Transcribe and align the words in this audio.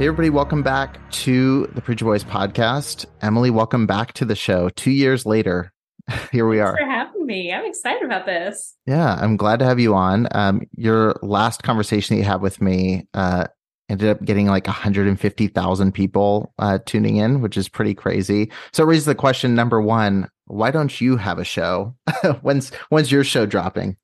Hey, 0.00 0.06
everybody, 0.06 0.30
welcome 0.30 0.62
back 0.62 0.98
to 1.10 1.66
the 1.74 1.82
Preacher 1.82 2.06
Boys 2.06 2.24
podcast. 2.24 3.04
Emily, 3.20 3.50
welcome 3.50 3.86
back 3.86 4.14
to 4.14 4.24
the 4.24 4.34
show. 4.34 4.70
Two 4.70 4.92
years 4.92 5.26
later, 5.26 5.74
here 6.32 6.48
we 6.48 6.56
Thanks 6.56 6.70
are. 6.70 6.76
for 6.78 6.90
having 6.90 7.26
me. 7.26 7.52
I'm 7.52 7.66
excited 7.66 8.02
about 8.02 8.24
this. 8.24 8.78
Yeah, 8.86 9.18
I'm 9.20 9.36
glad 9.36 9.58
to 9.58 9.66
have 9.66 9.78
you 9.78 9.94
on. 9.94 10.26
Um, 10.30 10.62
your 10.74 11.16
last 11.20 11.62
conversation 11.64 12.16
that 12.16 12.20
you 12.20 12.26
had 12.26 12.40
with 12.40 12.62
me 12.62 13.08
uh, 13.12 13.44
ended 13.90 14.08
up 14.08 14.24
getting 14.24 14.46
like 14.46 14.66
150,000 14.66 15.92
people 15.92 16.54
uh, 16.58 16.78
tuning 16.86 17.16
in, 17.18 17.42
which 17.42 17.58
is 17.58 17.68
pretty 17.68 17.92
crazy. 17.92 18.50
So 18.72 18.84
it 18.84 18.86
raises 18.86 19.04
the 19.04 19.14
question 19.14 19.54
number 19.54 19.82
one, 19.82 20.30
why 20.46 20.70
don't 20.70 20.98
you 20.98 21.18
have 21.18 21.38
a 21.38 21.44
show? 21.44 21.94
when's 22.40 22.74
when's 22.88 23.12
your 23.12 23.22
show 23.22 23.44
dropping? 23.44 23.98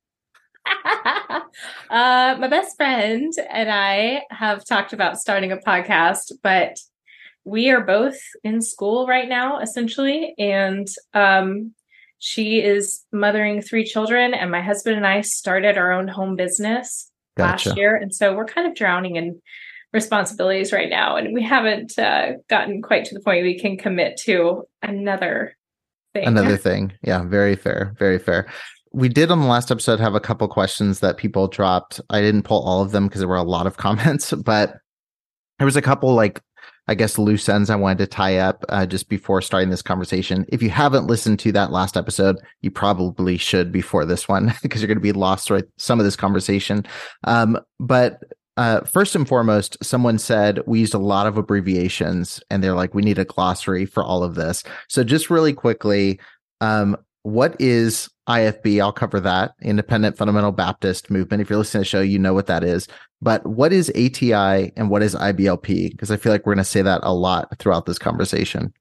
uh, 1.89 2.35
my 2.39 2.47
best 2.47 2.75
friend 2.75 3.31
and 3.49 3.69
I 3.69 4.23
have 4.29 4.65
talked 4.65 4.93
about 4.93 5.19
starting 5.19 5.51
a 5.51 5.57
podcast, 5.57 6.31
but 6.43 6.77
we 7.45 7.69
are 7.69 7.81
both 7.81 8.17
in 8.43 8.61
school 8.61 9.07
right 9.07 9.29
now, 9.29 9.59
essentially. 9.59 10.35
And 10.37 10.87
um, 11.13 11.73
she 12.19 12.61
is 12.61 13.03
mothering 13.11 13.61
three 13.61 13.85
children, 13.85 14.33
and 14.33 14.51
my 14.51 14.61
husband 14.61 14.97
and 14.97 15.07
I 15.07 15.21
started 15.21 15.77
our 15.77 15.91
own 15.91 16.07
home 16.07 16.35
business 16.35 17.09
Gotcha. 17.37 17.69
last 17.69 17.77
year. 17.77 17.95
And 17.95 18.13
so 18.13 18.35
we're 18.35 18.45
kind 18.45 18.67
of 18.67 18.75
drowning 18.75 19.15
in 19.15 19.41
responsibilities 19.93 20.73
right 20.73 20.89
now. 20.89 21.15
And 21.15 21.33
we 21.33 21.43
haven't 21.43 21.97
uh, 21.97 22.33
gotten 22.49 22.81
quite 22.81 23.05
to 23.05 23.13
the 23.13 23.21
point 23.21 23.43
we 23.43 23.59
can 23.59 23.77
commit 23.77 24.17
to 24.25 24.63
another 24.81 25.55
thing. 26.13 26.27
Another 26.27 26.57
thing. 26.67 26.93
Yeah, 27.01 27.23
very 27.23 27.55
fair. 27.55 27.95
Very 27.97 28.19
fair. 28.19 28.47
We 28.97 29.09
did 29.09 29.29
on 29.29 29.41
the 29.41 29.45
last 29.45 29.69
episode 29.69 29.99
have 29.99 30.15
a 30.15 30.19
couple 30.19 30.47
questions 30.47 31.01
that 31.01 31.17
people 31.17 31.47
dropped. 31.47 32.01
I 32.09 32.19
didn't 32.19 32.41
pull 32.41 32.63
all 32.63 32.81
of 32.81 32.89
them 32.89 33.05
because 33.05 33.19
there 33.19 33.27
were 33.27 33.35
a 33.35 33.43
lot 33.43 33.67
of 33.67 33.77
comments, 33.85 34.33
but 34.33 34.73
there 35.59 35.65
was 35.65 35.75
a 35.75 35.83
couple 35.83 36.15
like 36.15 36.41
I 36.87 36.95
guess 36.95 37.19
loose 37.19 37.47
ends 37.47 37.69
I 37.69 37.75
wanted 37.75 37.99
to 37.99 38.07
tie 38.07 38.37
up 38.37 38.65
uh, 38.69 38.87
just 38.87 39.07
before 39.07 39.43
starting 39.43 39.69
this 39.69 39.83
conversation. 39.83 40.47
If 40.49 40.63
you 40.63 40.71
haven't 40.71 41.05
listened 41.05 41.37
to 41.39 41.51
that 41.51 41.71
last 41.71 41.95
episode, 41.95 42.37
you 42.61 42.71
probably 42.71 43.37
should 43.37 43.71
before 43.71 44.03
this 44.03 44.27
one 44.27 44.55
because 44.63 44.81
you're 44.81 44.87
going 44.87 44.97
to 44.97 45.01
be 45.01 45.11
lost 45.11 45.51
right 45.51 45.65
some 45.77 45.99
of 45.99 46.05
this 46.05 46.15
conversation. 46.15 46.83
Um, 47.25 47.59
but 47.79 48.23
uh, 48.55 48.81
first 48.81 49.15
and 49.15 49.27
foremost, 49.27 49.77
someone 49.83 50.17
said 50.17 50.59
we 50.65 50.79
used 50.79 50.95
a 50.95 50.99
lot 50.99 51.27
of 51.27 51.37
abbreviations, 51.37 52.41
and 52.49 52.63
they're 52.63 52.73
like, 52.73 52.95
we 52.95 53.03
need 53.03 53.19
a 53.19 53.25
glossary 53.25 53.85
for 53.85 54.03
all 54.03 54.23
of 54.23 54.33
this. 54.33 54.63
So 54.87 55.03
just 55.03 55.29
really 55.29 55.53
quickly, 55.53 56.19
um, 56.61 56.97
what 57.23 57.55
is 57.59 58.09
IFB? 58.27 58.81
I'll 58.81 58.91
cover 58.91 59.19
that. 59.19 59.53
Independent 59.61 60.17
Fundamental 60.17 60.51
Baptist 60.51 61.09
Movement. 61.09 61.41
If 61.41 61.49
you're 61.49 61.59
listening 61.59 61.83
to 61.83 61.85
the 61.85 61.89
show, 61.89 62.01
you 62.01 62.19
know 62.19 62.33
what 62.33 62.47
that 62.47 62.63
is. 62.63 62.87
But 63.21 63.45
what 63.45 63.73
is 63.73 63.89
ATI 63.89 64.71
and 64.75 64.89
what 64.89 65.03
is 65.03 65.15
IBLP? 65.15 65.91
Because 65.91 66.11
I 66.11 66.17
feel 66.17 66.31
like 66.31 66.45
we're 66.45 66.53
going 66.53 66.63
to 66.63 66.69
say 66.69 66.81
that 66.81 67.01
a 67.03 67.13
lot 67.13 67.57
throughout 67.59 67.85
this 67.85 67.99
conversation. 67.99 68.73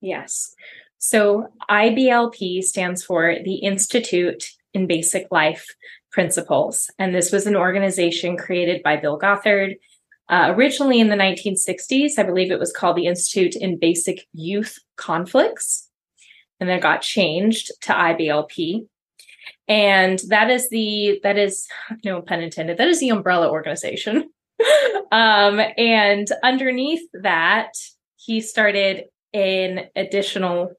Yes. 0.00 0.54
So 0.98 1.48
IBLP 1.70 2.62
stands 2.62 3.04
for 3.04 3.36
the 3.44 3.56
Institute 3.56 4.44
in 4.72 4.86
Basic 4.86 5.26
Life 5.30 5.66
Principles. 6.10 6.90
And 6.98 7.14
this 7.14 7.30
was 7.30 7.46
an 7.46 7.56
organization 7.56 8.36
created 8.36 8.82
by 8.82 8.96
Bill 8.96 9.18
Gothard. 9.18 9.76
Uh, 10.28 10.54
originally 10.56 11.00
in 11.00 11.08
the 11.08 11.16
1960s, 11.16 12.12
I 12.18 12.22
believe 12.22 12.50
it 12.50 12.58
was 12.58 12.72
called 12.72 12.96
the 12.96 13.06
Institute 13.06 13.54
in 13.56 13.78
Basic 13.78 14.26
Youth 14.32 14.78
Conflicts. 14.96 15.83
And 16.64 16.70
then 16.70 16.80
got 16.80 17.02
changed 17.02 17.70
to 17.82 17.92
IBLP. 17.92 18.86
And 19.68 20.18
that 20.28 20.48
is 20.48 20.70
the, 20.70 21.20
that 21.22 21.36
is, 21.36 21.68
no 22.06 22.22
pun 22.22 22.40
intended, 22.40 22.78
that 22.78 22.88
is 22.88 23.00
the 23.00 23.10
umbrella 23.10 23.50
organization. 23.50 24.30
um, 25.12 25.60
and 25.76 26.26
underneath 26.42 27.06
that, 27.20 27.72
he 28.16 28.40
started 28.40 29.04
an 29.34 29.88
additional 29.94 30.72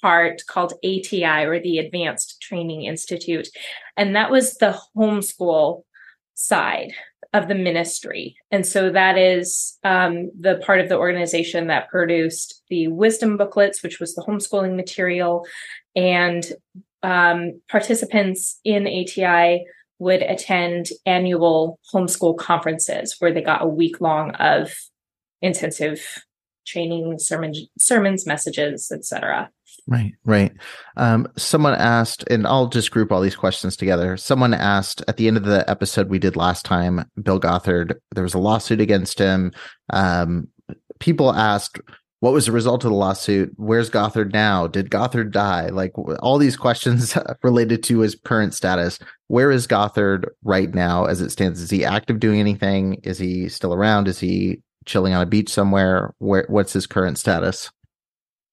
part 0.00 0.42
called 0.46 0.74
ATI 0.84 1.44
or 1.44 1.58
the 1.58 1.78
Advanced 1.78 2.40
Training 2.40 2.84
Institute. 2.84 3.48
And 3.96 4.14
that 4.14 4.30
was 4.30 4.58
the 4.58 4.80
homeschool 4.96 5.82
side 6.34 6.92
of 7.32 7.48
the 7.48 7.54
ministry. 7.54 8.36
And 8.50 8.66
so 8.66 8.90
that 8.90 9.16
is 9.16 9.78
um, 9.84 10.30
the 10.38 10.56
part 10.56 10.80
of 10.80 10.88
the 10.88 10.98
organization 10.98 11.68
that 11.68 11.88
produced 11.88 12.62
the 12.68 12.88
wisdom 12.88 13.36
booklets, 13.36 13.82
which 13.82 14.00
was 14.00 14.14
the 14.14 14.22
homeschooling 14.22 14.74
material. 14.74 15.46
And 15.94 16.44
um, 17.02 17.60
participants 17.68 18.58
in 18.64 18.86
ATI 18.86 19.64
would 20.00 20.22
attend 20.22 20.88
annual 21.06 21.78
homeschool 21.94 22.36
conferences 22.36 23.16
where 23.18 23.32
they 23.32 23.42
got 23.42 23.62
a 23.62 23.68
week 23.68 24.00
long 24.00 24.32
of 24.32 24.74
intensive 25.42 26.24
training, 26.66 27.18
sermon, 27.18 27.52
sermons, 27.78 28.26
messages, 28.26 28.90
etc. 28.90 29.50
Right, 29.90 30.12
right. 30.24 30.52
Um, 30.96 31.26
someone 31.36 31.74
asked, 31.74 32.22
and 32.30 32.46
I'll 32.46 32.68
just 32.68 32.92
group 32.92 33.10
all 33.10 33.20
these 33.20 33.34
questions 33.34 33.76
together. 33.76 34.16
Someone 34.16 34.54
asked 34.54 35.02
at 35.08 35.16
the 35.16 35.26
end 35.26 35.36
of 35.36 35.42
the 35.42 35.68
episode 35.68 36.08
we 36.08 36.20
did 36.20 36.36
last 36.36 36.64
time, 36.64 37.04
Bill 37.20 37.40
Gothard, 37.40 37.96
there 38.14 38.22
was 38.22 38.34
a 38.34 38.38
lawsuit 38.38 38.80
against 38.80 39.18
him. 39.18 39.50
Um, 39.92 40.46
people 41.00 41.34
asked, 41.34 41.80
what 42.20 42.32
was 42.32 42.46
the 42.46 42.52
result 42.52 42.84
of 42.84 42.90
the 42.90 42.96
lawsuit? 42.96 43.52
Where's 43.56 43.90
Gothard 43.90 44.32
now? 44.32 44.68
Did 44.68 44.90
Gothard 44.90 45.32
die? 45.32 45.70
Like 45.70 45.92
all 46.22 46.38
these 46.38 46.56
questions 46.56 47.18
related 47.42 47.82
to 47.84 47.98
his 47.98 48.14
current 48.14 48.54
status. 48.54 49.00
Where 49.26 49.50
is 49.50 49.66
Gothard 49.66 50.26
right 50.44 50.72
now 50.72 51.06
as 51.06 51.20
it 51.20 51.30
stands? 51.30 51.60
Is 51.60 51.70
he 51.70 51.84
active 51.84 52.20
doing 52.20 52.38
anything? 52.38 53.00
Is 53.02 53.18
he 53.18 53.48
still 53.48 53.74
around? 53.74 54.06
Is 54.06 54.20
he 54.20 54.60
chilling 54.84 55.14
on 55.14 55.22
a 55.22 55.26
beach 55.26 55.48
somewhere? 55.48 56.14
Where 56.18 56.44
what's 56.48 56.74
his 56.74 56.86
current 56.86 57.18
status? 57.18 57.72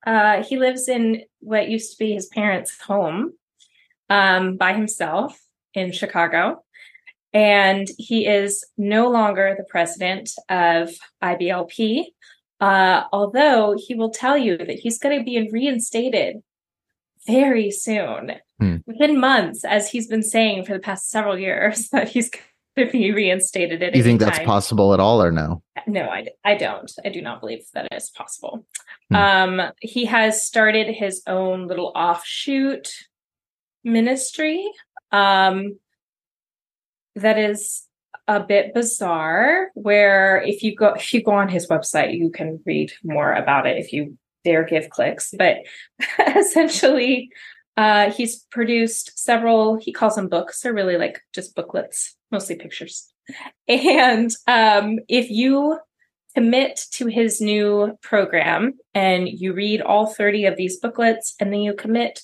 Uh, 0.07 0.41
he 0.41 0.55
lives 0.55 0.87
in 0.87 1.23
what 1.41 1.67
used 1.67 1.91
to 1.91 1.97
be 1.97 2.13
his 2.13 2.27
parents' 2.27 2.79
home 2.79 3.33
um, 4.09 4.55
by 4.55 4.71
himself 4.71 5.37
in 5.73 5.91
Chicago. 5.91 6.63
And 7.33 7.89
he 7.97 8.25
is 8.25 8.65
no 8.77 9.09
longer 9.09 9.53
the 9.57 9.65
president 9.65 10.29
of 10.47 10.91
IBLP, 11.21 12.05
uh, 12.61 13.03
although 13.11 13.75
he 13.77 13.95
will 13.95 14.09
tell 14.09 14.37
you 14.37 14.57
that 14.57 14.79
he's 14.79 14.97
going 14.97 15.19
to 15.19 15.25
be 15.25 15.49
reinstated 15.51 16.37
very 17.25 17.69
soon. 17.69 18.31
hmm. 18.61 18.77
within 18.85 19.19
months, 19.19 19.65
as 19.65 19.91
he's 19.91 20.07
been 20.07 20.23
saying 20.23 20.63
for 20.63 20.71
the 20.71 20.79
past 20.79 21.11
several 21.11 21.37
years, 21.37 21.89
that 21.91 22.07
he's 22.07 22.31
be 22.85 23.11
reinstated 23.11 23.81
at 23.83 23.95
you 23.95 24.03
think 24.03 24.19
that's 24.19 24.39
possible 24.39 24.93
at 24.93 24.99
all 24.99 25.21
or 25.21 25.31
no? 25.31 25.61
No 25.87 26.03
I, 26.03 26.27
I 26.43 26.55
don't. 26.55 26.91
I 27.03 27.09
do 27.09 27.21
not 27.21 27.39
believe 27.39 27.63
that 27.73 27.87
is 27.91 28.09
possible. 28.09 28.65
Hmm. 29.09 29.15
um 29.15 29.71
he 29.81 30.05
has 30.05 30.43
started 30.43 30.87
his 30.87 31.21
own 31.27 31.67
little 31.67 31.91
offshoot 31.95 32.89
ministry 33.83 34.69
um 35.11 35.79
that 37.15 37.39
is 37.39 37.83
a 38.27 38.41
bit 38.41 38.73
bizarre 38.73 39.69
where 39.73 40.41
if 40.41 40.61
you 40.61 40.75
go 40.75 40.93
if 40.93 41.13
you 41.13 41.23
go 41.23 41.31
on 41.31 41.47
his 41.47 41.67
website 41.67 42.17
you 42.17 42.29
can 42.29 42.61
read 42.65 42.91
more 43.03 43.31
about 43.31 43.65
it 43.65 43.77
if 43.77 43.93
you 43.93 44.17
dare 44.47 44.63
give 44.63 44.89
clicks. 44.89 45.33
But 45.37 45.57
essentially 46.35 47.29
uh, 47.77 48.11
he's 48.11 48.43
produced 48.51 49.17
several 49.17 49.77
he 49.77 49.93
calls 49.93 50.15
them 50.15 50.27
books 50.27 50.61
they're 50.61 50.73
really 50.73 50.97
like 50.97 51.21
just 51.33 51.55
booklets 51.55 52.15
mostly 52.31 52.55
pictures 52.55 53.11
and 53.67 54.31
um, 54.47 54.99
if 55.07 55.29
you 55.29 55.77
commit 56.35 56.79
to 56.91 57.07
his 57.07 57.41
new 57.41 57.97
program 58.03 58.73
and 58.93 59.27
you 59.27 59.53
read 59.53 59.81
all 59.81 60.05
30 60.05 60.45
of 60.45 60.55
these 60.55 60.79
booklets 60.79 61.33
and 61.39 61.51
then 61.51 61.61
you 61.61 61.73
commit 61.73 62.21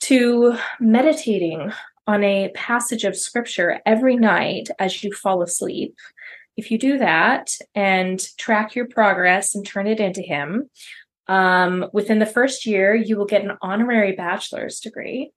to 0.00 0.56
meditating 0.80 1.70
on 2.06 2.24
a 2.24 2.48
passage 2.54 3.04
of 3.04 3.14
scripture 3.14 3.80
every 3.84 4.16
night 4.16 4.70
as 4.78 5.04
you 5.04 5.12
fall 5.12 5.42
asleep. 5.42 5.94
If 6.56 6.70
you 6.70 6.78
do 6.78 6.96
that 6.98 7.50
and 7.74 8.18
track 8.38 8.74
your 8.74 8.88
progress 8.88 9.54
and 9.54 9.64
turn 9.64 9.86
it 9.86 10.00
into 10.00 10.22
Him, 10.22 10.70
um, 11.28 11.86
within 11.92 12.18
the 12.18 12.26
first 12.26 12.66
year, 12.66 12.94
you 12.94 13.16
will 13.16 13.26
get 13.26 13.44
an 13.44 13.56
honorary 13.62 14.12
bachelor's 14.12 14.80
degree. 14.80 15.32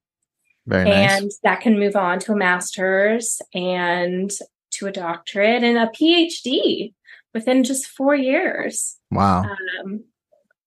Very 0.67 0.89
nice. 0.89 1.21
And 1.21 1.31
that 1.43 1.61
can 1.61 1.79
move 1.79 1.95
on 1.95 2.19
to 2.19 2.33
a 2.33 2.35
master's 2.35 3.41
and 3.53 4.31
to 4.71 4.87
a 4.87 4.91
doctorate 4.91 5.63
and 5.63 5.77
a 5.77 5.87
PhD 5.87 6.93
within 7.33 7.63
just 7.63 7.87
four 7.87 8.15
years. 8.15 8.97
Wow. 9.09 9.43
Um, 9.83 10.03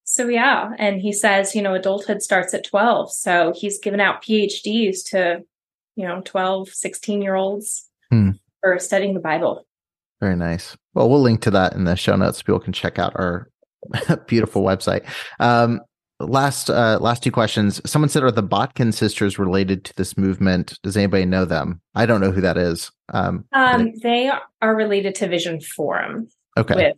so, 0.03 0.27
yeah. 0.27 0.71
And 0.77 1.01
he 1.01 1.11
says, 1.11 1.55
you 1.55 1.61
know, 1.61 1.73
adulthood 1.73 2.21
starts 2.21 2.53
at 2.53 2.65
12. 2.65 3.11
So 3.11 3.53
he's 3.55 3.79
given 3.79 3.99
out 3.99 4.23
PhDs 4.23 5.03
to 5.09 5.43
you 5.95 6.05
know 6.05 6.21
12 6.23 6.69
16 6.69 7.21
year 7.21 7.35
olds 7.35 7.89
hmm. 8.11 8.31
for 8.61 8.77
studying 8.79 9.13
the 9.13 9.19
bible 9.19 9.65
very 10.19 10.35
nice 10.35 10.77
well 10.93 11.09
we'll 11.09 11.21
link 11.21 11.41
to 11.41 11.51
that 11.51 11.73
in 11.73 11.85
the 11.85 11.95
show 11.95 12.15
notes 12.15 12.41
people 12.41 12.59
can 12.59 12.73
check 12.73 12.99
out 12.99 13.13
our 13.15 13.49
beautiful 14.27 14.63
website 14.63 15.05
um 15.39 15.79
last 16.19 16.69
uh 16.69 16.97
last 17.01 17.21
two 17.23 17.31
questions 17.31 17.81
someone 17.85 18.09
said 18.09 18.23
are 18.23 18.31
the 18.31 18.41
botkin 18.41 18.91
sisters 18.91 19.37
related 19.37 19.83
to 19.83 19.93
this 19.95 20.17
movement 20.17 20.79
does 20.81 20.95
anybody 20.95 21.25
know 21.25 21.45
them 21.45 21.81
i 21.93 22.05
don't 22.05 22.21
know 22.21 22.31
who 22.31 22.41
that 22.41 22.57
is 22.57 22.91
um, 23.13 23.45
um 23.53 23.91
they 24.01 24.31
are 24.61 24.75
related 24.75 25.13
to 25.13 25.27
vision 25.27 25.59
forum 25.59 26.27
okay 26.57 26.75
with 26.75 26.97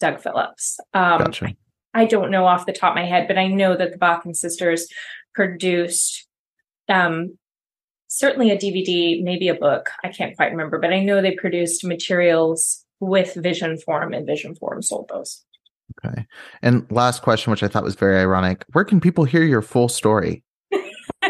doug 0.00 0.20
phillips 0.20 0.78
um 0.94 1.18
gotcha. 1.18 1.54
I 1.94 2.04
don't 2.04 2.30
know 2.30 2.46
off 2.46 2.66
the 2.66 2.72
top 2.72 2.92
of 2.92 2.96
my 2.96 3.06
head, 3.06 3.26
but 3.26 3.38
I 3.38 3.48
know 3.48 3.76
that 3.76 3.90
the 3.92 3.98
Botkin 3.98 4.34
sisters 4.34 4.86
produced 5.34 6.28
um, 6.88 7.38
certainly 8.08 8.50
a 8.50 8.56
DVD, 8.56 9.22
maybe 9.22 9.48
a 9.48 9.54
book. 9.54 9.90
I 10.04 10.08
can't 10.08 10.36
quite 10.36 10.50
remember, 10.50 10.78
but 10.78 10.92
I 10.92 11.00
know 11.00 11.20
they 11.20 11.34
produced 11.34 11.84
materials 11.84 12.84
with 13.00 13.34
Vision 13.34 13.78
Forum 13.78 14.12
and 14.12 14.26
Vision 14.26 14.54
Forum 14.54 14.82
sold 14.82 15.10
those. 15.12 15.44
Okay. 16.04 16.26
And 16.62 16.86
last 16.90 17.22
question, 17.22 17.50
which 17.50 17.62
I 17.62 17.68
thought 17.68 17.84
was 17.84 17.94
very 17.94 18.18
ironic. 18.18 18.64
Where 18.72 18.84
can 18.84 19.00
people 19.00 19.24
hear 19.24 19.42
your 19.42 19.62
full 19.62 19.88
story? 19.88 20.44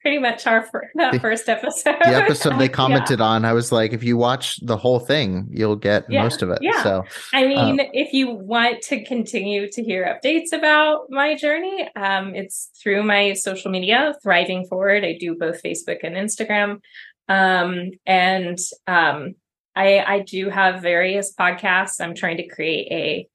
pretty 0.00 0.18
much 0.18 0.46
our 0.46 0.62
fir- 0.62 0.90
that 0.94 1.12
the, 1.12 1.20
first 1.20 1.48
episode. 1.48 1.96
the 2.00 2.14
episode 2.14 2.58
they 2.58 2.68
commented 2.80 3.18
yeah. 3.18 3.24
on, 3.24 3.44
I 3.44 3.52
was 3.52 3.70
like, 3.70 3.92
if 3.92 4.02
you 4.02 4.16
watch 4.16 4.56
the 4.62 4.76
whole 4.76 4.98
thing, 4.98 5.48
you'll 5.50 5.76
get 5.76 6.06
yeah. 6.08 6.22
most 6.22 6.42
of 6.42 6.50
it. 6.50 6.58
Yeah. 6.62 6.82
So, 6.82 7.04
I 7.32 7.46
mean, 7.46 7.80
um, 7.80 7.86
if 7.92 8.12
you 8.12 8.30
want 8.30 8.82
to 8.82 9.04
continue 9.04 9.70
to 9.70 9.82
hear 9.82 10.04
updates 10.04 10.52
about 10.52 11.10
my 11.10 11.34
journey, 11.34 11.88
um, 11.96 12.34
it's 12.34 12.70
through 12.82 13.02
my 13.02 13.34
social 13.34 13.70
media, 13.70 14.14
Thriving 14.22 14.66
Forward. 14.66 15.04
I 15.04 15.16
do 15.18 15.36
both 15.38 15.62
Facebook 15.62 15.98
and 16.02 16.16
Instagram. 16.16 16.80
Um, 17.28 17.90
and 18.06 18.58
um, 18.86 19.34
I, 19.76 20.00
I 20.00 20.18
do 20.20 20.48
have 20.48 20.82
various 20.82 21.34
podcasts. 21.38 22.00
I'm 22.00 22.14
trying 22.14 22.38
to 22.38 22.48
create 22.48 22.90
a 22.90 23.28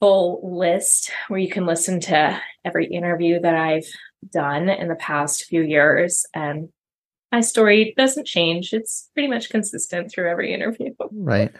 full 0.00 0.40
list 0.58 1.10
where 1.28 1.38
you 1.38 1.50
can 1.50 1.66
listen 1.66 2.00
to 2.00 2.40
every 2.64 2.86
interview 2.86 3.38
that 3.40 3.54
I've 3.54 3.86
done 4.32 4.68
in 4.68 4.88
the 4.88 4.96
past 4.96 5.44
few 5.44 5.62
years. 5.62 6.24
And 6.34 6.70
my 7.30 7.40
story 7.42 7.94
doesn't 7.96 8.26
change. 8.26 8.72
It's 8.72 9.08
pretty 9.14 9.28
much 9.28 9.50
consistent 9.50 10.10
through 10.10 10.28
every 10.28 10.52
interview. 10.52 10.94
Right. 11.12 11.52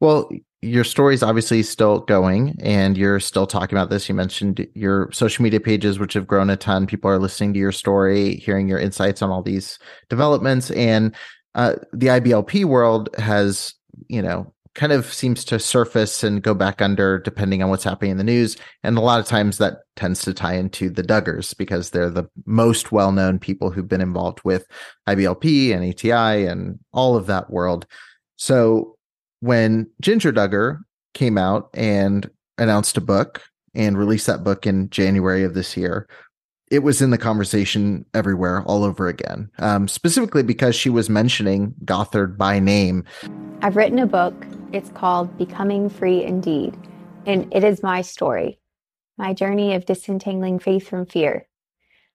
Well, 0.00 0.30
your 0.62 0.84
story 0.84 1.14
is 1.14 1.22
obviously 1.22 1.62
still 1.62 2.00
going 2.00 2.56
and 2.60 2.96
you're 2.96 3.20
still 3.20 3.46
talking 3.46 3.76
about 3.76 3.90
this. 3.90 4.08
You 4.08 4.14
mentioned 4.14 4.66
your 4.74 5.10
social 5.12 5.42
media 5.42 5.60
pages, 5.60 5.98
which 5.98 6.14
have 6.14 6.26
grown 6.26 6.50
a 6.50 6.56
ton. 6.56 6.86
People 6.86 7.10
are 7.10 7.18
listening 7.18 7.52
to 7.54 7.60
your 7.60 7.72
story, 7.72 8.36
hearing 8.36 8.68
your 8.68 8.78
insights 8.78 9.22
on 9.22 9.30
all 9.30 9.42
these 9.42 9.78
developments. 10.08 10.70
And 10.72 11.14
uh, 11.54 11.74
the 11.92 12.08
IBLP 12.08 12.64
world 12.64 13.08
has, 13.18 13.74
you 14.08 14.22
know, 14.22 14.52
kind 14.78 14.92
of 14.92 15.12
seems 15.12 15.44
to 15.44 15.58
surface 15.58 16.22
and 16.22 16.40
go 16.40 16.54
back 16.54 16.80
under 16.80 17.18
depending 17.18 17.64
on 17.64 17.68
what's 17.68 17.82
happening 17.82 18.12
in 18.12 18.16
the 18.16 18.22
news. 18.22 18.56
And 18.84 18.96
a 18.96 19.00
lot 19.00 19.18
of 19.18 19.26
times 19.26 19.58
that 19.58 19.78
tends 19.96 20.22
to 20.22 20.32
tie 20.32 20.54
into 20.54 20.88
the 20.88 21.02
Duggars 21.02 21.54
because 21.56 21.90
they're 21.90 22.08
the 22.08 22.28
most 22.46 22.92
well 22.92 23.10
known 23.10 23.40
people 23.40 23.70
who've 23.70 23.88
been 23.88 24.00
involved 24.00 24.40
with 24.44 24.66
IBLP 25.08 25.74
and 25.74 25.84
ATI 25.84 26.46
and 26.46 26.78
all 26.92 27.16
of 27.16 27.26
that 27.26 27.50
world. 27.50 27.86
So 28.36 28.96
when 29.40 29.90
Jinger 30.00 30.32
Duggar 30.32 30.78
came 31.12 31.36
out 31.36 31.70
and 31.74 32.30
announced 32.56 32.96
a 32.96 33.00
book 33.00 33.42
and 33.74 33.98
released 33.98 34.28
that 34.28 34.44
book 34.44 34.64
in 34.64 34.90
January 34.90 35.42
of 35.42 35.54
this 35.54 35.76
year, 35.76 36.08
it 36.70 36.84
was 36.84 37.02
in 37.02 37.10
the 37.10 37.18
conversation 37.18 38.04
everywhere 38.14 38.62
all 38.62 38.84
over 38.84 39.08
again, 39.08 39.50
um, 39.58 39.88
specifically 39.88 40.44
because 40.44 40.76
she 40.76 40.90
was 40.90 41.10
mentioning 41.10 41.74
Gothard 41.84 42.38
by 42.38 42.60
name. 42.60 43.02
I've 43.60 43.74
written 43.74 43.98
a 43.98 44.06
book 44.06 44.34
it's 44.72 44.90
called 44.90 45.36
Becoming 45.38 45.88
Free 45.88 46.22
Indeed, 46.22 46.76
and 47.26 47.52
it 47.54 47.64
is 47.64 47.82
my 47.82 48.02
story, 48.02 48.58
my 49.16 49.32
journey 49.32 49.74
of 49.74 49.86
disentangling 49.86 50.58
faith 50.58 50.86
from 50.88 51.06
fear. 51.06 51.48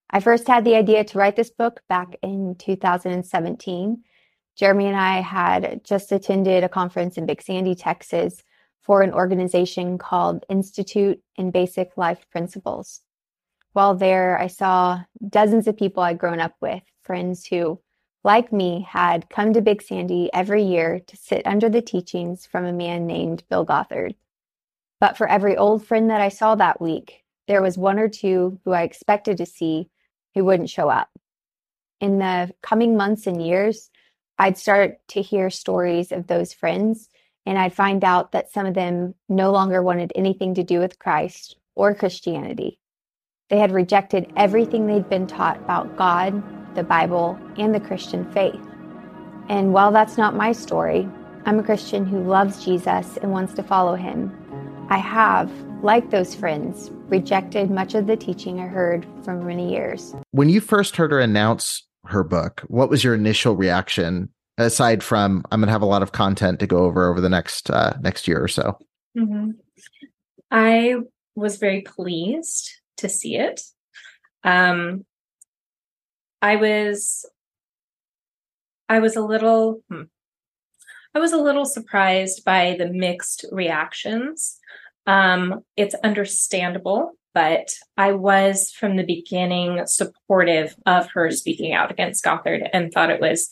I 0.10 0.20
first 0.20 0.48
had 0.48 0.64
the 0.64 0.76
idea 0.76 1.04
to 1.04 1.18
write 1.18 1.36
this 1.36 1.50
book 1.50 1.82
back 1.90 2.16
in 2.22 2.56
2017. 2.60 4.04
Jeremy 4.56 4.86
and 4.86 4.96
I 4.96 5.22
had 5.22 5.82
just 5.84 6.12
attended 6.12 6.64
a 6.64 6.70
conference 6.70 7.18
in 7.18 7.26
Big 7.26 7.42
Sandy, 7.42 7.74
Texas 7.74 8.44
for 8.84 9.02
an 9.02 9.14
organization 9.14 9.98
called 9.98 10.46
Institute 10.50 11.20
in 11.36 11.50
Basic 11.50 11.98
Life 11.98 12.30
Principles. 12.30 13.02
While 13.72 13.96
there, 13.96 14.40
I 14.40 14.48
saw 14.48 15.02
dozens 15.28 15.68
of 15.68 15.78
people 15.78 16.04
I'd 16.04 16.20
grown 16.20 16.40
up 16.40 16.54
with, 16.62 16.84
friends 17.02 17.48
who 17.48 17.82
like 18.24 18.54
me, 18.54 18.86
had 18.88 19.30
come 19.30 19.54
to 19.54 19.62
Big 19.62 19.82
Sandy 19.82 20.30
every 20.34 20.64
year 20.64 21.02
to 21.08 21.18
sit 21.18 21.46
under 21.46 21.70
the 21.70 21.82
teachings 21.82 22.46
from 22.46 22.66
a 22.66 22.74
man 22.74 23.06
named 23.06 23.44
Bill 23.50 23.66
Gothard. 23.66 24.16
But 25.00 25.18
for 25.18 25.28
every 25.28 25.58
old 25.58 25.86
friend 25.86 26.10
that 26.10 26.22
I 26.22 26.30
saw 26.30 26.56
that 26.56 26.80
week, 26.80 27.24
there 27.48 27.62
was 27.62 27.78
one 27.78 28.00
or 28.00 28.08
two 28.08 28.60
who 28.64 28.72
I 28.72 28.84
expected 28.84 29.38
to 29.38 29.46
see 29.46 29.90
who 30.34 30.46
wouldn't 30.46 30.70
show 30.70 30.90
up. 30.90 31.10
In 32.00 32.20
the 32.20 32.54
coming 32.62 32.96
months 32.96 33.28
and 33.28 33.46
years, 33.46 33.90
I'd 34.38 34.58
start 34.58 35.00
to 35.10 35.22
hear 35.22 35.50
stories 35.50 36.12
of 36.12 36.28
those 36.28 36.54
friends, 36.54 37.10
and 37.46 37.60
I'd 37.60 37.74
find 37.74 38.04
out 38.04 38.32
that 38.32 38.52
some 38.52 38.66
of 38.66 38.74
them 38.74 39.16
no 39.28 39.52
longer 39.52 39.84
wanted 39.84 40.14
anything 40.16 40.56
to 40.56 40.64
do 40.64 40.80
with 40.80 41.00
Christ 41.00 41.58
or 41.76 41.94
Christianity. 41.94 42.80
They 43.50 43.60
had 43.60 43.72
rejected 43.72 44.32
everything 44.38 44.88
they'd 44.88 45.10
been 45.10 45.28
taught 45.28 45.58
about 45.58 45.98
God 45.98 46.42
the 46.76 46.84
Bible, 46.84 47.40
and 47.58 47.74
the 47.74 47.80
Christian 47.80 48.30
faith. 48.32 48.60
And 49.50 49.74
while 49.74 49.92
that's 49.92 50.18
not 50.18 50.36
my 50.36 50.52
story, 50.52 51.08
I'm 51.46 51.60
a 51.60 51.64
Christian 51.64 52.06
who 52.06 52.24
loves 52.24 52.64
Jesus 52.64 53.18
and 53.18 53.32
wants 53.32 53.54
to 53.56 53.64
follow 53.64 53.96
him. 53.96 54.32
I 54.90 54.98
have, 54.98 55.52
like 55.82 56.10
those 56.10 56.36
friends, 56.36 56.90
rejected 57.08 57.70
much 57.70 57.96
of 57.96 58.08
the 58.08 58.16
teaching 58.16 58.60
I 58.60 58.68
heard 58.68 59.06
for 59.24 59.36
many 59.36 59.72
years. 59.72 60.16
When 60.32 60.50
you 60.50 60.62
first 60.62 60.96
heard 60.96 61.12
her 61.12 61.20
announce 61.20 61.86
her 62.06 62.24
book, 62.24 62.62
what 62.68 62.90
was 62.90 63.04
your 63.04 63.16
initial 63.16 63.56
reaction 63.56 64.30
aside 64.58 65.04
from 65.04 65.44
I'm 65.52 65.60
going 65.60 65.68
to 65.68 65.74
have 65.74 65.82
a 65.82 65.86
lot 65.86 66.04
of 66.04 66.12
content 66.12 66.60
to 66.60 66.68
go 66.68 66.86
over 66.86 67.10
over 67.10 67.20
the 67.20 67.30
next 67.30 67.70
uh, 67.70 67.94
next 68.02 68.28
year 68.28 68.42
or 68.42 68.48
so? 68.48 68.78
Mm-hmm. 69.18 69.52
I 70.52 70.96
was 71.36 71.58
very 71.58 71.82
pleased 71.82 72.70
to 72.98 73.10
see 73.10 73.36
it. 73.36 73.62
Um, 74.44 75.06
I 76.44 76.58
was 76.58 77.26
I 78.88 79.00
was 79.00 79.16
a 79.16 79.22
little 79.22 79.82
hmm, 79.90 80.04
I 81.16 81.20
was 81.20 81.34
a 81.34 81.42
little 81.42 81.66
surprised 81.66 82.46
by 82.46 82.76
the 82.78 82.88
mixed 82.88 83.46
reactions. 83.52 84.60
Um, 85.08 85.64
it's 85.76 85.96
understandable 86.04 87.14
but 87.34 87.74
I 87.98 88.12
was 88.12 88.72
from 88.72 88.96
the 88.96 89.06
beginning 89.06 89.82
supportive 89.86 90.76
of 90.86 91.10
her 91.12 91.32
speaking 91.32 91.74
out 91.74 91.92
against 91.92 92.24
Gothard 92.24 92.70
and 92.72 92.92
thought 92.92 93.10
it 93.10 93.22
was 93.22 93.50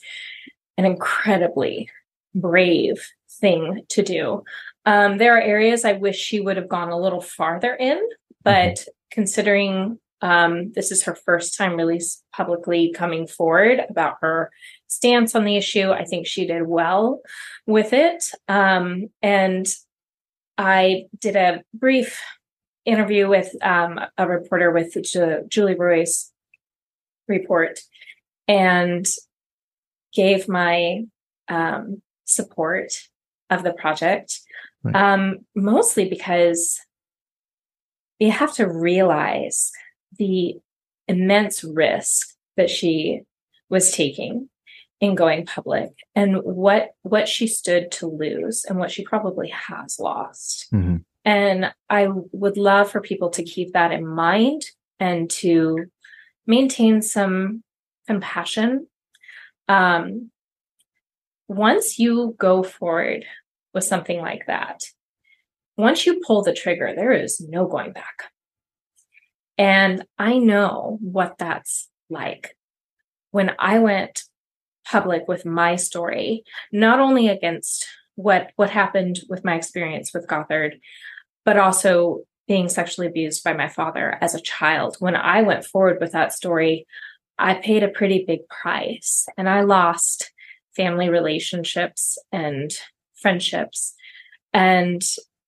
an 0.78 0.86
incredibly 0.86 1.90
brave 2.36 3.06
thing 3.40 3.82
to 3.90 4.04
do. 4.04 4.44
Um, 4.86 5.18
there 5.18 5.36
are 5.36 5.42
areas 5.42 5.84
I 5.84 5.94
wish 5.94 6.18
she 6.18 6.40
would 6.40 6.58
have 6.58 6.70
gone 6.70 6.90
a 6.90 7.00
little 7.00 7.22
farther 7.22 7.74
in, 7.74 8.00
but 8.44 8.76
mm-hmm. 8.76 8.92
considering 9.12 10.00
um, 10.22 10.72
this 10.74 10.92
is 10.92 11.04
her 11.04 11.16
first 11.16 11.58
time 11.58 11.76
really 11.76 12.02
publicly 12.34 12.94
coming 12.96 13.28
forward 13.28 13.82
about 13.90 14.18
her 14.22 14.52
stance 14.88 15.36
on 15.36 15.46
the 15.46 15.58
issue, 15.58 15.92
I 15.92 16.06
think 16.06 16.28
she 16.28 16.46
did 16.46 16.68
well 16.68 17.22
with 17.66 17.94
it. 17.94 18.24
Um, 18.48 19.08
and 19.22 19.66
I 20.58 21.06
did 21.20 21.36
a 21.36 21.64
brief 21.74 22.22
interview 22.86 23.28
with 23.28 23.56
um, 23.64 24.00
a 24.18 24.28
reporter 24.28 24.72
with 24.72 24.96
Ju- 25.04 25.44
Julie 25.48 25.76
Roys' 25.76 26.32
report 27.28 27.80
and 28.48 29.08
gave 30.14 30.48
my 30.48 31.06
um, 31.48 32.02
support 32.26 32.92
of 33.50 33.64
the 33.64 33.74
project, 33.74 34.40
right. 34.84 34.96
um, 34.96 35.40
mostly 35.56 36.08
because 36.10 36.80
you 38.20 38.32
have 38.32 38.54
to 38.54 38.68
realize 38.68 39.72
the 40.18 40.56
immense 41.08 41.64
risk 41.64 42.36
that 42.58 42.70
she 42.70 43.22
was 43.70 43.92
taking 43.92 44.50
in 45.00 45.16
going 45.16 45.46
public 45.46 45.90
and 46.16 46.38
what 46.44 46.90
what 47.02 47.28
she 47.28 47.48
stood 47.48 47.92
to 47.92 48.08
lose 48.08 48.66
and 48.66 48.78
what 48.78 48.92
she 48.92 49.04
probably 49.04 49.50
has 49.50 49.98
lost. 50.00 50.68
Mm-hmm. 50.74 50.98
and 51.26 51.74
i 51.90 52.08
would 52.32 52.58
love 52.58 52.92
for 52.92 53.02
people 53.02 53.30
to 53.32 53.44
keep 53.44 53.74
that 53.74 53.92
in 53.92 54.06
mind 54.08 54.62
and 55.00 55.30
to 55.30 55.86
maintain 56.46 57.02
some 57.02 57.64
compassion. 58.08 58.88
Um, 59.68 60.32
once 61.48 61.98
you 61.98 62.36
go 62.38 62.64
forward 62.64 63.26
with 63.74 63.84
something 63.84 64.20
like 64.20 64.46
that 64.48 64.82
once 65.78 66.06
you 66.06 66.22
pull 66.26 66.44
the 66.44 66.54
trigger 66.54 66.94
there 66.96 67.12
is 67.12 67.42
no 67.42 67.68
going 67.68 67.92
back 67.92 68.32
and 69.62 70.06
i 70.18 70.38
know 70.38 70.98
what 71.02 71.38
that's 71.38 71.90
like 72.10 72.56
when 73.32 73.52
i 73.60 73.80
went 73.80 74.24
public 74.86 75.28
with 75.28 75.46
my 75.46 75.76
story, 75.76 76.44
not 76.72 77.00
only 77.00 77.30
against 77.30 77.88
what 78.16 78.52
what 78.56 78.70
happened 78.70 79.20
with 79.30 79.46
my 79.46 79.56
experience 79.56 80.14
with 80.14 80.28
Gothard, 80.28 80.80
but 81.46 81.58
also 81.58 82.24
being 82.48 82.68
sexually 82.68 83.08
abused 83.08 83.44
by 83.44 83.54
my 83.54 83.70
father 83.70 84.18
as 84.22 84.36
a 84.36 84.42
child. 84.42 84.98
When 85.00 85.16
I 85.16 85.42
went 85.44 85.66
forward 85.66 86.00
with 86.02 86.12
that 86.12 86.34
story, 86.34 86.86
I 87.40 87.54
paid 87.54 87.84
a 87.84 87.88
pretty 87.88 88.26
big 88.28 88.48
price 88.50 89.26
and 89.38 89.48
I 89.48 89.62
lost 89.62 90.32
family 90.76 91.10
relationships 91.10 92.18
and 92.32 92.72
friendships. 93.16 93.94
And 94.54 95.02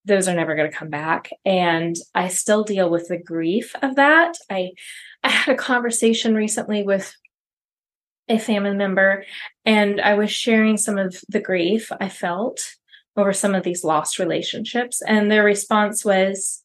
those 0.05 0.27
are 0.27 0.35
never 0.35 0.55
going 0.55 0.69
to 0.69 0.77
come 0.77 0.89
back. 0.89 1.29
And 1.45 1.95
I 2.13 2.27
still 2.27 2.63
deal 2.63 2.89
with 2.89 3.07
the 3.07 3.17
grief 3.17 3.75
of 3.81 3.95
that. 3.95 4.35
I 4.49 4.71
I 5.23 5.29
had 5.29 5.53
a 5.53 5.57
conversation 5.57 6.35
recently 6.35 6.83
with 6.83 7.15
a 8.29 8.37
family 8.37 8.73
member 8.73 9.25
and 9.65 9.99
I 9.99 10.13
was 10.15 10.31
sharing 10.31 10.77
some 10.77 10.97
of 10.97 11.17
the 11.29 11.41
grief 11.41 11.91
I 11.99 12.09
felt 12.09 12.61
over 13.17 13.33
some 13.33 13.53
of 13.53 13.63
these 13.63 13.83
lost 13.83 14.17
relationships 14.17 15.01
and 15.01 15.29
their 15.29 15.43
response 15.43 16.05
was 16.05 16.63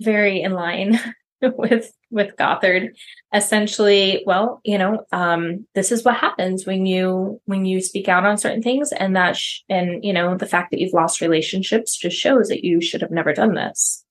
very 0.00 0.42
in 0.42 0.52
line 0.52 0.98
with 1.56 1.92
with 2.10 2.36
Gothard. 2.36 2.96
Essentially 3.34 4.22
well 4.26 4.60
you 4.64 4.78
know 4.78 5.04
um 5.12 5.66
this 5.74 5.92
is 5.92 6.04
what 6.04 6.16
happens 6.16 6.66
when 6.66 6.86
you 6.86 7.40
when 7.44 7.64
you 7.64 7.80
speak 7.80 8.08
out 8.08 8.24
on 8.24 8.38
certain 8.38 8.62
things 8.62 8.92
and 8.92 9.16
that 9.16 9.36
sh- 9.36 9.60
and 9.68 10.04
you 10.04 10.12
know 10.12 10.36
the 10.36 10.46
fact 10.46 10.70
that 10.70 10.80
you've 10.80 10.94
lost 10.94 11.20
relationships 11.20 11.96
just 11.96 12.16
shows 12.16 12.48
that 12.48 12.64
you 12.64 12.80
should 12.80 13.02
have 13.02 13.10
never 13.10 13.32
done 13.32 13.54
this. 13.54 14.04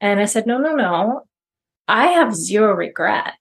And 0.00 0.20
I 0.20 0.24
said 0.24 0.46
no 0.46 0.58
no 0.58 0.74
no. 0.74 1.22
I 1.86 2.08
have 2.08 2.34
zero 2.34 2.74
regret 2.74 3.34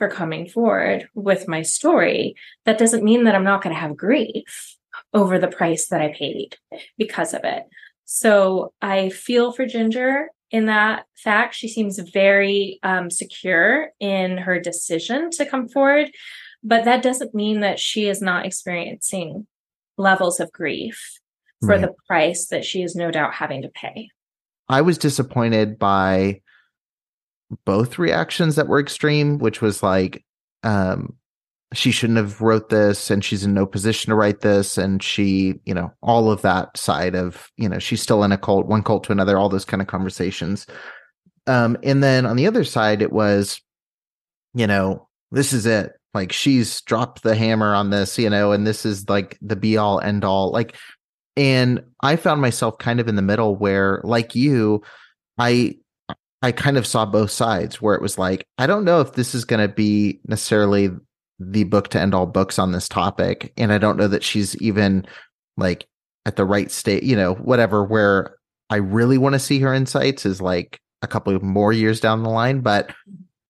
for 0.00 0.08
coming 0.08 0.48
forward 0.48 1.10
with 1.14 1.46
my 1.46 1.60
story, 1.60 2.34
that 2.64 2.78
doesn't 2.78 3.04
mean 3.04 3.24
that 3.24 3.34
I'm 3.34 3.44
not 3.44 3.62
going 3.62 3.74
to 3.74 3.80
have 3.80 3.98
grief 3.98 4.76
over 5.12 5.38
the 5.38 5.46
price 5.46 5.88
that 5.88 6.00
I 6.00 6.14
paid 6.16 6.56
because 6.96 7.34
of 7.34 7.42
it. 7.44 7.64
So 8.06 8.72
I 8.80 9.10
feel 9.10 9.52
for 9.52 9.66
Jinger 9.66 10.24
in 10.50 10.66
that 10.66 11.06
fact. 11.16 11.54
She 11.54 11.68
seems 11.68 11.98
very 11.98 12.78
um, 12.82 13.10
secure 13.10 13.90
in 14.00 14.38
her 14.38 14.60
decision 14.60 15.30
to 15.32 15.46
come 15.46 15.68
forward, 15.68 16.10
but 16.62 16.84
that 16.84 17.02
doesn't 17.02 17.34
mean 17.34 17.60
that 17.60 17.78
she 17.78 18.08
is 18.08 18.20
not 18.20 18.46
experiencing 18.46 19.46
levels 19.96 20.40
of 20.40 20.52
grief 20.52 21.18
for 21.60 21.68
right. 21.68 21.80
the 21.80 21.94
price 22.06 22.46
that 22.46 22.64
she 22.64 22.82
is 22.82 22.94
no 22.94 23.10
doubt 23.10 23.34
having 23.34 23.62
to 23.62 23.68
pay. 23.68 24.08
I 24.68 24.80
was 24.80 24.98
disappointed 24.98 25.78
by 25.78 26.40
both 27.64 27.98
reactions 27.98 28.56
that 28.56 28.68
were 28.68 28.80
extreme, 28.80 29.38
which 29.38 29.60
was 29.60 29.82
like, 29.82 30.24
um, 30.62 31.16
she 31.72 31.90
shouldn't 31.90 32.16
have 32.16 32.40
wrote 32.40 32.68
this 32.68 33.10
and 33.10 33.24
she's 33.24 33.44
in 33.44 33.54
no 33.54 33.64
position 33.64 34.10
to 34.10 34.16
write 34.16 34.40
this. 34.40 34.76
And 34.76 35.02
she 35.02 35.60
you 35.64 35.74
know 35.74 35.92
all 36.02 36.30
of 36.30 36.42
that 36.42 36.76
side 36.76 37.14
of 37.14 37.50
you 37.56 37.68
know 37.68 37.78
she's 37.78 38.02
still 38.02 38.24
in 38.24 38.32
a 38.32 38.38
cult 38.38 38.66
one 38.66 38.82
cult 38.82 39.04
to 39.04 39.12
another 39.12 39.38
all 39.38 39.48
those 39.48 39.64
kind 39.64 39.80
of 39.80 39.88
conversations. 39.88 40.66
Um 41.46 41.76
and 41.82 42.02
then 42.02 42.26
on 42.26 42.36
the 42.36 42.46
other 42.46 42.64
side 42.64 43.02
it 43.02 43.12
was 43.12 43.60
you 44.54 44.66
know 44.66 45.08
this 45.30 45.52
is 45.52 45.66
it. 45.66 45.92
Like 46.12 46.32
she's 46.32 46.80
dropped 46.82 47.22
the 47.22 47.36
hammer 47.36 47.74
on 47.74 47.90
this 47.90 48.18
you 48.18 48.30
know 48.30 48.52
and 48.52 48.66
this 48.66 48.84
is 48.84 49.08
like 49.08 49.38
the 49.40 49.56
be 49.56 49.76
all 49.76 50.00
end 50.00 50.24
all 50.24 50.50
like 50.50 50.74
and 51.36 51.80
i 52.02 52.16
found 52.16 52.40
myself 52.40 52.76
kind 52.78 52.98
of 52.98 53.06
in 53.06 53.14
the 53.14 53.22
middle 53.22 53.54
where 53.54 54.00
like 54.02 54.34
you 54.34 54.82
i 55.38 55.72
I 56.42 56.52
kind 56.52 56.78
of 56.78 56.86
saw 56.86 57.04
both 57.04 57.30
sides 57.30 57.82
where 57.82 57.94
it 57.94 58.02
was 58.02 58.16
like, 58.16 58.46
I 58.56 58.66
don't 58.66 58.84
know 58.84 59.00
if 59.00 59.12
this 59.12 59.34
is 59.34 59.44
going 59.44 59.60
to 59.60 59.72
be 59.72 60.20
necessarily 60.26 60.90
the 61.40 61.64
book 61.64 61.88
to 61.88 62.00
end 62.00 62.14
all 62.14 62.26
books 62.26 62.58
on 62.58 62.72
this 62.72 62.88
topic. 62.88 63.52
And 63.56 63.72
I 63.72 63.78
don't 63.78 63.96
know 63.96 64.08
that 64.08 64.22
she's 64.22 64.54
even 64.56 65.06
like 65.56 65.88
at 66.26 66.36
the 66.36 66.44
right 66.44 66.70
state, 66.70 67.02
you 67.02 67.16
know, 67.16 67.34
whatever, 67.34 67.82
where 67.82 68.36
I 68.68 68.76
really 68.76 69.18
want 69.18 69.32
to 69.32 69.38
see 69.38 69.58
her 69.60 69.74
insights 69.74 70.26
is 70.26 70.40
like 70.40 70.78
a 71.02 71.06
couple 71.06 71.34
of 71.34 71.42
more 71.42 71.72
years 71.72 71.98
down 71.98 72.22
the 72.22 72.28
line. 72.28 72.60
But, 72.60 72.94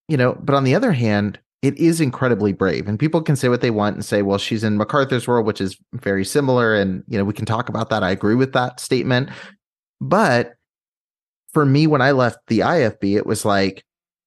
you 0.07 0.15
know, 0.15 0.37
but 0.41 0.55
on 0.55 0.63
the 0.63 0.73
other 0.73 0.93
hand, 0.93 1.37
it 1.61 1.77
is 1.77 2.01
incredibly 2.01 2.53
brave. 2.53 2.87
And 2.87 2.97
people 2.97 3.21
can 3.21 3.35
say 3.35 3.49
what 3.49 3.61
they 3.61 3.69
want 3.69 3.95
and 3.95 4.05
say, 4.05 4.21
well, 4.21 4.39
she's 4.39 4.63
in 4.63 4.77
MacArthur's 4.77 5.27
world, 5.27 5.45
which 5.45 5.61
is 5.61 5.77
very 5.93 6.25
similar. 6.25 6.73
And, 6.73 7.03
you 7.07 7.17
know, 7.17 7.25
we 7.25 7.33
can 7.33 7.45
talk 7.45 7.69
about 7.69 7.89
that. 7.89 8.03
I 8.03 8.09
agree 8.09 8.35
with 8.35 8.53
that 8.53 8.79
statement. 8.79 9.29
But 9.99 10.53
for 11.53 11.65
me, 11.65 11.85
when 11.85 12.01
I 12.01 12.11
left 12.11 12.39
the 12.47 12.59
IFB, 12.59 13.15
it 13.17 13.27
was 13.27 13.45
like 13.45 13.83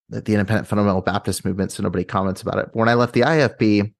the 0.08 0.32
independent 0.32 0.66
fundamental 0.66 1.00
Baptist 1.00 1.44
movement, 1.44 1.72
so 1.72 1.82
nobody 1.82 2.04
comments 2.04 2.42
about 2.42 2.58
it. 2.58 2.66
But 2.66 2.76
when 2.76 2.88
I 2.88 2.94
left 2.94 3.14
the 3.14 3.22
IFB, 3.22 3.92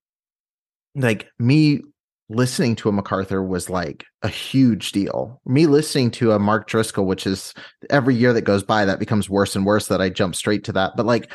like 0.95 1.29
me 1.39 1.81
listening 2.29 2.75
to 2.77 2.89
a 2.89 2.93
MacArthur 2.93 3.43
was 3.43 3.69
like 3.69 4.05
a 4.23 4.29
huge 4.29 4.93
deal. 4.93 5.41
Me 5.45 5.67
listening 5.67 6.11
to 6.13 6.33
a 6.33 6.39
Mark 6.39 6.67
Driscoll, 6.67 7.07
which 7.07 7.27
is 7.27 7.55
every 7.91 8.15
year 8.15 8.33
that 8.33 8.43
goes 8.43 8.63
by, 8.63 8.85
that 8.85 8.99
becomes 8.99 9.29
worse 9.29 9.55
and 9.55 9.67
worse 9.67 9.89
that 9.89 10.01
I 10.01 10.09
jump 10.09 10.35
straight 10.35 10.65
to 10.65 10.73
that. 10.73 10.93
But 10.97 11.07
like 11.07 11.31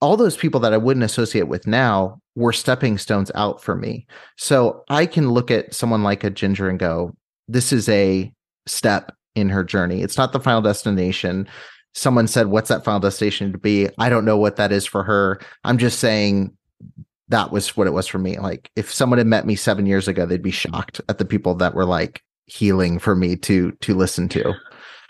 all 0.00 0.16
those 0.16 0.36
people 0.36 0.60
that 0.60 0.72
I 0.72 0.78
wouldn't 0.78 1.04
associate 1.04 1.48
with 1.48 1.66
now 1.66 2.20
were 2.34 2.52
stepping 2.52 2.96
stones 2.96 3.30
out 3.34 3.62
for 3.62 3.76
me. 3.76 4.06
So 4.36 4.82
I 4.88 5.04
can 5.04 5.30
look 5.30 5.50
at 5.50 5.74
someone 5.74 6.02
like 6.02 6.24
a 6.24 6.30
Jinger 6.30 6.70
and 6.70 6.78
go, 6.78 7.14
this 7.48 7.72
is 7.72 7.88
a 7.88 8.32
step 8.66 9.14
in 9.34 9.50
her 9.50 9.62
journey. 9.62 10.00
It's 10.00 10.16
not 10.16 10.32
the 10.32 10.40
final 10.40 10.62
destination. 10.62 11.46
Someone 11.94 12.28
said, 12.28 12.48
What's 12.48 12.68
that 12.68 12.84
final 12.84 13.00
destination 13.00 13.52
to 13.52 13.58
be? 13.58 13.88
I 13.98 14.08
don't 14.08 14.24
know 14.24 14.36
what 14.36 14.56
that 14.56 14.72
is 14.72 14.86
for 14.86 15.02
her. 15.02 15.40
I'm 15.64 15.78
just 15.78 15.98
saying 15.98 16.56
that 17.28 17.52
was 17.52 17.76
what 17.76 17.86
it 17.86 17.92
was 17.92 18.06
for 18.06 18.18
me. 18.18 18.38
Like, 18.38 18.70
if 18.76 18.92
someone 18.92 19.18
had 19.18 19.26
met 19.26 19.46
me 19.46 19.54
seven 19.54 19.86
years 19.86 20.08
ago, 20.08 20.26
they'd 20.26 20.42
be 20.42 20.50
shocked 20.50 21.00
at 21.08 21.18
the 21.18 21.24
people 21.24 21.54
that 21.56 21.74
were 21.74 21.84
like 21.84 22.22
healing 22.46 22.98
for 22.98 23.14
me 23.14 23.36
to 23.36 23.72
to 23.72 23.94
listen 23.94 24.28
to. 24.28 24.52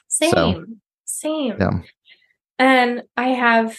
Same, 0.08 0.30
so, 0.30 0.64
same. 1.04 1.56
Yeah. 1.58 1.70
And 2.58 3.02
I 3.16 3.28
have 3.28 3.78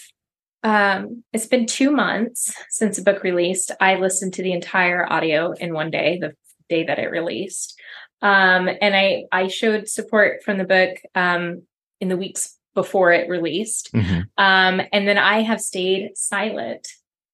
um 0.63 1.24
it's 1.34 1.48
been 1.48 1.65
two 1.65 1.91
months 1.91 2.53
since 2.70 2.98
the 2.98 3.03
book 3.03 3.24
released. 3.24 3.72
I 3.79 3.96
listened 3.96 4.34
to 4.36 4.43
the 4.43 4.53
entire 4.53 5.12
audio 5.12 5.51
in 5.53 5.74
one 5.74 5.91
day, 5.91 6.17
the 6.20 6.34
day 6.70 6.84
that 6.84 7.00
it 7.00 7.12
released. 7.12 7.79
Um, 8.22 8.70
and 8.81 8.96
I 8.96 9.25
I 9.31 9.48
showed 9.48 9.88
support 9.88 10.43
from 10.43 10.58
the 10.58 10.63
book 10.63 10.98
um, 11.15 11.63
in 12.00 12.10
the 12.10 12.17
weeks 12.17 12.58
before 12.74 13.12
it 13.12 13.30
released. 13.30 13.92
Mm-hmm. 13.94 14.22
Um, 14.38 14.82
and 14.92 15.08
then 15.08 15.18
I 15.18 15.42
have 15.42 15.62
stayed 15.62 16.12
silent 16.16 16.88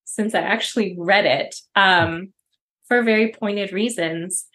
since 0.04 0.34
I 0.34 0.40
actually 0.40 0.96
read 0.98 1.26
it 1.26 1.54
um, 1.76 2.32
for 2.86 3.02
very 3.02 3.32
pointed 3.32 3.72
reasons. 3.72 4.46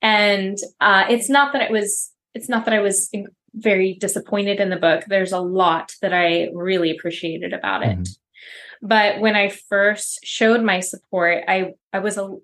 And 0.00 0.56
uh, 0.80 1.06
it's 1.08 1.28
not 1.28 1.52
that 1.52 1.62
it 1.62 1.70
was 1.70 2.12
it's 2.34 2.48
not 2.48 2.64
that 2.66 2.74
I 2.74 2.80
was 2.80 3.10
very 3.54 3.94
disappointed 3.94 4.60
in 4.60 4.70
the 4.70 4.76
book. 4.76 5.04
There's 5.06 5.32
a 5.32 5.40
lot 5.40 5.94
that 6.02 6.12
I 6.12 6.50
really 6.52 6.90
appreciated 6.90 7.52
about 7.52 7.82
it. 7.82 7.98
Mm-hmm. 7.98 8.86
But 8.86 9.20
when 9.20 9.34
I 9.34 9.48
first 9.48 10.20
showed 10.22 10.62
my 10.62 10.80
support, 10.80 11.44
I 11.48 11.72
I 11.92 11.98
was 11.98 12.16
a 12.16 12.36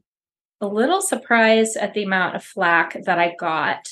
a 0.61 0.67
little 0.67 1.01
surprised 1.01 1.77
at 1.77 1.95
the 1.95 2.05
amount 2.05 2.37
of 2.37 2.45
flack 2.45 2.97
that 3.05 3.19
I 3.19 3.35
got 3.39 3.89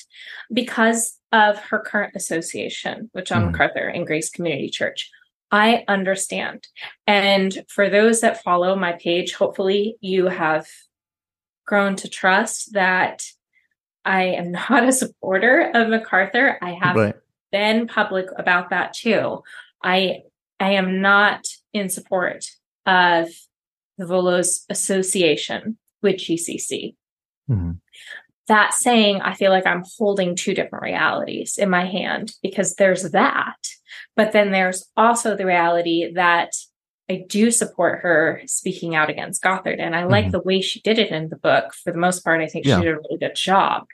because 0.51 1.17
of 1.31 1.57
her 1.59 1.79
current 1.79 2.15
association 2.15 3.09
with 3.13 3.25
John 3.25 3.43
mm. 3.43 3.51
MacArthur 3.51 3.87
and 3.87 4.07
Grace 4.07 4.29
Community 4.29 4.69
Church. 4.69 5.09
I 5.51 5.83
understand. 5.87 6.67
And 7.05 7.63
for 7.69 7.89
those 7.89 8.21
that 8.21 8.43
follow 8.43 8.75
my 8.75 8.93
page, 8.93 9.33
hopefully 9.33 9.97
you 10.01 10.27
have 10.27 10.67
grown 11.65 11.95
to 11.97 12.09
trust 12.09 12.73
that 12.73 13.23
I 14.05 14.23
am 14.23 14.51
not 14.69 14.87
a 14.87 14.91
supporter 14.91 15.71
of 15.73 15.89
MacArthur. 15.89 16.57
I 16.61 16.71
have 16.71 16.95
right. 16.95 17.15
been 17.51 17.87
public 17.87 18.27
about 18.37 18.71
that 18.71 18.93
too. 18.93 19.43
I 19.83 20.23
I 20.59 20.71
am 20.71 21.01
not 21.01 21.45
in 21.73 21.89
support 21.89 22.45
of 22.85 23.29
the 23.97 24.05
Vuolos 24.05 24.65
Association 24.69 25.77
with 26.03 26.17
GCC. 26.17 26.95
Mm-hmm. 27.49 27.71
That 28.47 28.73
saying, 28.73 29.21
I 29.21 29.33
feel 29.33 29.51
like 29.51 29.65
I'm 29.65 29.83
holding 29.97 30.35
two 30.35 30.53
different 30.53 30.83
realities 30.83 31.57
in 31.57 31.69
my 31.69 31.85
hand 31.85 32.33
because 32.43 32.75
there's 32.75 33.11
that. 33.11 33.55
But 34.15 34.33
then 34.33 34.51
there's 34.51 34.85
also 34.97 35.35
the 35.35 35.45
reality 35.45 36.11
that 36.13 36.51
I 37.09 37.25
do 37.27 37.51
support 37.51 38.01
her 38.01 38.41
speaking 38.45 38.95
out 38.95 39.09
against 39.09 39.41
Gothard. 39.41 39.79
And 39.79 39.95
I 39.95 40.01
mm-hmm. 40.01 40.11
like 40.11 40.31
the 40.31 40.41
way 40.41 40.61
she 40.61 40.81
did 40.81 40.99
it 40.99 41.11
in 41.11 41.29
the 41.29 41.37
book. 41.37 41.73
For 41.73 41.91
the 41.91 41.99
most 41.99 42.23
part, 42.23 42.41
I 42.41 42.47
think 42.47 42.65
yeah. 42.65 42.77
she 42.77 42.85
did 42.85 42.95
a 42.95 42.97
really 42.97 43.17
good 43.17 43.35
job. 43.35 43.85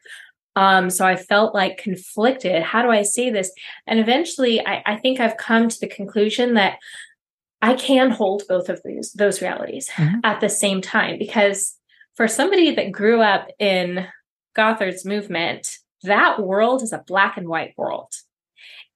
Um, 0.56 0.90
so 0.90 1.06
I 1.06 1.16
felt 1.16 1.54
like 1.54 1.78
conflicted. 1.78 2.64
How 2.64 2.82
do 2.82 2.90
I 2.90 3.04
say 3.04 3.30
this? 3.30 3.52
And 3.88 4.00
eventually 4.00 4.66
I, 4.66 4.82
I 4.86 4.96
think 4.98 5.20
I've 5.20 5.38
come 5.38 5.70
to 5.70 5.80
the 5.80 5.88
conclusion 5.88 6.56
that 6.56 6.80
I 7.62 7.74
can 7.74 8.12
hold 8.12 8.44
both 8.48 8.70
of 8.70 8.82
these 8.84 9.12
those 9.14 9.42
realities 9.42 9.90
mm-hmm. 9.90 10.20
at 10.24 10.40
the 10.40 10.50
same 10.50 10.82
time 10.82 11.18
because 11.18 11.76
for 12.20 12.28
somebody 12.28 12.76
that 12.76 12.92
grew 12.92 13.22
up 13.22 13.48
in 13.60 14.06
Gothard's 14.54 15.06
movement, 15.06 15.78
that 16.04 16.42
world 16.44 16.84
is 16.84 16.92
a 16.92 17.02
black 17.08 17.38
and 17.38 17.48
white 17.48 17.74
world. 17.78 18.12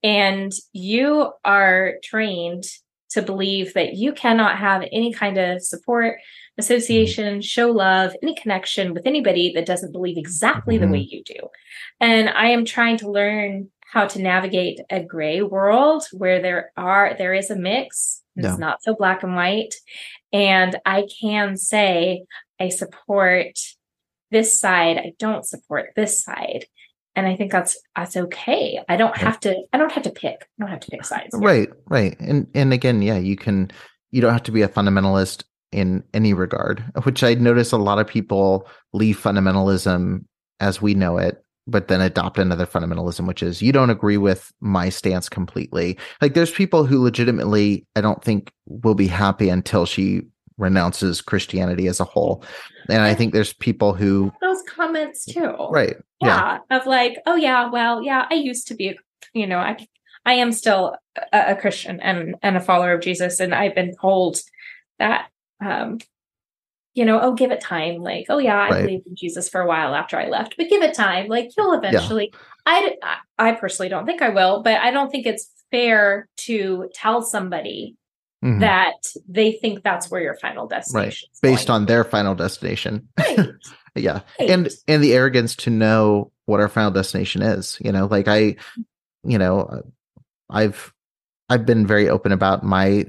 And 0.03 0.51
you 0.74 1.32
are 1.46 1.94
trained 2.03 2.65
to 3.12 3.22
believe 3.22 3.75
that 3.75 3.94
you 3.94 4.12
cannot 4.12 4.58
have 4.58 4.84
any 4.92 5.13
kind 5.13 5.38
of 5.38 5.63
support, 5.63 6.18
association, 6.58 7.39
show 7.42 7.72
love, 7.72 8.13
any 8.22 8.36
connection 8.36 8.94
with 8.94 9.08
anybody 9.08 9.53
that 9.53 9.65
doesn't 9.65 9.94
believe 9.94 10.18
exactly 10.18 10.75
mm-hmm. 10.75 10.88
the 10.88 10.92
way 10.92 11.08
you 11.10 11.24
do. 11.24 11.48
And 12.01 12.27
I 12.27 12.48
am 12.48 12.65
trying 12.65 12.98
to 12.98 13.10
learn 13.10 13.70
how 13.94 14.06
to 14.06 14.22
navigate 14.22 14.82
a 14.89 15.01
gray 15.01 15.42
world 15.42 16.03
where 16.12 16.42
there 16.42 16.74
are 16.75 17.15
there 17.18 17.34
is 17.34 17.50
a 17.50 17.56
mix. 17.56 18.22
It's 18.36 18.48
yeah. 18.48 18.56
not 18.58 18.84
so 18.84 18.96
black 18.96 19.24
and 19.24 19.34
white. 19.34 19.75
And 20.34 20.75
I 20.86 21.08
can 21.22 21.56
say 21.56 22.25
I 22.60 22.69
support 22.69 23.57
this 24.31 24.60
side, 24.60 24.98
I 24.98 25.13
don't 25.19 25.45
support 25.45 25.91
this 25.95 26.24
side. 26.24 26.65
And 27.15 27.27
I 27.27 27.36
think 27.36 27.51
that's 27.51 27.77
that's 27.95 28.17
okay. 28.17 28.79
I 28.89 28.98
don't 28.98 29.15
have 29.15 29.39
to 29.41 29.55
I 29.72 29.77
don't 29.77 29.91
have 29.91 30.03
to 30.03 30.10
pick. 30.10 30.41
I 30.41 30.63
don't 30.63 30.69
have 30.69 30.79
to 30.79 30.89
pick 30.89 31.05
sides. 31.05 31.36
Here. 31.38 31.48
Right, 31.48 31.69
right. 31.88 32.19
And 32.19 32.48
and 32.55 32.74
again, 32.74 33.03
yeah, 33.03 33.17
you 33.17 33.36
can 33.36 33.69
you 34.12 34.19
don't 34.19 34.33
have 34.33 34.43
to 34.43 34.51
be 34.51 34.63
a 34.63 34.67
fundamentalist 34.67 35.43
in 35.72 36.03
any 36.13 36.33
regard, 36.33 36.83
which 37.03 37.24
I 37.24 37.36
notice 37.36 37.72
a 37.72 37.77
lot 37.77 38.00
of 38.00 38.07
people 38.07 38.67
leave 38.93 39.19
fundamentalism 39.19 40.25
as 40.60 40.81
we 40.81 40.93
know 40.93 41.17
it, 41.17 41.43
but 41.67 41.88
then 41.88 42.01
adopt 42.01 42.38
another 42.38 42.65
fundamentalism, 42.65 43.27
which 43.27 43.43
is 43.43 43.62
you 43.62 43.72
don't 43.72 43.89
agree 43.89 44.17
with 44.17 44.51
my 44.60 44.89
stance 44.89 45.29
completely. 45.29 45.98
Like 46.22 46.33
there's 46.33 46.51
people 46.51 46.86
who 46.86 47.03
legitimately 47.03 47.86
I 47.95 48.01
don't 48.01 48.24
think 48.24 48.51
will 48.67 48.95
be 48.95 49.07
happy 49.07 49.50
until 49.50 49.86
she 49.86 50.22
renounces 50.57 51.22
Christianity 51.22 51.88
as 51.88 52.00
a 52.00 52.05
whole. 52.05 52.43
And 52.89 53.01
I 53.01 53.13
think 53.13 53.33
there's 53.33 53.53
people 53.53 53.93
who 53.93 54.31
those 54.41 54.62
comments 54.63 55.25
too. 55.25 55.55
Right. 55.69 55.95
Yeah. 56.22 56.60
yeah. 56.69 56.77
Of 56.77 56.86
like, 56.86 57.17
oh 57.25 57.36
yeah, 57.36 57.69
well, 57.69 58.01
yeah, 58.01 58.27
I 58.29 58.35
used 58.35 58.68
to 58.68 58.75
be, 58.75 58.98
you 59.33 59.48
know, 59.48 59.57
I 59.57 59.87
I 60.25 60.33
am 60.33 60.51
still 60.51 60.96
a, 61.31 61.51
a 61.51 61.55
Christian 61.55 62.00
and 62.00 62.35
and 62.42 62.57
a 62.57 62.61
follower 62.61 62.94
of 62.94 63.01
Jesus. 63.01 63.39
And 63.39 63.53
I've 63.53 63.75
been 63.75 63.94
told 64.00 64.39
that 65.00 65.27
um 65.63 66.00
you 66.96 67.05
know, 67.05 67.20
oh, 67.20 67.33
give 67.33 67.50
it 67.50 67.59
time. 67.59 68.03
Like, 68.03 68.27
oh 68.29 68.37
yeah, 68.37 68.55
I 68.55 68.70
right. 68.70 68.81
believed 68.85 69.07
in 69.07 69.16
Jesus 69.16 69.50
for 69.50 69.61
a 69.61 69.68
while 69.68 69.96
after 69.96 70.16
I 70.16 70.27
left, 70.27 70.55
but 70.57 70.70
give 70.70 70.83
it 70.83 70.94
time. 70.94 71.27
Like, 71.27 71.50
you'll 71.57 71.74
eventually. 71.74 72.29
Yeah. 72.31 72.39
I 72.66 72.96
I 73.37 73.51
personally 73.53 73.89
don't 73.89 74.05
think 74.05 74.22
I 74.22 74.29
will, 74.29 74.61
but 74.61 74.79
I 74.79 74.92
don't 74.92 75.11
think 75.11 75.25
it's 75.25 75.50
fair 75.72 76.29
to 76.37 76.89
tell 76.94 77.22
somebody 77.22 77.98
mm-hmm. 78.44 78.60
that 78.60 78.96
they 79.27 79.53
think 79.53 79.84
that's 79.84 80.12
where 80.12 80.22
your 80.22 80.36
final 80.36 80.68
destination 80.68 81.29
right. 81.32 81.51
based 81.51 81.70
on 81.70 81.86
their 81.86 82.03
final 82.03 82.36
destination. 82.36 83.08
Right. 83.18 83.40
yeah. 83.96 84.22
Right. 84.40 84.50
And 84.50 84.70
and 84.88 85.03
the 85.03 85.14
arrogance 85.14 85.56
to 85.58 85.70
know 85.70 86.32
what 86.46 86.60
our 86.60 86.70
final 86.70 86.92
destination 86.92 87.42
is, 87.42 87.77
you 87.84 87.92
know, 87.92 88.06
like 88.06 88.27
I 88.27 88.56
you 89.24 89.38
know, 89.38 89.84
I've 90.50 90.94
I've 91.50 91.66
been 91.66 91.88
very 91.88 92.10
open 92.10 92.32
about 92.32 92.64
my 92.64 93.06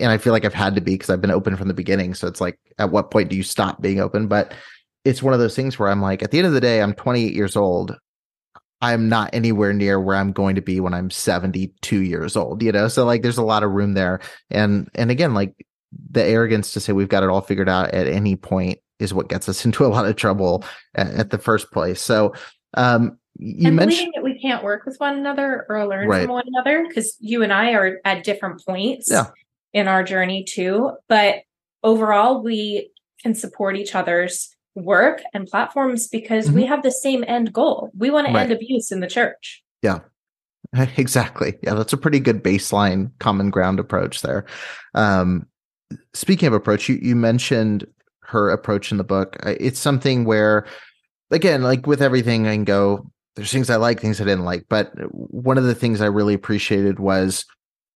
and 0.00 0.12
I 0.12 0.18
feel 0.18 0.32
like 0.32 0.44
I've 0.44 0.54
had 0.54 0.74
to 0.76 0.80
be 0.80 0.94
because 0.94 1.10
I've 1.10 1.20
been 1.20 1.30
open 1.30 1.56
from 1.56 1.68
the 1.68 1.74
beginning. 1.74 2.14
So 2.14 2.28
it's 2.28 2.40
like, 2.40 2.58
at 2.78 2.90
what 2.90 3.10
point 3.10 3.28
do 3.28 3.36
you 3.36 3.42
stop 3.42 3.80
being 3.80 4.00
open? 4.00 4.28
But 4.28 4.54
it's 5.04 5.22
one 5.22 5.34
of 5.34 5.40
those 5.40 5.56
things 5.56 5.78
where 5.78 5.88
I'm 5.88 6.02
like, 6.02 6.22
at 6.22 6.30
the 6.30 6.38
end 6.38 6.46
of 6.46 6.52
the 6.52 6.60
day, 6.60 6.80
I'm 6.80 6.94
28 6.94 7.34
years 7.34 7.56
old. 7.56 7.96
I'm 8.80 9.08
not 9.08 9.30
anywhere 9.32 9.72
near 9.72 10.00
where 10.00 10.16
I'm 10.16 10.32
going 10.32 10.54
to 10.54 10.62
be 10.62 10.80
when 10.80 10.94
I'm 10.94 11.10
72 11.10 11.98
years 11.98 12.36
old, 12.36 12.62
you 12.62 12.70
know? 12.70 12.88
So 12.88 13.04
like 13.04 13.22
there's 13.22 13.38
a 13.38 13.42
lot 13.42 13.62
of 13.62 13.72
room 13.72 13.94
there. 13.94 14.20
And 14.50 14.88
and 14.94 15.10
again, 15.10 15.34
like 15.34 15.66
the 16.10 16.24
arrogance 16.24 16.72
to 16.72 16.80
say 16.80 16.92
we've 16.92 17.08
got 17.08 17.22
it 17.22 17.28
all 17.28 17.40
figured 17.40 17.68
out 17.68 17.90
at 17.92 18.06
any 18.06 18.36
point 18.36 18.78
is 18.98 19.14
what 19.14 19.28
gets 19.28 19.48
us 19.48 19.64
into 19.64 19.84
a 19.84 19.88
lot 19.88 20.06
of 20.06 20.16
trouble 20.16 20.64
at, 20.94 21.08
at 21.08 21.30
the 21.30 21.38
first 21.38 21.70
place. 21.72 22.00
So 22.00 22.34
um 22.74 23.18
you 23.40 23.68
and 23.68 23.76
mentioned 23.76 24.12
that 24.16 24.24
we 24.24 24.38
can't 24.40 24.64
work 24.64 24.84
with 24.84 24.96
one 24.98 25.16
another 25.16 25.64
or 25.68 25.86
learn 25.86 26.08
right. 26.08 26.22
from 26.22 26.32
one 26.32 26.44
another 26.46 26.84
because 26.86 27.16
you 27.20 27.44
and 27.44 27.52
I 27.52 27.72
are 27.72 28.00
at 28.04 28.24
different 28.24 28.64
points 28.66 29.08
yeah. 29.10 29.26
in 29.72 29.86
our 29.86 30.02
journey 30.02 30.42
too. 30.42 30.92
But 31.08 31.42
overall, 31.84 32.42
we 32.42 32.90
can 33.22 33.34
support 33.34 33.76
each 33.76 33.94
other's 33.94 34.56
work 34.84 35.22
and 35.32 35.46
platforms 35.46 36.08
because 36.08 36.46
mm-hmm. 36.46 36.56
we 36.56 36.66
have 36.66 36.82
the 36.82 36.90
same 36.90 37.24
end 37.26 37.52
goal. 37.52 37.90
We 37.96 38.10
want 38.10 38.26
to 38.26 38.38
end 38.38 38.52
abuse 38.52 38.90
in 38.90 39.00
the 39.00 39.06
church. 39.06 39.62
Yeah. 39.82 40.00
Exactly. 40.98 41.54
Yeah, 41.62 41.72
that's 41.74 41.94
a 41.94 41.96
pretty 41.96 42.20
good 42.20 42.42
baseline 42.42 43.10
common 43.20 43.48
ground 43.48 43.80
approach 43.80 44.20
there. 44.20 44.44
Um, 44.94 45.46
speaking 46.12 46.46
of 46.46 46.52
approach, 46.52 46.90
you, 46.90 46.98
you 47.00 47.16
mentioned 47.16 47.86
her 48.20 48.50
approach 48.50 48.92
in 48.92 48.98
the 48.98 49.04
book. 49.04 49.38
It's 49.44 49.80
something 49.80 50.26
where, 50.26 50.66
again, 51.30 51.62
like 51.62 51.86
with 51.86 52.02
everything, 52.02 52.46
I 52.46 52.54
can 52.54 52.64
go, 52.64 53.10
there's 53.34 53.50
things 53.50 53.70
I 53.70 53.76
like, 53.76 54.00
things 54.00 54.20
I 54.20 54.24
didn't 54.24 54.44
like. 54.44 54.66
But 54.68 54.92
one 55.10 55.56
of 55.56 55.64
the 55.64 55.74
things 55.74 56.02
I 56.02 56.06
really 56.06 56.34
appreciated 56.34 56.98
was 56.98 57.46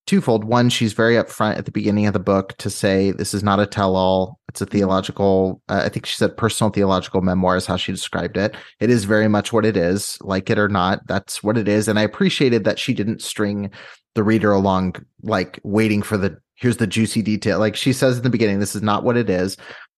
twofold. 0.06 0.44
One, 0.44 0.68
she's 0.68 0.92
very 0.92 1.14
upfront 1.14 1.58
at 1.58 1.64
the 1.64 1.70
beginning 1.70 2.06
of 2.06 2.12
the 2.12 2.18
book 2.18 2.56
to 2.58 2.70
say 2.70 3.12
this 3.12 3.34
is 3.34 3.42
not 3.42 3.60
a 3.60 3.66
tell-all. 3.66 4.38
It's 4.48 4.60
a 4.60 4.66
theological. 4.66 5.62
Uh, 5.68 5.82
I 5.84 5.88
think 5.88 6.06
she 6.06 6.16
said 6.16 6.36
personal 6.36 6.70
theological 6.70 7.22
memoir 7.22 7.56
is 7.56 7.66
how 7.66 7.76
she 7.76 7.92
described 7.92 8.36
it. 8.36 8.56
It 8.80 8.90
is 8.90 9.04
very 9.04 9.28
much 9.28 9.52
what 9.52 9.64
it 9.64 9.76
is, 9.76 10.18
like 10.20 10.50
it 10.50 10.58
or 10.58 10.68
not. 10.68 11.06
That's 11.06 11.42
what 11.42 11.56
it 11.56 11.68
is. 11.68 11.88
And 11.88 11.98
I 11.98 12.02
appreciated 12.02 12.64
that 12.64 12.78
she 12.78 12.94
didn't 12.94 13.22
string 13.22 13.70
the 14.14 14.22
reader 14.22 14.52
along, 14.52 14.96
like 15.22 15.58
waiting 15.62 16.02
for 16.02 16.16
the 16.16 16.36
here's 16.56 16.76
the 16.76 16.86
juicy 16.86 17.22
detail. 17.22 17.58
Like 17.58 17.76
she 17.76 17.92
says 17.92 18.18
in 18.18 18.22
the 18.22 18.30
beginning, 18.30 18.60
this 18.60 18.76
is 18.76 18.82
not 18.82 19.04
what 19.04 19.16
it 19.16 19.30
is. 19.30 19.56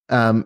Um, 0.08 0.44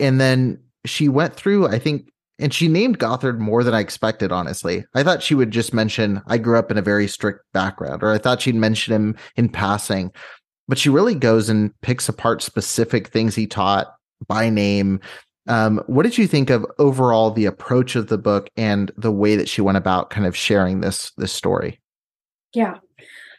and 0.00 0.20
then 0.20 0.60
she 0.86 1.08
went 1.08 1.34
through, 1.34 1.68
I 1.68 1.78
think, 1.78 2.08
and 2.38 2.52
she 2.52 2.68
named 2.68 2.98
Gothard 2.98 3.38
more 3.38 3.62
than 3.62 3.74
I 3.74 3.80
expected, 3.80 4.32
honestly. 4.32 4.84
I 4.94 5.02
thought 5.02 5.22
she 5.22 5.34
would 5.34 5.50
just 5.50 5.72
mention, 5.72 6.20
I 6.26 6.38
grew 6.38 6.58
up 6.58 6.70
in 6.70 6.78
a 6.78 6.82
very 6.82 7.06
strict 7.06 7.40
background, 7.52 8.02
or 8.02 8.12
I 8.12 8.18
thought 8.18 8.42
she'd 8.42 8.54
mention 8.54 8.92
him 8.94 9.16
in 9.36 9.48
passing. 9.48 10.10
But 10.66 10.78
she 10.78 10.88
really 10.88 11.14
goes 11.14 11.48
and 11.48 11.70
picks 11.82 12.08
apart 12.08 12.42
specific 12.42 13.08
things 13.08 13.34
he 13.34 13.46
taught 13.46 13.94
by 14.26 14.50
name. 14.50 15.00
Um, 15.46 15.82
what 15.86 16.04
did 16.04 16.16
you 16.16 16.26
think 16.26 16.50
of 16.50 16.66
overall 16.78 17.30
the 17.30 17.44
approach 17.44 17.96
of 17.96 18.08
the 18.08 18.18
book 18.18 18.48
and 18.56 18.90
the 18.96 19.12
way 19.12 19.36
that 19.36 19.48
she 19.48 19.60
went 19.60 19.76
about 19.76 20.10
kind 20.10 20.26
of 20.26 20.36
sharing 20.36 20.80
this 20.80 21.12
this 21.18 21.32
story? 21.32 21.80
Yeah. 22.54 22.78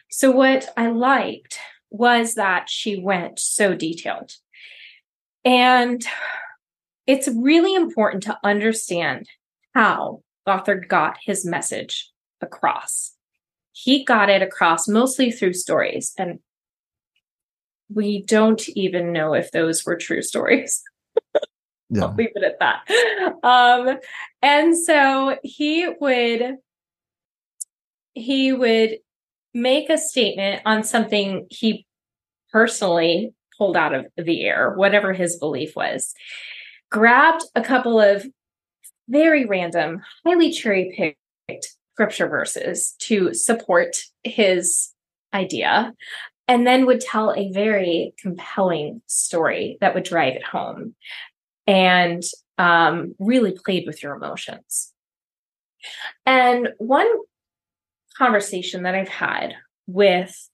So 0.08 0.30
what 0.30 0.68
I 0.76 0.88
liked 0.88 1.58
was 1.90 2.34
that 2.34 2.70
she 2.70 3.00
went 3.00 3.40
so 3.40 3.74
detailed. 3.74 4.32
And 5.44 6.04
it's 7.06 7.28
really 7.28 7.74
important 7.74 8.22
to 8.24 8.38
understand 8.42 9.28
how 9.74 10.22
Gothard 10.46 10.88
got 10.88 11.18
his 11.22 11.44
message 11.44 12.10
across. 12.40 13.12
He 13.72 14.04
got 14.04 14.30
it 14.30 14.42
across 14.42 14.88
mostly 14.88 15.30
through 15.30 15.52
stories, 15.52 16.12
and 16.18 16.38
we 17.92 18.22
don't 18.22 18.68
even 18.70 19.12
know 19.12 19.34
if 19.34 19.50
those 19.50 19.84
were 19.84 19.96
true 19.96 20.22
stories. 20.22 20.82
yeah. 21.90 22.04
I'll 22.04 22.14
leave 22.14 22.30
it 22.34 22.42
at 22.42 22.58
that. 22.58 23.34
Um, 23.44 23.98
and 24.42 24.76
so 24.76 25.38
he 25.42 25.88
would 26.00 26.56
he 28.14 28.52
would 28.52 28.96
make 29.52 29.90
a 29.90 29.98
statement 29.98 30.62
on 30.64 30.82
something 30.82 31.46
he 31.50 31.86
personally 32.50 33.34
pulled 33.56 33.76
out 33.76 33.94
of 33.94 34.06
the 34.16 34.44
air, 34.44 34.72
whatever 34.74 35.12
his 35.12 35.38
belief 35.38 35.76
was, 35.76 36.14
grabbed 36.90 37.42
a 37.54 37.62
couple 37.62 38.00
of 38.00 38.26
very 39.08 39.44
random, 39.44 40.02
highly 40.24 40.52
cherry 40.52 41.16
picked 41.48 41.76
scripture 41.94 42.28
verses 42.28 42.94
to 42.98 43.32
support 43.32 43.96
his 44.24 44.92
idea, 45.32 45.94
and 46.48 46.66
then 46.66 46.86
would 46.86 47.00
tell 47.00 47.32
a 47.32 47.50
very 47.52 48.14
compelling 48.18 49.02
story 49.06 49.78
that 49.80 49.94
would 49.94 50.04
drive 50.04 50.34
it 50.34 50.44
home 50.44 50.94
and 51.66 52.22
um, 52.58 53.14
really 53.18 53.52
played 53.52 53.86
with 53.86 54.02
your 54.02 54.14
emotions. 54.14 54.92
And 56.24 56.70
one 56.78 57.08
conversation 58.16 58.82
that 58.84 58.94
I've 58.94 59.08
had 59.08 59.54
with 59.86 60.48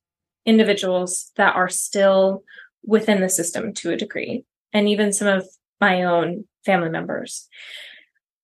individuals 0.45 1.31
that 1.37 1.55
are 1.55 1.68
still 1.68 2.42
within 2.85 3.21
the 3.21 3.29
system 3.29 3.73
to 3.75 3.90
a 3.90 3.97
degree, 3.97 4.45
and 4.73 4.88
even 4.88 5.12
some 5.12 5.29
of 5.29 5.47
my 5.83 6.05
own 6.05 6.45
family 6.64 6.88
members. 6.88 7.49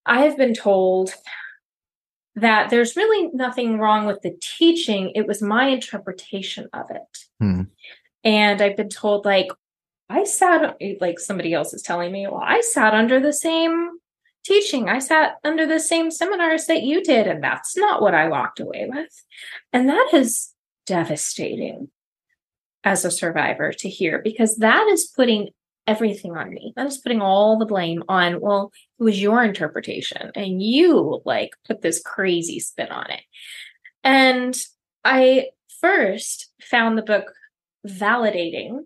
I 0.04 0.22
have 0.22 0.36
been 0.36 0.54
told 0.54 1.14
that 2.34 2.68
there's 2.68 2.96
really 2.96 3.30
nothing 3.32 3.78
wrong 3.78 4.06
with 4.06 4.20
the 4.22 4.36
teaching, 4.40 5.12
it 5.14 5.26
was 5.26 5.40
my 5.40 5.68
interpretation 5.68 6.68
of 6.72 6.90
it. 6.90 7.18
Hmm. 7.40 7.62
And 8.24 8.60
I've 8.60 8.76
been 8.76 8.88
told, 8.88 9.24
like, 9.24 9.48
I 10.10 10.24
sat, 10.24 10.76
like 11.00 11.18
somebody 11.20 11.54
else 11.54 11.72
is 11.72 11.82
telling 11.82 12.12
me, 12.12 12.26
well, 12.26 12.42
I 12.42 12.60
sat 12.60 12.94
under 12.94 13.20
the 13.20 13.32
same 13.32 13.90
teaching. 14.44 14.88
I 14.88 14.98
sat 14.98 15.36
under 15.44 15.66
the 15.66 15.80
same 15.80 16.10
seminars 16.10 16.66
that 16.66 16.82
you 16.82 17.02
did, 17.02 17.26
and 17.26 17.42
that's 17.42 17.76
not 17.76 18.02
what 18.02 18.14
I 18.14 18.28
walked 18.28 18.60
away 18.60 18.86
with. 18.88 19.12
And 19.72 19.88
that 19.88 20.10
is 20.12 20.52
devastating 20.86 21.90
as 22.84 23.04
a 23.04 23.10
survivor 23.10 23.72
to 23.72 23.88
hear 23.88 24.20
because 24.22 24.56
that 24.56 24.88
is 24.88 25.12
putting 25.14 25.50
everything 25.88 26.36
on 26.36 26.50
me. 26.50 26.72
i 26.76 26.82
That 26.82 26.86
is 26.88 26.98
putting 26.98 27.22
all 27.22 27.58
the 27.58 27.66
blame 27.66 28.04
on, 28.08 28.40
well, 28.40 28.70
it 29.00 29.02
was 29.02 29.20
your 29.20 29.42
interpretation 29.42 30.30
and 30.36 30.62
you 30.62 31.22
like 31.24 31.50
put 31.66 31.80
this 31.82 32.00
crazy 32.00 32.60
spin 32.60 32.88
on 32.88 33.10
it. 33.10 33.22
And 34.04 34.56
I 35.04 35.46
first 35.80 36.52
found 36.62 36.96
the 36.96 37.02
book 37.02 37.32
validating 37.86 38.80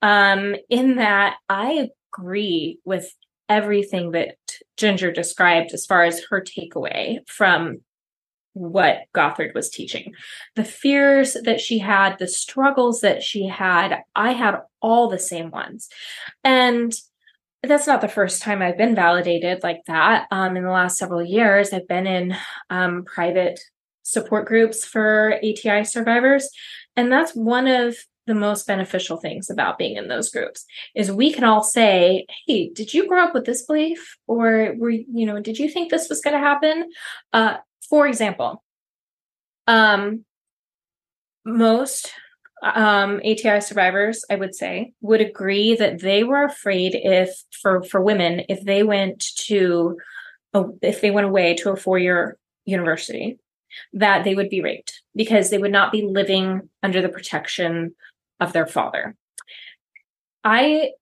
um, 0.00 0.56
in 0.70 0.96
that 0.96 1.36
I 1.48 1.90
agree 2.16 2.80
with 2.84 3.12
everything 3.48 4.12
that 4.12 4.36
Jinger 4.78 5.14
described 5.14 5.72
as 5.72 5.86
far 5.86 6.04
as 6.04 6.24
her 6.30 6.42
takeaway 6.42 7.18
from 7.28 7.80
what 8.58 9.02
Gothard 9.12 9.54
was 9.54 9.70
teaching. 9.70 10.14
The 10.56 10.64
fears 10.64 11.36
that 11.44 11.60
she 11.60 11.78
had, 11.78 12.18
the 12.18 12.28
struggles 12.28 13.00
that 13.00 13.22
she 13.22 13.46
had, 13.46 14.02
I 14.14 14.32
had 14.32 14.60
all 14.80 15.08
the 15.08 15.18
same 15.18 15.50
ones. 15.50 15.88
And 16.44 16.92
that's 17.62 17.86
not 17.86 18.00
the 18.00 18.08
first 18.08 18.42
time 18.42 18.62
I've 18.62 18.78
been 18.78 18.94
validated 18.94 19.62
like 19.62 19.82
that. 19.86 20.26
Um, 20.30 20.56
in 20.56 20.64
the 20.64 20.70
last 20.70 20.98
several 20.98 21.24
years, 21.24 21.72
I've 21.72 21.88
been 21.88 22.06
in 22.06 22.36
um, 22.70 23.04
private 23.04 23.60
support 24.02 24.46
groups 24.46 24.84
for 24.84 25.34
ATI 25.42 25.84
survivors. 25.84 26.48
And 26.96 27.12
that's 27.12 27.34
one 27.34 27.66
of 27.66 27.96
the 28.28 28.34
most 28.34 28.66
beneficial 28.66 29.16
things 29.16 29.50
about 29.50 29.78
being 29.78 29.96
in 29.96 30.06
those 30.06 30.30
groups 30.30 30.66
is 30.94 31.10
we 31.10 31.32
can 31.32 31.44
all 31.44 31.64
say 31.64 32.26
hey 32.46 32.68
did 32.68 32.92
you 32.92 33.08
grow 33.08 33.24
up 33.24 33.32
with 33.32 33.46
this 33.46 33.62
belief 33.62 34.18
or 34.26 34.74
were 34.76 34.90
you 34.90 35.24
know 35.24 35.40
did 35.40 35.58
you 35.58 35.68
think 35.68 35.90
this 35.90 36.10
was 36.10 36.20
going 36.20 36.34
to 36.34 36.38
happen 36.38 36.90
uh, 37.32 37.56
for 37.88 38.06
example 38.06 38.62
um, 39.66 40.24
most 41.44 42.12
um, 42.62 43.20
ATI 43.24 43.60
survivors, 43.60 44.24
I 44.30 44.36
would 44.36 44.54
say, 44.54 44.92
would 45.00 45.20
agree 45.20 45.76
that 45.76 46.00
they 46.00 46.24
were 46.24 46.44
afraid 46.44 46.94
if 46.94 47.30
for 47.62 47.82
for 47.82 48.00
women 48.00 48.42
if 48.48 48.64
they 48.64 48.82
went 48.82 49.20
to 49.46 49.98
a, 50.54 50.64
if 50.82 51.00
they 51.00 51.10
went 51.10 51.26
away 51.26 51.54
to 51.56 51.70
a 51.70 51.76
four 51.76 51.98
year 51.98 52.36
university 52.64 53.38
that 53.92 54.24
they 54.24 54.34
would 54.34 54.48
be 54.48 54.62
raped 54.62 55.02
because 55.14 55.50
they 55.50 55.58
would 55.58 55.70
not 55.70 55.92
be 55.92 56.02
living 56.02 56.68
under 56.82 57.00
the 57.00 57.08
protection 57.08 57.94
of 58.40 58.52
their 58.52 58.66
father. 58.66 59.14
I 60.42 60.92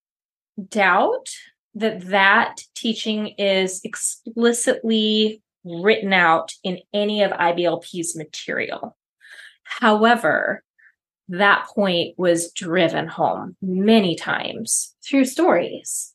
doubt 0.69 1.29
that 1.75 2.07
that 2.09 2.57
teaching 2.75 3.29
is 3.39 3.81
explicitly 3.85 5.43
written 5.67 6.13
out 6.13 6.53
in 6.63 6.79
any 6.95 7.23
of 7.23 7.33
IBLP's 7.33 8.17
material. 8.17 8.97
However, 9.65 10.63
that 11.29 11.67
point 11.75 12.15
was 12.17 12.53
driven 12.53 13.09
home 13.09 13.57
many 13.61 14.15
times 14.15 14.95
through 15.05 15.25
stories. 15.25 16.15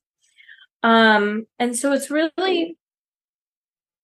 Um, 0.84 1.46
and 1.60 1.76
so 1.76 1.92
it's 1.92 2.10
really 2.10 2.78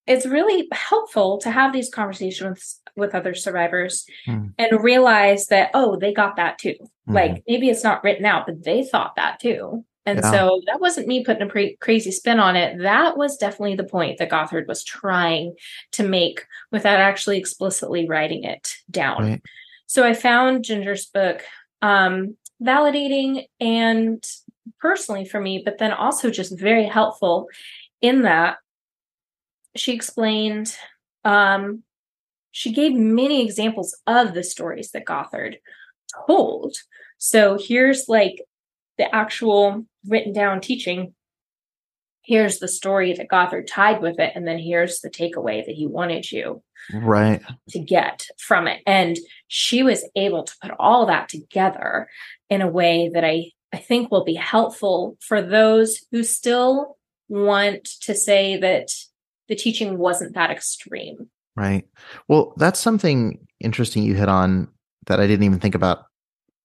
it's 0.05 0.25
really 0.25 0.67
helpful 0.71 1.37
to 1.39 1.51
have 1.51 1.73
these 1.73 1.89
conversations 1.89 2.47
with 2.47 2.79
with 2.95 3.15
other 3.15 3.35
survivors 3.35 4.05
mm. 4.27 4.51
and 4.57 4.83
realize 4.83 5.47
that 5.47 5.69
oh 5.73 5.97
they 5.97 6.13
got 6.13 6.37
that 6.37 6.57
too 6.57 6.75
mm. 6.81 7.13
like 7.13 7.43
maybe 7.47 7.69
it's 7.69 7.83
not 7.83 8.03
written 8.03 8.25
out 8.25 8.45
but 8.47 8.63
they 8.63 8.83
thought 8.83 9.15
that 9.17 9.39
too 9.39 9.85
and 10.07 10.19
yeah. 10.19 10.31
so 10.31 10.61
that 10.65 10.81
wasn't 10.81 11.07
me 11.07 11.23
putting 11.23 11.43
a 11.43 11.49
pre- 11.49 11.75
crazy 11.75 12.11
spin 12.11 12.39
on 12.39 12.55
it 12.55 12.79
that 12.79 13.17
was 13.17 13.37
definitely 13.37 13.75
the 13.75 13.83
point 13.83 14.17
that 14.17 14.29
gothard 14.29 14.67
was 14.67 14.83
trying 14.83 15.53
to 15.91 16.03
make 16.03 16.45
without 16.71 16.99
actually 16.99 17.37
explicitly 17.37 18.07
writing 18.07 18.43
it 18.43 18.73
down 18.89 19.23
right. 19.23 19.41
so 19.85 20.03
i 20.03 20.13
found 20.13 20.63
jinger's 20.63 21.05
book 21.05 21.43
um, 21.83 22.35
validating 22.61 23.45
and 23.59 24.25
personally 24.79 25.25
for 25.25 25.39
me 25.39 25.61
but 25.63 25.77
then 25.77 25.91
also 25.91 26.31
just 26.31 26.57
very 26.57 26.85
helpful 26.85 27.47
in 28.01 28.23
that 28.23 28.57
she 29.75 29.93
explained 29.93 30.75
um, 31.23 31.83
she 32.51 32.71
gave 32.71 32.93
many 32.93 33.43
examples 33.43 33.95
of 34.07 34.33
the 34.33 34.43
stories 34.43 34.89
that 34.91 35.05
Gothard 35.05 35.57
told. 36.25 36.75
So 37.19 37.57
here's 37.61 38.07
like 38.07 38.41
the 38.97 39.13
actual 39.13 39.85
written 40.07 40.33
down 40.33 40.61
teaching. 40.61 41.13
Here's 42.23 42.59
the 42.59 42.67
story 42.67 43.13
that 43.13 43.29
Gothard 43.29 43.67
tied 43.67 44.01
with 44.01 44.19
it, 44.19 44.33
and 44.35 44.45
then 44.45 44.59
here's 44.59 44.99
the 44.99 45.09
takeaway 45.09 45.65
that 45.65 45.75
he 45.75 45.87
wanted 45.87 46.29
you 46.29 46.61
right 46.93 47.41
to 47.69 47.79
get 47.79 48.25
from 48.37 48.67
it. 48.67 48.81
And 48.85 49.17
she 49.47 49.81
was 49.83 50.07
able 50.15 50.43
to 50.43 50.53
put 50.61 50.71
all 50.79 51.05
that 51.05 51.29
together 51.29 52.09
in 52.49 52.61
a 52.61 52.67
way 52.67 53.09
that 53.13 53.23
I 53.23 53.51
I 53.73 53.77
think 53.77 54.11
will 54.11 54.23
be 54.23 54.35
helpful 54.35 55.17
for 55.19 55.41
those 55.41 56.05
who 56.11 56.23
still 56.23 56.97
want 57.29 57.85
to 58.01 58.15
say 58.15 58.57
that 58.57 58.89
the 59.47 59.55
teaching 59.55 59.97
wasn't 59.97 60.35
that 60.35 60.51
extreme. 60.51 61.29
Right. 61.55 61.85
Well, 62.27 62.53
that's 62.57 62.79
something 62.79 63.45
interesting 63.59 64.03
you 64.03 64.15
hit 64.15 64.29
on 64.29 64.69
that 65.07 65.19
I 65.19 65.27
didn't 65.27 65.43
even 65.43 65.59
think 65.59 65.75
about 65.75 66.05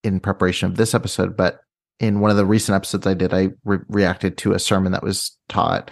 in 0.04 0.20
preparation 0.20 0.70
of 0.70 0.76
this 0.76 0.94
episode, 0.94 1.36
but 1.36 1.60
in 2.00 2.20
one 2.20 2.30
of 2.30 2.36
the 2.36 2.46
recent 2.46 2.76
episodes 2.76 3.06
I 3.06 3.14
did, 3.14 3.32
I 3.32 3.50
re- 3.64 3.78
reacted 3.88 4.38
to 4.38 4.52
a 4.52 4.58
sermon 4.58 4.92
that 4.92 5.02
was 5.02 5.36
taught. 5.48 5.90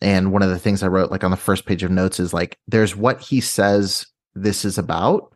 And 0.00 0.32
one 0.32 0.42
of 0.42 0.50
the 0.50 0.58
things 0.58 0.82
I 0.82 0.88
wrote, 0.88 1.10
like 1.10 1.24
on 1.24 1.30
the 1.30 1.36
first 1.36 1.66
page 1.66 1.82
of 1.82 1.90
notes, 1.90 2.18
is 2.18 2.32
like, 2.32 2.58
there's 2.66 2.96
what 2.96 3.20
he 3.20 3.40
says 3.40 4.06
this 4.34 4.64
is 4.64 4.78
about. 4.78 5.32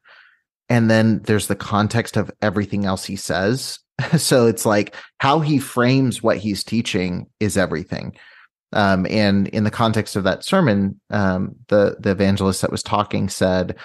And 0.68 0.90
then 0.90 1.20
there's 1.22 1.46
the 1.46 1.54
context 1.54 2.16
of 2.16 2.30
everything 2.42 2.84
else 2.84 3.04
he 3.04 3.16
says. 3.16 3.78
so 4.16 4.46
it's 4.46 4.66
like 4.66 4.94
how 5.18 5.40
he 5.40 5.58
frames 5.58 6.22
what 6.22 6.38
he's 6.38 6.64
teaching 6.64 7.26
is 7.40 7.56
everything. 7.56 8.16
Um, 8.72 9.06
and 9.08 9.48
in 9.48 9.64
the 9.64 9.70
context 9.70 10.16
of 10.16 10.24
that 10.24 10.44
sermon, 10.44 11.00
um, 11.10 11.54
the 11.68 11.96
the 12.00 12.10
evangelist 12.10 12.62
that 12.62 12.72
was 12.72 12.82
talking 12.82 13.28
said, 13.28 13.76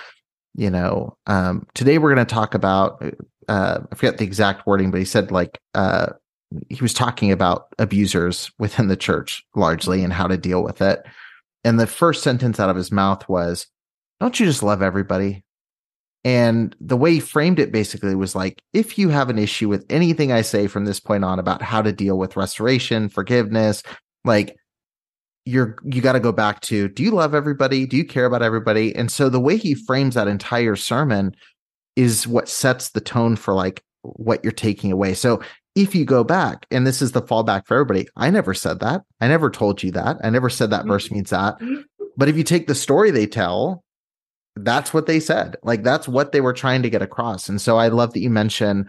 you 0.55 0.69
know, 0.69 1.17
um, 1.27 1.67
today 1.75 1.97
we're 1.97 2.13
going 2.13 2.25
to 2.25 2.33
talk 2.33 2.53
about. 2.53 3.01
Uh, 3.47 3.79
I 3.91 3.95
forget 3.95 4.17
the 4.17 4.25
exact 4.25 4.65
wording, 4.65 4.91
but 4.91 4.99
he 4.99 5.05
said 5.05 5.31
like 5.31 5.59
uh, 5.75 6.07
he 6.69 6.81
was 6.81 6.93
talking 6.93 7.31
about 7.31 7.67
abusers 7.79 8.51
within 8.59 8.87
the 8.87 8.97
church 8.97 9.43
largely 9.55 10.03
and 10.03 10.13
how 10.13 10.27
to 10.27 10.37
deal 10.37 10.63
with 10.63 10.81
it. 10.81 11.05
And 11.63 11.79
the 11.79 11.87
first 11.87 12.23
sentence 12.23 12.59
out 12.59 12.69
of 12.69 12.75
his 12.75 12.91
mouth 12.91 13.27
was, 13.29 13.67
"Don't 14.19 14.39
you 14.39 14.45
just 14.45 14.63
love 14.63 14.81
everybody?" 14.81 15.43
And 16.23 16.75
the 16.79 16.97
way 16.97 17.13
he 17.15 17.19
framed 17.19 17.59
it 17.59 17.71
basically 17.71 18.13
was 18.13 18.35
like, 18.35 18.61
if 18.73 18.97
you 18.97 19.09
have 19.09 19.29
an 19.29 19.39
issue 19.39 19.67
with 19.67 19.85
anything 19.89 20.31
I 20.31 20.41
say 20.41 20.67
from 20.67 20.85
this 20.85 20.99
point 20.99 21.25
on 21.25 21.39
about 21.39 21.63
how 21.63 21.81
to 21.81 21.91
deal 21.91 22.17
with 22.17 22.35
restoration, 22.35 23.09
forgiveness, 23.09 23.81
like 24.23 24.55
you're 25.45 25.75
you 25.83 26.01
got 26.01 26.13
to 26.13 26.19
go 26.19 26.31
back 26.31 26.61
to 26.61 26.87
do 26.89 27.01
you 27.01 27.11
love 27.11 27.33
everybody 27.33 27.87
do 27.87 27.97
you 27.97 28.05
care 28.05 28.25
about 28.25 28.43
everybody 28.43 28.95
and 28.95 29.11
so 29.11 29.27
the 29.27 29.39
way 29.39 29.57
he 29.57 29.73
frames 29.73 30.13
that 30.13 30.27
entire 30.27 30.75
sermon 30.75 31.35
is 31.95 32.27
what 32.27 32.47
sets 32.47 32.89
the 32.89 33.01
tone 33.01 33.35
for 33.35 33.53
like 33.53 33.83
what 34.03 34.43
you're 34.43 34.51
taking 34.51 34.91
away 34.91 35.15
so 35.15 35.41
if 35.75 35.95
you 35.95 36.05
go 36.05 36.23
back 36.23 36.65
and 36.69 36.85
this 36.85 37.01
is 37.01 37.13
the 37.13 37.21
fallback 37.21 37.65
for 37.65 37.75
everybody 37.75 38.07
i 38.17 38.29
never 38.29 38.53
said 38.53 38.79
that 38.79 39.01
i 39.21 39.27
never 39.27 39.49
told 39.49 39.81
you 39.81 39.91
that 39.91 40.17
i 40.23 40.29
never 40.29 40.49
said 40.49 40.69
that 40.69 40.85
verse 40.85 41.05
mm-hmm. 41.05 41.15
means 41.15 41.29
that 41.29 41.57
but 42.17 42.27
if 42.27 42.35
you 42.35 42.43
take 42.43 42.67
the 42.67 42.75
story 42.75 43.11
they 43.11 43.25
tell 43.25 43.83
that's 44.55 44.93
what 44.93 45.07
they 45.07 45.19
said. 45.19 45.55
Like 45.63 45.83
that's 45.83 46.07
what 46.07 46.31
they 46.31 46.41
were 46.41 46.53
trying 46.53 46.83
to 46.83 46.89
get 46.89 47.01
across. 47.01 47.49
And 47.49 47.61
so 47.61 47.77
I 47.77 47.87
love 47.87 48.13
that 48.13 48.21
you 48.21 48.29
mention 48.29 48.87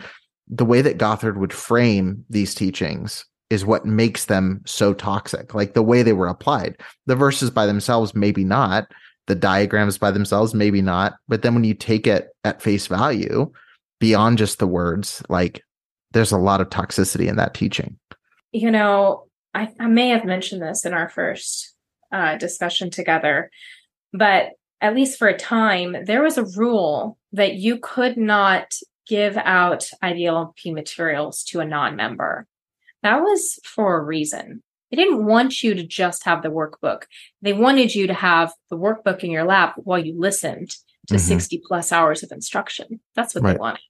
the 0.48 0.64
way 0.64 0.82
that 0.82 0.98
Gothard 0.98 1.38
would 1.38 1.52
frame 1.52 2.24
these 2.28 2.54
teachings 2.54 3.24
is 3.50 3.64
what 3.64 3.86
makes 3.86 4.26
them 4.26 4.60
so 4.64 4.92
toxic. 4.92 5.54
Like 5.54 5.74
the 5.74 5.82
way 5.82 6.02
they 6.02 6.12
were 6.12 6.26
applied. 6.26 6.76
The 7.06 7.16
verses 7.16 7.50
by 7.50 7.66
themselves, 7.66 8.14
maybe 8.14 8.44
not. 8.44 8.90
The 9.26 9.34
diagrams 9.34 9.98
by 9.98 10.10
themselves, 10.10 10.52
maybe 10.54 10.82
not. 10.82 11.14
But 11.28 11.42
then 11.42 11.54
when 11.54 11.64
you 11.64 11.74
take 11.74 12.06
it 12.06 12.28
at 12.44 12.62
face 12.62 12.86
value, 12.86 13.52
beyond 14.00 14.38
just 14.38 14.58
the 14.58 14.66
words, 14.66 15.22
like 15.28 15.62
there's 16.12 16.32
a 16.32 16.38
lot 16.38 16.60
of 16.60 16.70
toxicity 16.70 17.28
in 17.28 17.36
that 17.36 17.54
teaching. 17.54 17.98
You 18.52 18.70
know, 18.70 19.26
I, 19.54 19.70
I 19.78 19.86
may 19.86 20.08
have 20.08 20.24
mentioned 20.24 20.62
this 20.62 20.84
in 20.84 20.92
our 20.92 21.08
first 21.08 21.74
uh, 22.10 22.36
discussion 22.36 22.90
together, 22.90 23.50
but 24.12 24.50
at 24.80 24.94
least 24.94 25.18
for 25.18 25.28
a 25.28 25.36
time, 25.36 25.96
there 26.04 26.22
was 26.22 26.36
a 26.36 26.44
rule 26.44 27.18
that 27.32 27.54
you 27.54 27.78
could 27.78 28.16
not 28.16 28.72
give 29.06 29.36
out 29.36 29.88
IBLP 30.02 30.72
materials 30.72 31.42
to 31.44 31.60
a 31.60 31.64
non 31.64 31.96
member. 31.96 32.46
That 33.02 33.20
was 33.20 33.58
for 33.64 33.96
a 33.96 34.02
reason. 34.02 34.62
They 34.90 34.96
didn't 34.96 35.24
want 35.24 35.62
you 35.62 35.74
to 35.74 35.86
just 35.86 36.24
have 36.24 36.42
the 36.42 36.50
workbook. 36.50 37.04
They 37.40 37.54
wanted 37.54 37.94
you 37.94 38.06
to 38.08 38.14
have 38.14 38.52
the 38.68 38.76
workbook 38.76 39.24
in 39.24 39.30
your 39.30 39.44
lap 39.44 39.74
while 39.76 39.98
you 39.98 40.14
listened 40.18 40.76
to 41.08 41.14
mm-hmm. 41.14 41.26
60 41.26 41.62
plus 41.66 41.92
hours 41.92 42.22
of 42.22 42.30
instruction. 42.30 43.00
That's 43.14 43.34
what 43.34 43.42
right. 43.42 43.54
they 43.54 43.58
wanted. 43.58 43.80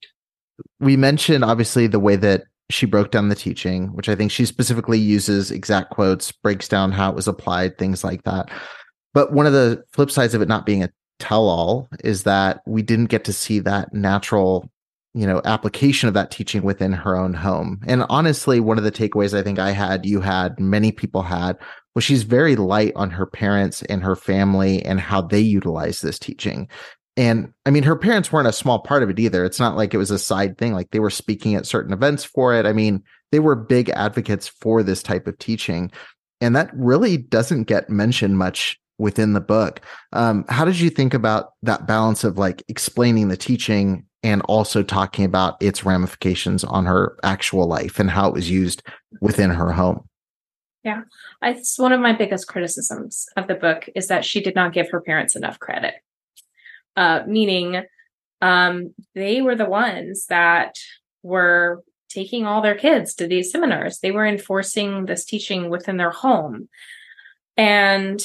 We 0.80 0.96
mentioned 0.96 1.44
obviously 1.44 1.86
the 1.86 2.00
way 2.00 2.16
that 2.16 2.44
she 2.70 2.86
broke 2.86 3.10
down 3.10 3.28
the 3.28 3.34
teaching, 3.34 3.88
which 3.88 4.08
I 4.08 4.14
think 4.14 4.30
she 4.30 4.46
specifically 4.46 4.98
uses 4.98 5.50
exact 5.50 5.90
quotes, 5.90 6.32
breaks 6.32 6.68
down 6.68 6.92
how 6.92 7.10
it 7.10 7.16
was 7.16 7.28
applied, 7.28 7.78
things 7.78 8.02
like 8.02 8.24
that. 8.24 8.50
But 9.14 9.32
one 9.32 9.46
of 9.46 9.52
the 9.52 9.84
flip 9.92 10.10
sides 10.10 10.34
of 10.34 10.42
it 10.42 10.48
not 10.48 10.66
being 10.66 10.82
a 10.82 10.90
tell 11.18 11.48
all 11.48 11.88
is 12.02 12.24
that 12.24 12.62
we 12.66 12.82
didn't 12.82 13.06
get 13.06 13.24
to 13.24 13.32
see 13.32 13.60
that 13.60 13.92
natural 13.92 14.68
you 15.14 15.26
know 15.26 15.40
application 15.44 16.08
of 16.08 16.14
that 16.14 16.30
teaching 16.30 16.62
within 16.62 16.92
her 16.92 17.16
own 17.16 17.34
home 17.34 17.80
and 17.86 18.04
honestly 18.08 18.60
one 18.60 18.78
of 18.78 18.82
the 18.82 18.90
takeaways 18.90 19.38
i 19.38 19.42
think 19.42 19.58
i 19.58 19.70
had 19.70 20.06
you 20.06 20.20
had 20.20 20.58
many 20.58 20.90
people 20.90 21.22
had 21.22 21.56
was 21.94 22.02
she's 22.02 22.22
very 22.22 22.56
light 22.56 22.92
on 22.96 23.10
her 23.10 23.26
parents 23.26 23.82
and 23.82 24.02
her 24.02 24.16
family 24.16 24.82
and 24.84 25.00
how 25.00 25.20
they 25.20 25.38
utilize 25.38 26.00
this 26.00 26.18
teaching 26.18 26.66
and 27.16 27.52
i 27.66 27.70
mean 27.70 27.82
her 27.82 27.96
parents 27.96 28.32
weren't 28.32 28.48
a 28.48 28.52
small 28.52 28.78
part 28.78 29.02
of 29.02 29.10
it 29.10 29.18
either 29.18 29.44
it's 29.44 29.60
not 29.60 29.76
like 29.76 29.92
it 29.92 29.98
was 29.98 30.10
a 30.10 30.18
side 30.18 30.56
thing 30.58 30.72
like 30.72 30.90
they 30.90 31.00
were 31.00 31.10
speaking 31.10 31.54
at 31.54 31.66
certain 31.66 31.92
events 31.92 32.24
for 32.24 32.54
it 32.54 32.66
i 32.66 32.72
mean 32.72 33.02
they 33.30 33.40
were 33.40 33.54
big 33.54 33.88
advocates 33.90 34.48
for 34.48 34.82
this 34.82 35.02
type 35.02 35.26
of 35.26 35.38
teaching 35.38 35.90
and 36.40 36.56
that 36.56 36.70
really 36.74 37.16
doesn't 37.16 37.64
get 37.64 37.88
mentioned 37.88 38.36
much 38.36 38.80
within 38.98 39.32
the 39.32 39.40
book. 39.40 39.80
Um, 40.12 40.44
how 40.48 40.64
did 40.64 40.78
you 40.78 40.90
think 40.90 41.14
about 41.14 41.52
that 41.62 41.86
balance 41.86 42.24
of 42.24 42.38
like 42.38 42.62
explaining 42.68 43.28
the 43.28 43.36
teaching 43.36 44.06
and 44.22 44.42
also 44.42 44.82
talking 44.82 45.24
about 45.24 45.56
its 45.60 45.84
ramifications 45.84 46.64
on 46.64 46.86
her 46.86 47.16
actual 47.22 47.66
life 47.66 47.98
and 47.98 48.10
how 48.10 48.28
it 48.28 48.34
was 48.34 48.50
used 48.50 48.82
within 49.20 49.50
her 49.50 49.72
home? 49.72 50.08
Yeah, 50.84 51.02
it's 51.42 51.78
one 51.78 51.92
of 51.92 52.00
my 52.00 52.12
biggest 52.12 52.48
criticisms 52.48 53.26
of 53.36 53.46
the 53.46 53.54
book 53.54 53.88
is 53.94 54.08
that 54.08 54.24
she 54.24 54.40
did 54.40 54.54
not 54.54 54.72
give 54.72 54.90
her 54.90 55.00
parents 55.00 55.36
enough 55.36 55.58
credit. 55.60 55.94
Uh, 56.96 57.22
meaning, 57.26 57.82
um, 58.40 58.94
they 59.14 59.40
were 59.40 59.54
the 59.54 59.68
ones 59.68 60.26
that 60.26 60.74
were 61.22 61.82
taking 62.10 62.44
all 62.44 62.60
their 62.60 62.74
kids 62.74 63.14
to 63.14 63.26
these 63.26 63.50
seminars. 63.50 63.98
They 63.98 64.10
were 64.10 64.26
enforcing 64.26 65.06
this 65.06 65.24
teaching 65.24 65.70
within 65.70 65.96
their 65.96 66.10
home. 66.10 66.68
And 67.56 68.20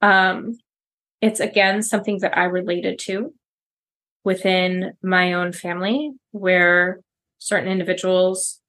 um, 0.00 0.58
it's 1.20 1.40
again 1.40 1.82
something 1.82 2.18
that 2.20 2.36
I 2.36 2.44
related 2.44 2.98
to 3.00 3.32
within 4.24 4.92
my 5.02 5.34
own 5.34 5.52
family, 5.52 6.12
where 6.30 7.00
certain 7.38 7.70
individuals, 7.70 8.60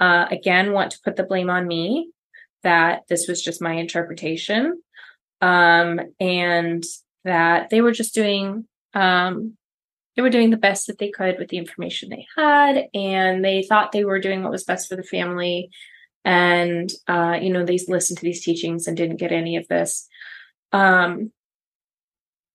uh, 0.00 0.26
again, 0.30 0.72
want 0.72 0.92
to 0.92 1.00
put 1.04 1.16
the 1.16 1.24
blame 1.24 1.50
on 1.50 1.66
me 1.66 2.10
that 2.62 3.02
this 3.08 3.28
was 3.28 3.42
just 3.42 3.62
my 3.62 3.74
interpretation, 3.74 4.82
um, 5.40 6.00
and 6.18 6.84
that 7.28 7.70
they 7.70 7.80
were 7.80 7.92
just 7.92 8.14
doing 8.14 8.66
um, 8.94 9.56
they 10.16 10.22
were 10.22 10.30
doing 10.30 10.50
the 10.50 10.56
best 10.56 10.88
that 10.88 10.98
they 10.98 11.10
could 11.10 11.38
with 11.38 11.48
the 11.48 11.58
information 11.58 12.08
they 12.10 12.26
had, 12.36 12.86
and 12.92 13.44
they 13.44 13.62
thought 13.62 13.92
they 13.92 14.04
were 14.04 14.18
doing 14.18 14.42
what 14.42 14.50
was 14.50 14.64
best 14.64 14.88
for 14.88 14.96
the 14.96 15.02
family. 15.04 15.70
And 16.24 16.90
uh, 17.06 17.38
you 17.40 17.52
know, 17.52 17.64
they 17.64 17.78
listened 17.86 18.18
to 18.18 18.24
these 18.24 18.44
teachings 18.44 18.86
and 18.86 18.96
didn't 18.96 19.16
get 19.16 19.32
any 19.32 19.56
of 19.56 19.68
this 19.68 20.08
um, 20.72 21.32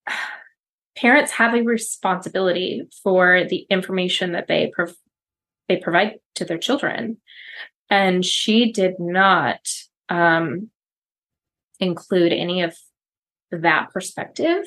parents 0.96 1.32
have 1.34 1.54
a 1.54 1.62
responsibility 1.62 2.84
for 3.02 3.44
the 3.46 3.66
information 3.70 4.34
that 4.34 4.48
they 4.48 4.72
prov- 4.74 4.96
they 5.68 5.78
provide 5.78 6.20
to 6.36 6.46
their 6.46 6.58
children, 6.58 7.18
and 7.90 8.26
she 8.26 8.72
did 8.72 9.00
not 9.00 9.60
um, 10.10 10.70
include 11.80 12.34
any 12.34 12.62
of 12.62 12.76
that 13.60 13.90
perspective 13.92 14.64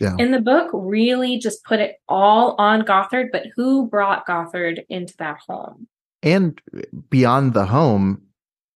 yeah. 0.00 0.14
in 0.18 0.30
the 0.30 0.40
book. 0.40 0.70
Really, 0.72 1.38
just 1.38 1.64
put 1.64 1.80
it 1.80 1.96
all 2.08 2.54
on 2.58 2.84
Gothard. 2.84 3.30
But 3.32 3.46
who 3.54 3.88
brought 3.88 4.26
Gothard 4.26 4.84
into 4.88 5.14
that 5.18 5.38
home? 5.48 5.88
And 6.22 6.60
beyond 7.08 7.54
the 7.54 7.66
home, 7.66 8.22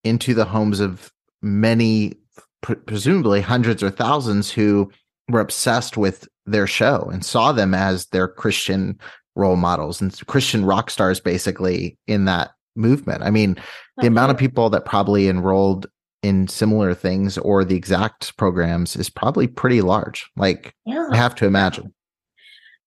into 0.03 0.33
the 0.33 0.45
homes 0.45 0.79
of 0.79 1.11
many 1.41 2.13
presumably 2.61 3.41
hundreds 3.41 3.83
or 3.83 3.89
thousands 3.89 4.51
who 4.51 4.91
were 5.29 5.39
obsessed 5.39 5.97
with 5.97 6.27
their 6.45 6.67
show 6.67 7.09
and 7.11 7.25
saw 7.25 7.51
them 7.51 7.73
as 7.73 8.07
their 8.07 8.27
Christian 8.27 8.99
role 9.35 9.55
models 9.55 10.01
and 10.01 10.25
Christian 10.27 10.65
rock 10.65 10.89
stars 10.89 11.19
basically 11.19 11.97
in 12.07 12.25
that 12.25 12.51
movement. 12.75 13.23
I 13.23 13.31
mean, 13.31 13.57
the 13.97 14.07
amount 14.07 14.31
of 14.31 14.37
people 14.37 14.69
that 14.69 14.85
probably 14.85 15.27
enrolled 15.27 15.87
in 16.25 16.47
similar 16.47 16.93
things 16.93 17.37
or 17.37 17.63
the 17.63 17.75
exact 17.75 18.35
programs 18.37 18.95
is 18.95 19.09
probably 19.09 19.47
pretty 19.47 19.81
large. 19.81 20.29
Like 20.35 20.73
yeah. 20.85 21.07
I 21.11 21.17
have 21.17 21.35
to 21.35 21.45
imagine. 21.45 21.93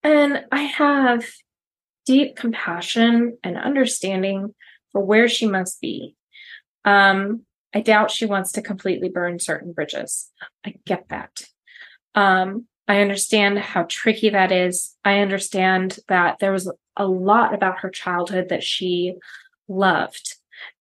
And 0.03 0.44
I 0.51 0.62
have 0.62 1.24
deep 2.05 2.37
compassion 2.37 3.38
and 3.44 3.57
understanding 3.57 4.55
for 4.92 5.05
where 5.05 5.29
she 5.29 5.46
must 5.46 5.81
be. 5.81 6.16
Um, 6.85 7.42
I 7.74 7.81
doubt 7.81 8.11
she 8.11 8.27
wants 8.27 8.53
to 8.53 8.62
completely 8.62 9.09
burn 9.09 9.38
certain 9.38 9.72
bridges. 9.72 10.31
I 10.64 10.74
get 10.87 11.09
that. 11.11 11.42
Um, 12.14 12.66
I 12.88 13.03
understand 13.03 13.59
how 13.59 13.85
tricky 13.88 14.31
that 14.31 14.51
is. 14.51 14.96
I 15.05 15.18
understand 15.18 15.98
that 16.09 16.38
there 16.38 16.53
was 16.53 16.72
a 16.96 17.07
lot 17.07 17.55
about 17.55 17.81
her 17.81 17.90
childhood 17.90 18.48
that 18.48 18.64
she 18.64 19.14
loved. 19.68 20.38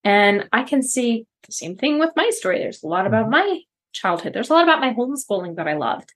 And 0.06 0.48
I 0.52 0.62
can 0.62 0.84
see 0.84 1.26
the 1.46 1.52
same 1.52 1.76
thing 1.76 1.98
with 1.98 2.10
my 2.14 2.30
story. 2.30 2.60
There's 2.60 2.84
a 2.84 2.86
lot 2.86 3.08
about 3.08 3.24
mm-hmm. 3.24 3.32
my 3.32 3.60
childhood. 3.92 4.32
There's 4.32 4.50
a 4.50 4.52
lot 4.52 4.62
about 4.62 4.80
my 4.80 4.94
homeschooling 4.94 5.56
that 5.56 5.66
I 5.66 5.74
loved. 5.74 6.14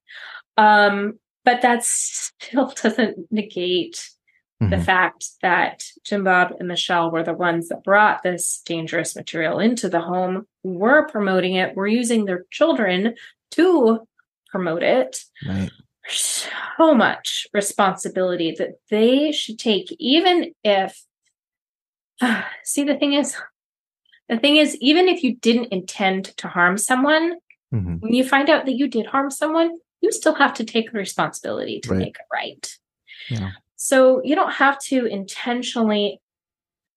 Um, 0.57 1.19
but 1.45 1.63
that 1.63 1.83
still 1.83 2.73
doesn't 2.83 3.33
negate 3.33 4.09
mm-hmm. 4.63 4.71
the 4.71 4.79
fact 4.79 5.31
that 5.43 5.83
Jim 6.05 6.23
Bob 6.23 6.55
and 6.61 6.69
Michelle 6.69 7.11
were 7.11 7.25
the 7.25 7.35
ones 7.35 7.69
that 7.69 7.83
brought 7.83 8.23
this 8.23 8.63
dangerous 8.65 9.17
material 9.17 9.59
into 9.59 9.89
the 9.89 10.01
home, 10.01 10.47
were 10.63 11.09
promoting 11.09 11.55
it, 11.57 11.75
were 11.75 11.89
using 11.89 12.27
their 12.27 12.45
children 12.53 13.17
to 13.53 14.07
promote 14.51 14.85
it. 14.85 15.25
Right. 15.49 15.71
So 16.07 16.95
much 16.95 17.49
responsibility 17.53 18.55
that 18.57 18.75
they 18.89 19.33
should 19.33 19.59
take, 19.59 19.95
even 19.99 20.55
if, 20.63 21.03
uh, 22.21 22.43
see, 22.63 22.85
the 22.85 22.97
thing 22.97 23.15
is, 23.15 23.35
the 24.31 24.39
thing 24.39 24.57
is, 24.57 24.77
even 24.77 25.09
if 25.09 25.25
you 25.25 25.35
didn't 25.35 25.73
intend 25.73 26.37
to 26.37 26.47
harm 26.47 26.79
someone, 26.79 27.35
mm-hmm. 27.75 27.97
when 27.97 28.15
you 28.15 28.27
find 28.27 28.49
out 28.49 28.65
that 28.65 28.77
you 28.77 28.87
did 28.87 29.07
harm 29.07 29.29
someone, 29.29 29.77
you 30.01 30.13
still 30.13 30.35
have 30.35 30.55
to 30.55 30.65
take 30.65 30.93
the 30.93 30.99
responsibility 30.99 31.81
to 31.81 31.91
right. 31.91 31.99
make 31.99 32.17
it 32.17 32.27
right. 32.33 32.79
Yeah. 33.29 33.51
So 33.75 34.23
you 34.25 34.37
don't 34.37 34.53
have 34.53 34.79
to 34.85 35.05
intentionally, 35.07 36.21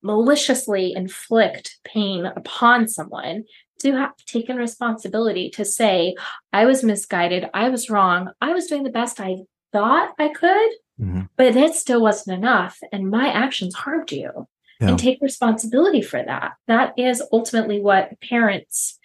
maliciously 0.04 0.94
inflict 0.94 1.80
pain 1.84 2.26
upon 2.28 2.88
someone 2.88 3.46
to 3.80 3.94
have 3.94 4.16
taken 4.28 4.58
responsibility 4.58 5.50
to 5.52 5.66
say, 5.66 6.16
I 6.54 6.66
was 6.66 6.84
misguided, 6.84 7.50
I 7.54 7.70
was 7.70 7.90
wrong, 7.90 8.30
I 8.42 8.54
was 8.54 8.68
doing 8.68 8.84
the 8.84 8.90
best 8.90 9.20
I 9.20 9.38
thought 9.72 10.14
I 10.20 10.30
could, 10.30 10.70
mm-hmm. 11.02 11.22
but 11.36 11.56
it 11.56 11.74
still 11.74 12.02
wasn't 12.02 12.38
enough. 12.38 12.80
And 12.92 13.10
my 13.10 13.28
actions 13.28 13.74
harmed 13.74 14.12
you. 14.12 14.48
Yeah. 14.84 14.90
And 14.90 15.00
take 15.00 15.20
responsibility 15.22 16.02
for 16.02 16.22
that. 16.22 16.54
That 16.68 16.94
is 16.98 17.24
ultimately 17.32 17.80
what 17.80 18.20
parents 18.22 19.00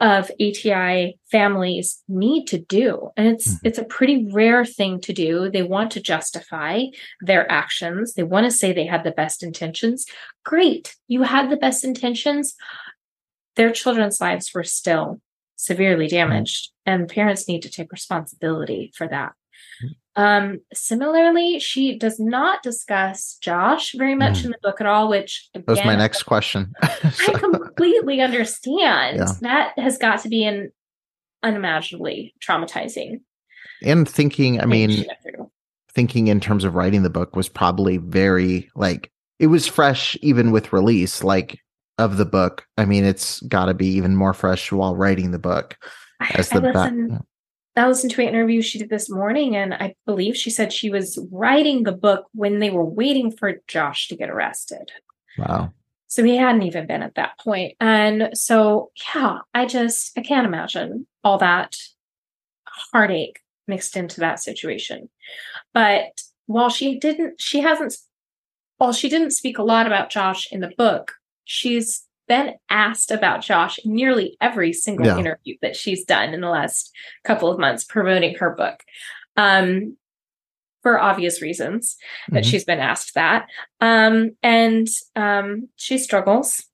of 0.00 0.30
ATI 0.40 1.18
families 1.30 2.02
need 2.06 2.46
to 2.48 2.58
do. 2.58 3.10
And 3.16 3.28
it's 3.28 3.48
mm-hmm. 3.48 3.66
it's 3.66 3.78
a 3.78 3.84
pretty 3.84 4.28
rare 4.30 4.64
thing 4.64 5.00
to 5.00 5.12
do. 5.12 5.50
They 5.50 5.62
want 5.62 5.90
to 5.92 6.00
justify 6.00 6.84
their 7.22 7.50
actions. 7.50 8.14
They 8.14 8.22
want 8.22 8.44
to 8.44 8.50
say 8.50 8.72
they 8.72 8.86
had 8.86 9.04
the 9.04 9.12
best 9.12 9.42
intentions. 9.42 10.04
Great. 10.44 10.94
You 11.08 11.22
had 11.22 11.50
the 11.50 11.56
best 11.56 11.82
intentions. 11.84 12.54
Their 13.54 13.70
children's 13.70 14.20
lives 14.20 14.52
were 14.54 14.64
still 14.64 15.20
severely 15.56 16.08
damaged 16.08 16.72
and 16.84 17.08
parents 17.08 17.48
need 17.48 17.62
to 17.62 17.70
take 17.70 17.90
responsibility 17.90 18.92
for 18.94 19.08
that. 19.08 19.32
Um, 20.16 20.60
similarly, 20.72 21.58
she 21.60 21.98
does 21.98 22.18
not 22.18 22.62
discuss 22.62 23.36
Josh 23.42 23.92
very 23.96 24.14
much 24.14 24.40
Mm. 24.40 24.44
in 24.46 24.50
the 24.52 24.58
book 24.62 24.80
at 24.80 24.86
all, 24.86 25.08
which 25.08 25.48
That 25.54 25.66
was 25.66 25.84
my 25.84 25.94
next 25.94 26.22
question. 26.22 26.72
I 26.82 27.34
completely 27.38 28.20
understand. 28.22 29.18
Yeah. 29.18 29.26
That 29.42 29.78
has 29.78 29.98
got 29.98 30.20
to 30.22 30.28
be 30.30 30.44
an 30.44 30.72
unimaginably 31.42 32.34
traumatizing. 32.42 33.20
and 33.84 34.08
thinking, 34.08 34.60
I 34.60 34.64
mean, 34.64 34.90
she 34.90 35.06
went 35.06 35.18
through. 35.22 35.50
thinking 35.94 36.28
in 36.28 36.40
terms 36.40 36.64
of 36.64 36.74
writing 36.74 37.02
the 37.02 37.10
book 37.10 37.36
was 37.36 37.48
probably 37.48 37.98
very 37.98 38.70
like 38.74 39.10
it 39.38 39.48
was 39.48 39.66
fresh 39.66 40.16
even 40.22 40.50
with 40.50 40.72
release 40.72 41.22
like 41.22 41.58
of 41.98 42.16
the 42.16 42.24
book. 42.24 42.66
I 42.78 42.84
mean, 42.86 43.04
it's 43.04 43.40
got 43.42 43.66
to 43.66 43.74
be 43.74 43.88
even 43.88 44.16
more 44.16 44.32
fresh 44.34 44.72
while 44.72 44.96
writing 44.96 45.30
the 45.30 45.38
book 45.38 45.76
I, 46.20 46.30
as 46.36 46.50
I 46.52 46.60
the 46.60 46.72
back. 46.72 46.92
I 47.76 47.86
listened 47.86 48.12
to 48.12 48.22
an 48.22 48.28
interview 48.28 48.62
she 48.62 48.78
did 48.78 48.88
this 48.88 49.10
morning, 49.10 49.54
and 49.54 49.74
I 49.74 49.94
believe 50.06 50.36
she 50.36 50.50
said 50.50 50.72
she 50.72 50.88
was 50.88 51.18
writing 51.30 51.82
the 51.82 51.92
book 51.92 52.26
when 52.32 52.58
they 52.58 52.70
were 52.70 52.84
waiting 52.84 53.30
for 53.30 53.54
Josh 53.68 54.08
to 54.08 54.16
get 54.16 54.30
arrested. 54.30 54.90
Wow. 55.36 55.72
So 56.06 56.24
he 56.24 56.36
hadn't 56.36 56.62
even 56.62 56.86
been 56.86 57.02
at 57.02 57.16
that 57.16 57.38
point. 57.38 57.74
And 57.78 58.30
so, 58.32 58.92
yeah, 59.14 59.40
I 59.52 59.66
just, 59.66 60.16
I 60.16 60.22
can't 60.22 60.46
imagine 60.46 61.06
all 61.22 61.36
that 61.38 61.76
heartache 62.66 63.40
mixed 63.66 63.96
into 63.96 64.20
that 64.20 64.40
situation. 64.40 65.10
But 65.74 66.22
while 66.46 66.70
she 66.70 66.98
didn't, 66.98 67.40
she 67.40 67.60
hasn't, 67.60 67.96
while 68.78 68.92
she 68.92 69.10
didn't 69.10 69.32
speak 69.32 69.58
a 69.58 69.62
lot 69.62 69.86
about 69.86 70.10
Josh 70.10 70.50
in 70.50 70.60
the 70.60 70.72
book, 70.78 71.12
she's 71.44 72.05
been 72.26 72.54
asked 72.70 73.10
about 73.10 73.42
Josh 73.42 73.78
in 73.78 73.94
nearly 73.94 74.36
every 74.40 74.72
single 74.72 75.06
Yeah. 75.06 75.18
interview 75.18 75.56
that 75.62 75.76
she's 75.76 76.04
done 76.04 76.34
in 76.34 76.40
the 76.40 76.48
last 76.50 76.92
couple 77.24 77.50
of 77.50 77.58
months 77.58 77.84
promoting 77.84 78.34
her 78.36 78.50
book. 78.50 78.82
Um, 79.36 79.96
for 80.82 81.00
obvious 81.00 81.42
reasons 81.42 81.96
that 82.28 82.44
Mhm. 82.44 82.50
she's 82.50 82.64
been 82.64 82.78
asked 82.78 83.14
that. 83.14 83.48
Um, 83.80 84.36
and 84.40 84.86
um, 85.16 85.68
she 85.74 85.98
struggles 85.98 86.64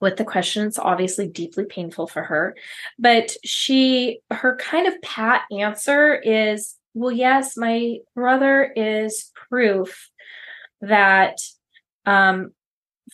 with 0.00 0.16
the 0.16 0.24
question. 0.24 0.66
It's 0.66 0.78
obviously 0.78 1.28
deeply 1.28 1.64
painful 1.64 2.08
for 2.08 2.24
her. 2.24 2.56
But 2.98 3.36
she, 3.44 4.22
her 4.32 4.56
kind 4.56 4.88
of 4.88 5.00
pat 5.02 5.42
answer 5.56 6.16
is, 6.16 6.74
well, 6.94 7.12
yes, 7.12 7.56
my 7.56 7.98
brother 8.16 8.72
is 8.74 9.30
proof 9.48 10.10
that 10.80 11.38
um, 12.04 12.52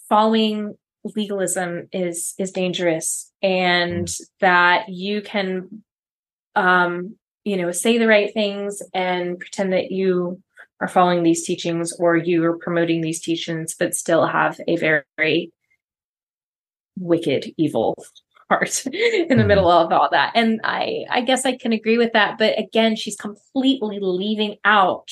following 0.08 0.78
legalism 1.04 1.88
is 1.92 2.34
is 2.38 2.50
dangerous 2.50 3.32
and 3.42 4.08
that 4.40 4.88
you 4.88 5.22
can 5.22 5.82
um 6.56 7.16
you 7.44 7.56
know 7.56 7.70
say 7.70 7.98
the 7.98 8.08
right 8.08 8.32
things 8.34 8.82
and 8.92 9.38
pretend 9.38 9.72
that 9.72 9.90
you 9.90 10.42
are 10.80 10.88
following 10.88 11.22
these 11.22 11.44
teachings 11.44 11.92
or 11.98 12.16
you 12.16 12.44
are 12.44 12.58
promoting 12.58 13.00
these 13.00 13.20
teachings 13.20 13.74
but 13.78 13.94
still 13.94 14.26
have 14.26 14.60
a 14.66 14.76
very 14.76 15.52
wicked 16.98 17.52
evil 17.56 17.94
heart 18.50 18.84
in 18.86 19.28
the 19.28 19.44
Mhm. 19.44 19.46
middle 19.46 19.70
of 19.70 19.92
all 19.92 20.08
that 20.10 20.32
and 20.34 20.60
i 20.64 21.04
i 21.10 21.20
guess 21.20 21.46
i 21.46 21.56
can 21.56 21.72
agree 21.72 21.98
with 21.98 22.12
that 22.12 22.38
but 22.38 22.58
again 22.58 22.96
she's 22.96 23.16
completely 23.16 23.98
leaving 24.00 24.56
out 24.64 25.10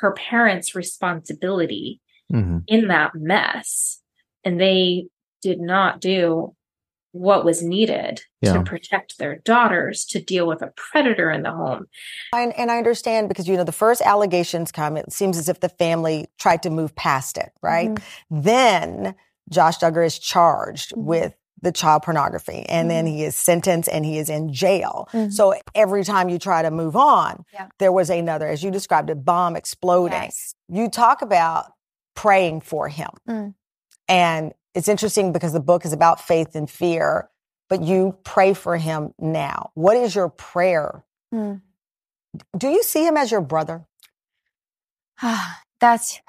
her 0.00 0.12
parents 0.12 0.74
responsibility 0.74 2.00
Mhm. 2.32 2.64
in 2.66 2.88
that 2.88 3.12
mess 3.14 4.00
and 4.44 4.60
they 4.60 5.06
did 5.42 5.60
not 5.60 6.00
do 6.00 6.54
what 7.12 7.44
was 7.44 7.62
needed 7.62 8.22
Yeah. 8.40 8.54
to 8.54 8.62
protect 8.64 9.18
their 9.18 9.36
daughters 9.36 10.04
to 10.06 10.20
deal 10.20 10.48
with 10.48 10.62
a 10.62 10.72
predator 10.76 11.30
in 11.30 11.42
the 11.44 11.52
home 11.52 11.86
And, 12.32 12.52
and 12.58 12.72
I 12.72 12.78
understand 12.78 13.28
because, 13.28 13.46
you 13.46 13.56
know, 13.56 13.62
the 13.62 13.70
first 13.70 14.00
allegations 14.02 14.72
come, 14.72 14.96
it 14.96 15.12
seems 15.12 15.38
as 15.38 15.48
if 15.48 15.60
the 15.60 15.68
family 15.68 16.26
tried 16.40 16.62
to 16.64 16.70
move 16.70 16.96
past 16.96 17.38
it, 17.38 17.52
right? 17.62 17.96
Then 18.30 19.14
Josh 19.50 19.78
Duggar 19.78 20.04
is 20.04 20.18
charged 20.18 20.92
Mhm. 20.92 21.04
with 21.04 21.34
the 21.62 21.70
child 21.72 22.02
pornography 22.02 22.66
and 22.68 22.90
then 22.90 23.06
he 23.06 23.22
is 23.24 23.36
sentenced 23.36 23.88
and 23.90 24.04
he 24.04 24.18
is 24.18 24.28
in 24.28 24.52
jail. 24.52 25.08
Mhm. 25.12 25.32
So 25.32 25.54
every 25.74 26.02
time 26.04 26.28
you 26.28 26.38
try 26.38 26.62
to 26.62 26.70
move 26.70 26.96
on, 26.96 27.44
Yeah. 27.54 27.68
there 27.78 27.92
was 27.92 28.10
another, 28.10 28.48
as 28.48 28.62
you 28.64 28.70
described 28.72 29.08
a 29.08 29.14
bomb 29.14 29.54
exploding. 29.56 30.20
Yes. 30.24 30.54
You 30.68 30.88
talk 30.90 31.22
about 31.22 31.72
praying 32.16 32.62
for 32.62 32.88
him. 32.88 33.10
Mm. 33.28 33.54
And 34.08 34.52
it's 34.74 34.88
interesting 34.88 35.32
because 35.32 35.52
the 35.52 35.60
book 35.60 35.84
is 35.84 35.92
about 35.92 36.20
faith 36.20 36.54
and 36.54 36.68
fear, 36.68 37.28
but 37.68 37.82
you 37.82 38.18
pray 38.24 38.54
for 38.54 38.76
him 38.76 39.14
now. 39.18 39.70
What 39.74 39.96
is 39.96 40.14
your 40.14 40.28
prayer? 40.28 41.04
Mm. 41.32 41.62
Do 42.56 42.68
you 42.68 42.82
see 42.82 43.06
him 43.06 43.16
as 43.16 43.30
your 43.30 43.40
brother? 43.40 43.86
That's 45.80 46.20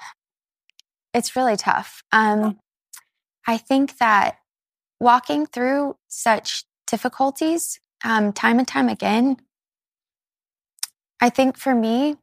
it's 1.12 1.34
really 1.34 1.56
tough. 1.56 2.02
Um, 2.12 2.58
I 3.46 3.56
think 3.56 3.96
that 3.98 4.36
walking 5.00 5.46
through 5.46 5.96
such 6.08 6.64
difficulties, 6.86 7.80
um, 8.04 8.32
time 8.32 8.58
and 8.58 8.68
time 8.68 8.88
again, 8.88 9.38
I 11.20 11.30
think 11.30 11.56
for 11.56 11.74
me, 11.74 12.16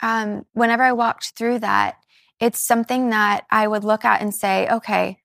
um, 0.00 0.46
whenever 0.52 0.82
I 0.82 0.92
walked 0.92 1.32
through 1.36 1.60
that, 1.60 1.96
it's 2.40 2.58
something 2.58 3.10
that 3.10 3.46
I 3.50 3.66
would 3.66 3.84
look 3.84 4.04
at 4.04 4.20
and 4.20 4.34
say, 4.34 4.68
okay, 4.68 5.18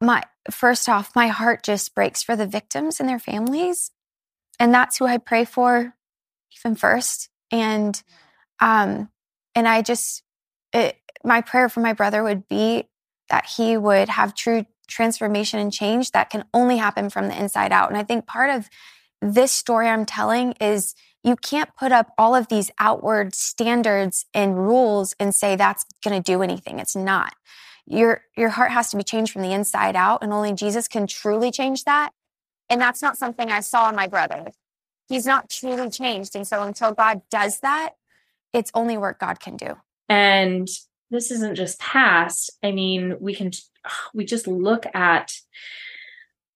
my 0.00 0.22
first 0.50 0.88
off, 0.88 1.14
my 1.14 1.28
heart 1.28 1.62
just 1.62 1.94
breaks 1.94 2.22
for 2.22 2.36
the 2.36 2.46
victims 2.46 3.00
and 3.00 3.08
their 3.08 3.18
families. 3.18 3.90
And 4.58 4.72
that's 4.72 4.96
who 4.98 5.06
I 5.06 5.18
pray 5.18 5.44
for 5.44 5.94
even 6.58 6.76
first. 6.76 7.28
And 7.50 8.00
um, 8.60 9.10
and 9.54 9.68
I 9.68 9.82
just, 9.82 10.22
it, 10.72 10.96
my 11.24 11.40
prayer 11.40 11.68
for 11.68 11.80
my 11.80 11.92
brother 11.92 12.22
would 12.22 12.48
be 12.48 12.88
that 13.28 13.46
he 13.46 13.76
would 13.76 14.08
have 14.08 14.34
true 14.34 14.66
transformation 14.88 15.60
and 15.60 15.72
change 15.72 16.12
that 16.12 16.30
can 16.30 16.44
only 16.54 16.78
happen 16.78 17.10
from 17.10 17.28
the 17.28 17.38
inside 17.38 17.72
out. 17.72 17.90
And 17.90 17.98
I 17.98 18.04
think 18.04 18.26
part 18.26 18.50
of 18.50 18.68
this 19.20 19.52
story 19.52 19.88
I'm 19.88 20.06
telling 20.06 20.52
is 20.60 20.94
you 21.24 21.36
can't 21.36 21.70
put 21.76 21.92
up 21.92 22.12
all 22.16 22.34
of 22.34 22.48
these 22.48 22.70
outward 22.78 23.34
standards 23.34 24.24
and 24.32 24.56
rules 24.56 25.14
and 25.18 25.34
say 25.34 25.56
that's 25.56 25.84
going 26.04 26.20
to 26.20 26.32
do 26.32 26.42
anything. 26.42 26.78
It's 26.78 26.96
not. 26.96 27.34
Your 27.86 28.22
your 28.36 28.50
heart 28.50 28.70
has 28.72 28.90
to 28.90 28.96
be 28.96 29.02
changed 29.02 29.32
from 29.32 29.42
the 29.42 29.52
inside 29.52 29.96
out 29.96 30.22
and 30.22 30.32
only 30.32 30.52
Jesus 30.52 30.88
can 30.88 31.06
truly 31.06 31.50
change 31.50 31.84
that. 31.84 32.10
And 32.70 32.80
that's 32.80 33.02
not 33.02 33.16
something 33.16 33.50
I 33.50 33.60
saw 33.60 33.88
in 33.88 33.96
my 33.96 34.06
brother. 34.06 34.52
He's 35.08 35.24
not 35.26 35.48
truly 35.48 35.88
changed. 35.90 36.36
And 36.36 36.46
so 36.46 36.62
until 36.62 36.92
God 36.92 37.22
does 37.30 37.60
that, 37.60 37.94
it's 38.52 38.70
only 38.74 38.96
work 38.98 39.18
God 39.18 39.40
can 39.40 39.56
do. 39.56 39.76
and 40.08 40.68
this 41.10 41.30
isn't 41.30 41.54
just 41.54 41.78
past 41.80 42.50
i 42.62 42.70
mean 42.70 43.16
we 43.20 43.34
can 43.34 43.50
we 44.14 44.24
just 44.26 44.46
look 44.46 44.84
at 44.94 45.32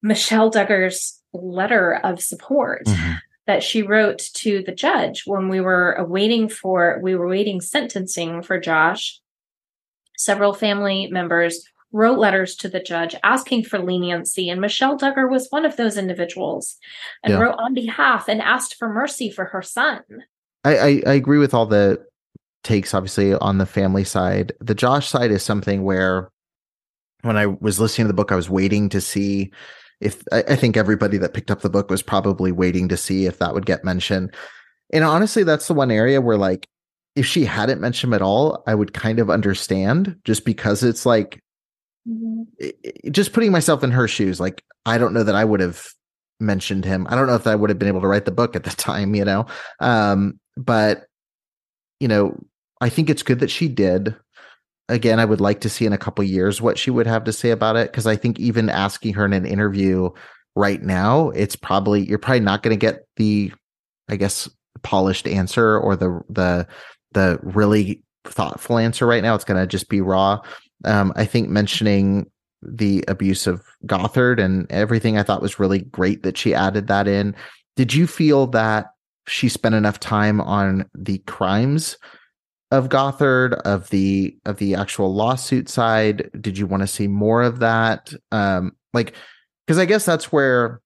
michelle 0.03 0.51
duggar's 0.51 1.22
letter 1.33 1.95
of 2.05 2.21
support 2.21 2.85
Mhm. 2.87 3.19
that 3.47 3.63
she 3.63 3.83
wrote 3.83 4.19
to 4.35 4.63
the 4.65 4.73
judge 4.73 5.23
when 5.27 5.49
we 5.49 5.61
were 5.61 6.05
waiting 6.09 6.49
for 6.49 6.99
we 7.03 7.15
were 7.15 7.29
waiting 7.29 7.61
sentencing 7.61 8.43
for 8.43 8.59
josh 8.61 9.21
several 10.17 10.53
family 10.53 11.09
members 11.11 11.65
wrote 11.91 12.19
letters 12.19 12.55
to 12.57 12.69
the 12.69 12.81
judge 12.81 13.15
asking 13.23 13.65
for 13.65 13.79
leniency 13.79 14.49
and 14.49 14.61
michelle 14.61 14.99
duggar 14.99 15.31
was 15.31 15.49
one 15.51 15.65
of 15.65 15.77
those 15.77 15.97
individuals 15.97 16.77
and 17.23 17.33
Yeah. 17.35 17.41
wrote 17.41 17.57
on 17.59 17.75
behalf 17.75 18.29
and 18.29 18.41
asked 18.43 18.75
for 18.77 18.89
mercy 18.89 19.31
for 19.31 19.47
her 19.47 19.63
son 19.63 20.01
I, 20.65 20.77
I 20.77 21.03
I 21.07 21.13
agree 21.15 21.39
with 21.39 21.55
all 21.55 21.67
the 21.67 22.05
takes, 22.63 22.95
obviously, 22.95 23.35
on 23.35 23.59
the 23.59 23.67
family 23.67 24.05
side. 24.05 24.53
The 24.61 24.77
Josh 24.77 25.09
side 25.09 25.33
is 25.33 25.43
something 25.43 25.83
where 25.83 26.31
when 27.23 27.37
I 27.37 27.47
was 27.47 27.81
listening 27.81 28.05
to 28.05 28.09
the 28.09 28.15
book, 28.15 28.31
I 28.31 28.37
was 28.37 28.49
waiting 28.49 28.89
to 28.91 29.01
see 29.01 29.51
if 30.03 30.23
I, 30.33 30.45
I 30.49 30.57
think 30.57 30.77
everybody 30.77 31.17
that 31.19 31.35
picked 31.35 31.51
up 31.51 31.61
the 31.63 31.71
book 31.71 31.91
was 31.91 32.03
probably 32.03 32.53
waiting 32.53 32.89
to 32.89 32.97
see 32.97 33.27
if 33.27 33.39
that 33.39 33.55
would 33.55 33.67
get 33.67 33.85
mentioned. 33.85 34.35
And 34.93 35.05
honestly, 35.05 35.43
that's 35.45 35.69
the 35.69 35.75
one 35.75 35.91
area 35.91 36.21
where 36.21 36.37
like 36.37 36.69
if 37.17 37.27
she 37.27 37.45
hadn't 37.45 37.81
mentioned 37.81 38.11
him 38.11 38.15
at 38.15 38.23
all, 38.23 38.63
I 38.67 38.75
would 38.75 38.93
kind 38.95 39.19
of 39.19 39.31
understand 39.31 40.17
just 40.25 40.45
because 40.45 40.83
it's 40.83 41.05
like 41.07 41.41
it- 42.59 42.77
it- 42.83 43.13
just 43.13 43.33
putting 43.33 43.53
myself 43.53 43.85
in 43.85 43.91
her 43.93 44.09
shoes, 44.09 44.41
like 44.41 44.63
I 44.87 44.99
don't 44.99 45.15
know 45.15 45.23
that 45.23 45.35
I 45.35 45.45
would 45.45 45.61
have 45.61 45.87
mentioned 46.41 46.85
him. 46.85 47.07
I 47.09 47.15
don't 47.15 47.27
know 47.27 47.35
if 47.37 47.47
I 47.47 47.55
would 47.55 47.71
have 47.71 47.79
been 47.79 47.89
able 47.89 48.01
to 48.01 48.09
write 48.09 48.25
the 48.25 48.31
book 48.33 48.57
at 48.57 48.65
the 48.65 48.71
time, 48.77 49.15
you 49.15 49.25
know. 49.25 49.47
Um, 49.81 50.41
but 50.57 51.05
you 52.01 52.09
know, 52.09 52.37
I 52.81 52.89
think 52.89 53.09
it's 53.09 53.23
good 53.23 53.39
that 53.41 53.51
she 53.51 53.69
did. 53.69 54.17
Again, 54.93 55.19
I 55.19 55.25
would 55.25 55.41
like 55.41 55.61
to 55.63 55.71
see 55.71 55.87
in 55.87 55.93
a 55.93 55.99
couple 55.99 56.23
years 56.23 56.61
what 56.61 56.79
she 56.79 56.91
would 56.91 57.07
have 57.07 57.25
to 57.25 57.33
say 57.33 57.51
about 57.51 57.77
it 57.77 57.91
because 57.91 58.07
I 58.07 58.17
think 58.17 58.39
even 58.39 58.69
asking 58.69 59.15
her 59.15 59.25
in 59.25 59.33
an 59.33 59.47
interview 59.47 60.11
right 60.55 60.83
now, 60.83 61.31
it's 61.31 61.57
probably 61.57 62.07
you're 62.07 62.19
probably 62.19 62.41
not 62.41 62.63
going 62.63 62.79
to 62.79 62.87
get 62.87 63.07
the, 63.17 63.53
I 64.11 64.17
guess, 64.17 64.49
polished 64.83 65.27
answer 65.27 65.79
or 65.79 65.97
the 65.97 66.21
the 66.29 66.67
the 67.13 67.39
really 67.43 68.03
thoughtful 68.25 68.79
answer 68.79 69.07
right 69.07 69.23
now. 69.23 69.35
It's 69.35 69.45
going 69.45 69.61
to 69.61 69.67
just 69.67 69.89
be 69.89 70.01
raw. 70.01 70.41
Um, 70.85 71.13
I 71.17 71.25
think 71.25 71.49
mentioning 71.49 72.31
the 72.61 73.05
abuse 73.09 73.47
of 73.47 73.65
Gothard 73.87 74.39
and 74.39 74.71
everything 74.71 75.17
I 75.17 75.23
thought 75.23 75.43
was 75.43 75.59
really 75.59 75.81
great 75.81 76.23
that 76.23 76.37
she 76.37 76.55
added 76.55 76.87
that 76.89 77.09
in. 77.09 77.35
Did 77.77 77.95
you 77.95 78.07
feel 78.07 78.47
that 78.49 78.89
she 79.27 79.49
spent 79.49 79.75
enough 79.75 80.01
time 80.01 80.41
on 80.41 80.89
the 80.95 81.19
crimes 81.19 81.97
of 82.73 82.89
Gothard 82.89 83.55
of 83.65 83.89
the 83.91 84.37
of 84.47 84.57
the 84.57 84.75
actual 84.75 85.15
lawsuit 85.15 85.69
side? 85.69 86.29
Did 86.41 86.59
you 86.59 86.67
want 86.67 86.83
to 86.83 86.89
see 86.89 87.07
more 87.07 87.43
of 87.43 87.61
that? 87.61 88.13
Um, 88.33 88.73
like, 88.93 89.15
because 89.67 89.79
I 89.79 89.85
guess 89.85 90.05
that's 90.05 90.33
where 90.33 90.81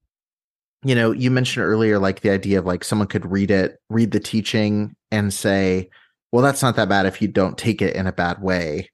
you 0.84 0.94
know 0.94 1.12
you 1.12 1.30
mentioned 1.30 1.64
earlier 1.64 1.98
like 1.98 2.20
the 2.20 2.30
idea 2.30 2.58
of 2.58 2.66
like 2.66 2.84
someone 2.84 3.08
could 3.08 3.30
read 3.30 3.50
it 3.50 3.80
read 3.88 4.10
the 4.10 4.20
teaching 4.20 4.94
and 5.10 5.32
say 5.32 5.88
well 6.32 6.42
that's 6.42 6.62
not 6.62 6.76
that 6.76 6.88
bad 6.88 7.06
if 7.06 7.22
you 7.22 7.28
don't 7.28 7.56
take 7.56 7.80
it 7.80 7.96
in 7.96 8.06
a 8.06 8.12
bad 8.12 8.40
way 8.42 8.88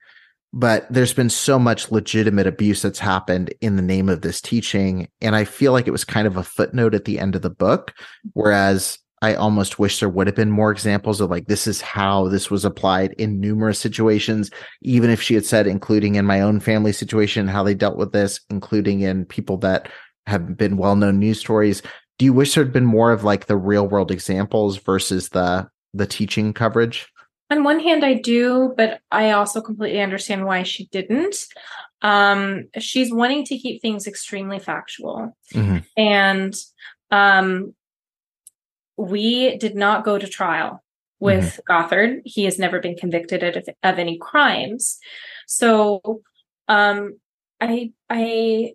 but 0.55 0.87
there's 0.91 1.15
been 1.15 1.31
so 1.31 1.59
much 1.59 1.91
legitimate 1.91 2.47
abuse 2.47 2.83
that's 2.83 2.99
happened 2.99 3.53
in 3.61 3.77
the 3.77 3.83
name 3.83 4.09
of 4.09 4.23
this 4.23 4.41
teaching 4.41 5.09
and 5.21 5.35
i 5.35 5.45
feel 5.45 5.73
like 5.73 5.89
it 5.89 5.93
was 5.93 6.05
kind 6.05 6.27
of 6.27 6.37
a 6.37 6.45
footnote 6.45 6.95
at 6.95 7.05
the 7.05 7.19
end 7.19 7.35
of 7.35 7.43
the 7.43 7.51
book 7.51 7.93
whereas 8.33 8.99
i 9.23 9.35
almost 9.35 9.79
wish 9.79 9.99
there 9.99 10.09
would 10.09 10.27
have 10.27 10.37
been 10.37 10.51
more 10.51 10.71
examples 10.71 11.21
of 11.21 11.31
like 11.31 11.47
this 11.47 11.67
is 11.67 11.81
how 11.81 12.29
this 12.29 12.51
was 12.51 12.65
applied 12.65 13.13
in 13.15 13.41
numerous 13.41 13.79
situations 13.79 14.51
even 14.83 15.09
if 15.09 15.23
she 15.23 15.35
had 15.35 15.47
said 15.47 15.67
including 15.67 16.17
in 16.17 16.27
my 16.27 16.41
own 16.41 16.61
family 16.61 16.93
situation 16.93 17.49
how 17.49 17.63
they 17.63 17.75
dealt 17.75 17.97
with 17.97 18.13
this 18.13 18.41
including 18.51 19.01
in 19.01 19.25
people 19.25 19.57
that 19.57 19.89
have 20.27 20.57
been 20.57 20.77
well-known 20.77 21.19
news 21.19 21.41
stories. 21.41 21.83
Do 22.19 22.25
you 22.25 22.33
wish 22.33 22.55
there'd 22.55 22.73
been 22.73 22.85
more 22.85 23.13
of 23.13 23.25
like 23.25 23.47
the 23.47 23.57
real 23.57 23.89
world 23.89 24.11
examples 24.11 24.77
versus 24.79 25.31
the 25.31 25.69
the 25.95 26.07
teaching 26.07 26.53
coverage? 26.53 27.09
On 27.51 27.65
one 27.65 27.81
hand 27.81 28.05
i 28.05 28.15
do 28.15 28.73
but 28.77 29.01
i 29.11 29.33
also 29.33 29.61
completely 29.61 30.01
understand 30.01 30.47
why 30.47 30.63
she 30.63 30.87
didn't. 30.87 31.37
Um 32.03 32.69
she's 32.79 33.13
wanting 33.13 33.45
to 33.47 33.59
keep 33.59 33.83
things 33.83 34.07
extremely 34.07 34.59
factual. 34.59 35.37
Mm-hmm. 35.55 35.79
and 35.97 36.55
um 37.11 37.75
we 39.03 39.57
did 39.59 39.75
not 39.75 40.05
go 40.05 40.19
to 40.19 40.27
trial 40.27 40.83
with 41.21 41.45
mm-hmm. 41.45 41.61
gothard 41.67 42.21
he 42.25 42.45
has 42.45 42.59
never 42.59 42.81
been 42.81 42.97
convicted 42.97 43.43
of, 43.43 43.69
of 43.83 43.99
any 43.99 44.19
crimes 44.19 44.99
so 45.47 46.01
um 46.69 47.15
i 47.61 47.93
i 48.11 48.73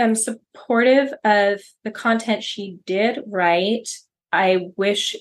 am 0.00 0.14
supportive 0.14 1.12
of 1.24 1.60
the 1.84 1.90
content 1.90 2.42
she 2.42 2.78
did 2.86 3.20
write. 3.26 3.88
I 4.32 4.68
wish 4.76 5.16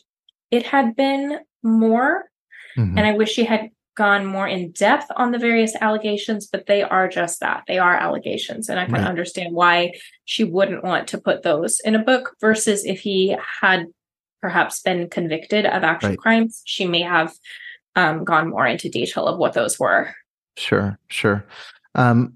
it 0.52 0.66
had 0.66 0.96
been 0.96 1.40
more, 1.62 2.26
mm-hmm. 2.78 2.98
and 2.98 3.06
I 3.06 3.14
wish 3.14 3.32
she 3.32 3.46
had 3.46 3.70
gone 3.96 4.26
more 4.26 4.48
in 4.48 4.72
depth 4.72 5.08
on 5.18 5.32
the 5.32 5.38
various 5.38 5.76
allegations, 5.82 6.48
but 6.48 6.68
they 6.68 6.84
are 6.84 7.10
just 7.10 7.42
that. 7.42 7.64
They 7.68 7.80
are 7.80 7.94
allegations. 7.94 8.70
And 8.70 8.80
I 8.80 8.86
can 8.86 8.94
right. 8.94 9.04
understand 9.04 9.54
why 9.54 9.92
she 10.24 10.46
wouldn't 10.46 10.86
want 10.86 11.10
to 11.10 11.18
put 11.18 11.44
those 11.44 11.82
in 11.82 11.96
a 11.96 12.04
book 12.04 12.36
versus 12.40 12.86
if 12.86 13.02
he 13.02 13.36
had 13.62 13.88
perhaps 14.42 14.82
been 14.82 15.10
convicted 15.10 15.66
of 15.66 15.84
actual 15.84 16.10
right. 16.10 16.18
crimes, 16.18 16.62
she 16.66 16.88
may 16.88 17.02
have 17.02 17.34
um, 17.96 18.24
gone 18.24 18.50
more 18.50 18.66
into 18.66 18.90
detail 18.90 19.28
of 19.28 19.38
what 19.38 19.54
those 19.54 19.80
were. 19.80 20.14
Sure, 20.58 20.98
sure. 21.10 21.46
Um, 21.96 22.34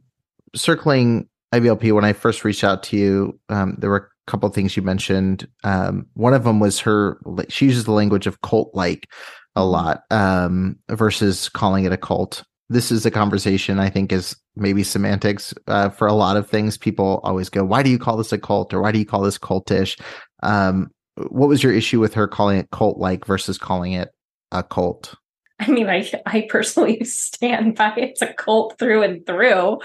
circling 0.56 1.28
IBLP, 1.54 1.94
when 1.94 2.06
I 2.06 2.14
first 2.14 2.44
reached 2.44 2.64
out 2.64 2.84
to 2.84 2.98
you, 2.98 3.40
um, 3.50 3.76
there 3.78 3.90
were 3.90 4.12
a 4.28 4.32
couple 4.32 4.50
of 4.50 4.56
things 4.56 4.76
you 4.76 4.84
mentioned. 4.84 5.48
Um, 5.64 6.08
one 6.14 6.34
of 6.34 6.44
them 6.44 6.60
was 6.60 6.80
her, 6.80 7.20
she 7.50 7.66
uses 7.66 7.86
the 7.86 7.92
language 7.92 8.28
of 8.28 8.42
cult 8.42 8.72
like 8.74 9.08
a 9.56 9.62
mm-hmm. 9.62 9.70
lot 9.70 10.04
um, 10.10 10.78
versus 10.90 11.50
calling 11.50 11.86
it 11.86 11.92
a 11.92 11.98
cult. 11.98 12.44
This 12.70 12.92
is 12.92 13.06
a 13.06 13.12
conversation 13.12 13.80
I 13.80 13.90
think 13.90 14.12
is 14.12 14.36
maybe 14.56 14.84
semantics 14.84 15.54
uh, 15.68 15.90
for 15.90 16.08
a 16.08 16.14
lot 16.14 16.38
of 16.38 16.50
things. 16.50 16.78
People 16.78 17.22
always 17.24 17.50
go, 17.50 17.64
why 17.64 17.84
do 17.84 17.90
you 17.90 18.00
call 18.00 18.18
this 18.18 18.32
a 18.32 18.38
cult 18.38 18.74
or 18.74 18.82
why 18.82 18.92
do 18.92 19.00
you 19.00 19.06
call 19.06 19.22
this 19.22 19.38
cultish? 19.38 20.00
Um, 20.42 20.90
what 21.16 21.50
was 21.50 21.64
your 21.64 21.74
issue 21.74 22.00
with 22.00 22.14
her 22.14 22.28
calling 22.28 22.58
it 22.58 22.72
cult 22.72 22.98
like 22.98 23.26
versus 23.26 23.58
calling 23.58 23.94
it 23.94 24.10
a 24.52 24.64
cult? 24.64 25.16
I 25.60 25.68
mean, 25.68 25.90
I 25.90 26.10
I 26.26 26.48
personally 26.50 27.04
stand 27.04 27.76
by 27.76 27.94
it's 27.98 28.22
a 28.22 28.34
cult 28.34 28.78
through 28.80 29.04
and 29.04 29.26
through. 29.26 29.80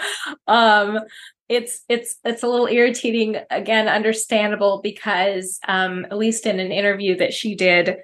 Um, 0.47 1.01
it's 1.49 1.83
it's 1.89 2.17
it's 2.25 2.43
a 2.43 2.49
little 2.49 2.67
irritating 2.67 3.37
again 3.51 3.89
understandable 3.89 4.81
because 4.83 5.59
um 5.67 6.05
at 6.07 6.19
least 6.19 6.47
in 6.47 6.61
an 6.61 6.73
interview 6.73 7.17
that 7.17 7.33
she 7.33 7.55
did 7.55 7.97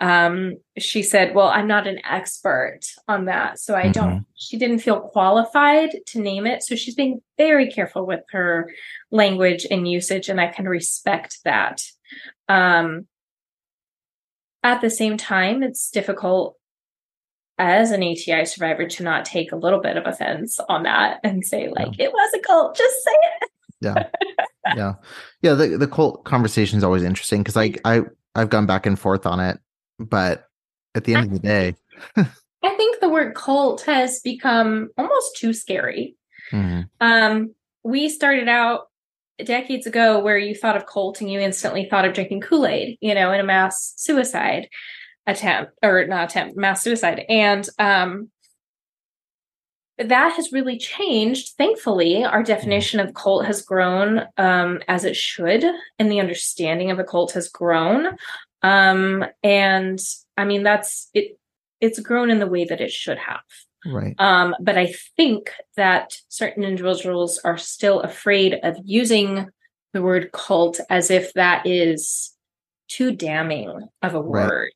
um 0.00 0.56
she 0.78 1.02
said 1.02 1.34
well 1.34 1.48
i'm 1.48 1.66
not 1.66 1.86
an 1.86 1.98
expert 2.04 2.80
on 3.08 3.24
that 3.24 3.58
so 3.58 3.74
i 3.74 3.84
mm-hmm. 3.84 3.92
don't 3.92 4.26
she 4.34 4.58
didn't 4.58 4.80
feel 4.80 5.00
qualified 5.00 5.90
to 6.06 6.20
name 6.20 6.46
it 6.46 6.62
so 6.62 6.74
she's 6.74 6.94
being 6.94 7.20
very 7.38 7.70
careful 7.70 8.06
with 8.06 8.20
her 8.30 8.70
language 9.10 9.66
and 9.70 9.88
usage 9.88 10.28
and 10.28 10.40
i 10.40 10.46
can 10.46 10.68
respect 10.68 11.38
that 11.44 11.82
um 12.50 13.06
at 14.62 14.80
the 14.80 14.90
same 14.90 15.16
time 15.16 15.62
it's 15.62 15.90
difficult 15.90 16.56
as 17.60 17.90
an 17.90 18.02
ATI 18.02 18.46
survivor 18.46 18.86
to 18.86 19.02
not 19.02 19.26
take 19.26 19.52
a 19.52 19.56
little 19.56 19.80
bit 19.80 19.98
of 19.98 20.06
offense 20.06 20.58
on 20.70 20.84
that 20.84 21.20
and 21.22 21.44
say 21.44 21.68
like 21.68 21.98
yeah. 21.98 22.06
it 22.06 22.12
was 22.12 22.34
a 22.34 22.38
cult, 22.40 22.74
just 22.74 23.04
say 23.04 23.10
it. 23.12 23.50
yeah, 23.82 24.04
yeah, 24.76 24.94
yeah. 25.42 25.52
The 25.52 25.76
the 25.76 25.86
cult 25.86 26.24
conversation 26.24 26.78
is 26.78 26.84
always 26.84 27.02
interesting 27.02 27.42
because 27.42 27.58
I 27.58 27.74
I 27.84 28.00
I've 28.34 28.48
gone 28.48 28.64
back 28.64 28.86
and 28.86 28.98
forth 28.98 29.26
on 29.26 29.40
it, 29.40 29.58
but 29.98 30.46
at 30.94 31.04
the 31.04 31.14
end 31.14 31.24
I 31.24 31.26
of 31.26 31.32
the 31.32 31.38
day, 31.38 31.74
I 32.16 32.76
think 32.76 33.00
the 33.00 33.10
word 33.10 33.34
cult 33.34 33.82
has 33.82 34.20
become 34.20 34.88
almost 34.96 35.36
too 35.36 35.52
scary. 35.52 36.16
Mm-hmm. 36.52 36.80
Um, 37.02 37.54
we 37.84 38.08
started 38.08 38.48
out 38.48 38.89
decades 39.46 39.86
ago 39.86 40.20
where 40.20 40.38
you 40.38 40.54
thought 40.54 40.76
of 40.76 40.86
cult 40.86 41.20
and 41.20 41.30
you 41.30 41.40
instantly 41.40 41.86
thought 41.88 42.04
of 42.04 42.14
drinking 42.14 42.40
Kool 42.40 42.66
Aid, 42.66 42.98
you 43.00 43.14
know, 43.14 43.32
in 43.32 43.40
a 43.40 43.44
mass 43.44 43.92
suicide 43.96 44.68
attempt 45.26 45.72
or 45.82 46.06
not 46.06 46.30
attempt 46.30 46.56
mass 46.56 46.82
suicide. 46.82 47.24
And 47.28 47.68
um 47.78 48.30
that 49.98 50.32
has 50.32 50.50
really 50.50 50.78
changed. 50.78 51.56
Thankfully 51.58 52.24
our 52.24 52.42
definition 52.42 53.00
of 53.00 53.14
cult 53.14 53.46
has 53.46 53.62
grown 53.62 54.22
um 54.36 54.80
as 54.88 55.04
it 55.04 55.16
should 55.16 55.64
and 55.98 56.10
the 56.10 56.20
understanding 56.20 56.90
of 56.90 56.98
a 56.98 57.04
cult 57.04 57.32
has 57.32 57.48
grown. 57.48 58.16
Um 58.62 59.24
and 59.42 59.98
i 60.36 60.44
mean 60.44 60.62
that's 60.62 61.08
it 61.14 61.38
it's 61.80 61.98
grown 62.00 62.30
in 62.30 62.38
the 62.38 62.46
way 62.46 62.64
that 62.64 62.80
it 62.80 62.90
should 62.90 63.18
have 63.18 63.40
right 63.86 64.14
um 64.18 64.54
but 64.60 64.76
i 64.76 64.92
think 65.16 65.50
that 65.76 66.12
certain 66.28 66.64
individuals 66.64 67.38
are 67.44 67.56
still 67.56 68.00
afraid 68.00 68.58
of 68.62 68.76
using 68.84 69.48
the 69.92 70.02
word 70.02 70.30
cult 70.32 70.80
as 70.90 71.10
if 71.10 71.32
that 71.34 71.66
is 71.66 72.34
too 72.88 73.14
damning 73.14 73.88
of 74.02 74.14
a 74.14 74.20
word 74.20 74.70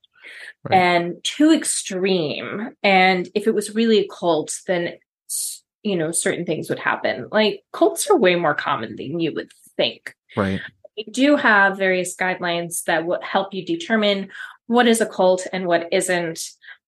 right. 0.64 0.76
and 0.76 1.16
too 1.22 1.52
extreme. 1.52 2.70
And 2.82 3.28
if 3.34 3.46
it 3.46 3.54
was 3.54 3.74
really 3.74 3.98
a 3.98 4.08
cult, 4.08 4.58
then 4.66 4.94
you 5.82 5.96
know 5.96 6.12
certain 6.12 6.46
things 6.46 6.68
would 6.68 6.78
happen. 6.78 7.28
Like 7.30 7.62
cults 7.72 8.08
are 8.08 8.16
way 8.16 8.36
more 8.36 8.54
common 8.54 8.96
than 8.96 9.20
you 9.20 9.34
would 9.34 9.50
think. 9.76 10.14
Right. 10.36 10.60
We 10.96 11.04
do 11.04 11.36
have 11.36 11.76
various 11.76 12.16
guidelines 12.16 12.84
that 12.84 13.04
will 13.04 13.20
help 13.20 13.52
you 13.52 13.64
determine 13.66 14.28
what 14.66 14.86
is 14.86 15.00
a 15.00 15.06
cult 15.06 15.46
and 15.52 15.66
what 15.66 15.88
isn't. 15.92 16.40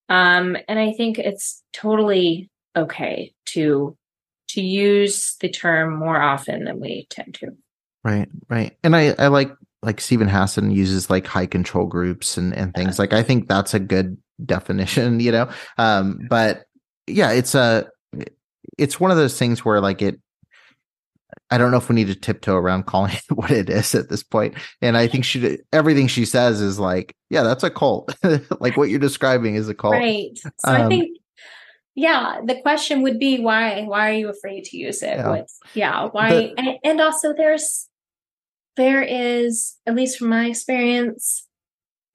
Um, 0.09 0.57
and 0.69 0.79
I 0.79 0.93
think 0.93 1.19
it's 1.19 1.63
totally 1.73 2.51
okay 2.77 3.33
to 3.47 3.97
to 4.49 4.61
use 4.61 5.37
the 5.41 5.49
term 5.49 5.97
more 5.97 6.21
often 6.21 6.65
than 6.65 6.79
we 6.79 7.07
tend 7.11 7.35
to. 7.35 7.49
Right, 8.05 8.29
right. 8.49 8.77
And 8.85 8.95
I, 8.95 9.15
I 9.19 9.27
like 9.27 9.51
like 9.83 10.01
Steven 10.01 10.29
Hassan 10.29 10.71
uses 10.71 11.11
like 11.11 11.27
high 11.27 11.47
control 11.47 11.87
groups 11.87 12.37
and, 12.37 12.55
and 12.55 12.73
things 12.75 12.99
like 12.99 13.13
I 13.13 13.23
think 13.23 13.49
that's 13.49 13.75
a 13.75 13.81
good 13.81 14.17
definition, 14.45 15.21
you 15.21 15.33
know. 15.33 15.51
Um, 15.79 16.21
but 16.29 16.67
yeah, 17.07 17.33
it's 17.33 17.55
a 17.55 17.89
it's 18.79 19.01
one 19.01 19.11
of 19.11 19.17
those 19.17 19.39
things 19.39 19.65
where 19.65 19.81
like 19.81 20.03
it 20.03 20.21
I 21.51 21.59
don't 21.59 21.71
know 21.71 21.77
if 21.77 21.89
we 21.89 21.95
need 21.95 22.09
to 22.09 22.15
tiptoe 22.15 22.55
around 22.55 22.87
calling 22.87 23.13
it 23.31 23.35
what 23.35 23.51
it 23.51 23.69
is 23.69 23.95
at 23.95 24.09
this 24.09 24.23
point. 24.23 24.55
And 24.81 24.97
I 24.97 25.09
think 25.09 25.25
she 25.25 25.59
everything 25.73 26.07
she 26.07 26.25
says 26.25 26.61
is 26.61 26.79
like, 26.79 27.16
yeah, 27.31 27.43
that's 27.43 27.65
a 27.65 27.71
cult. 27.71 28.15
like 28.61 28.77
what 28.77 28.89
you're 28.89 28.99
describing 28.99 29.55
is 29.55 29.69
a 29.69 29.75
cult. 29.75 29.95
Right. 29.95 30.39
So 30.39 30.51
um, 30.65 30.83
I 30.83 30.89
think 30.89 31.19
yeah, 31.95 32.41
the 32.45 32.61
question 32.61 33.03
would 33.03 33.19
be 33.19 33.41
why 33.41 33.83
why 33.85 34.11
are 34.11 34.15
you 34.15 34.29
afraid 34.29 34.65
to 34.65 34.77
use 34.77 35.03
it? 35.03 35.17
Yeah, 35.17 35.29
What's, 35.29 35.59
yeah 35.75 36.09
why 36.13 36.31
the, 36.31 36.55
and, 36.59 36.69
and 36.85 37.01
also 37.01 37.33
there's 37.33 37.89
there 38.77 39.03
is, 39.03 39.77
at 39.87 39.95
least 39.95 40.19
from 40.19 40.29
my 40.29 40.47
experience, 40.47 41.47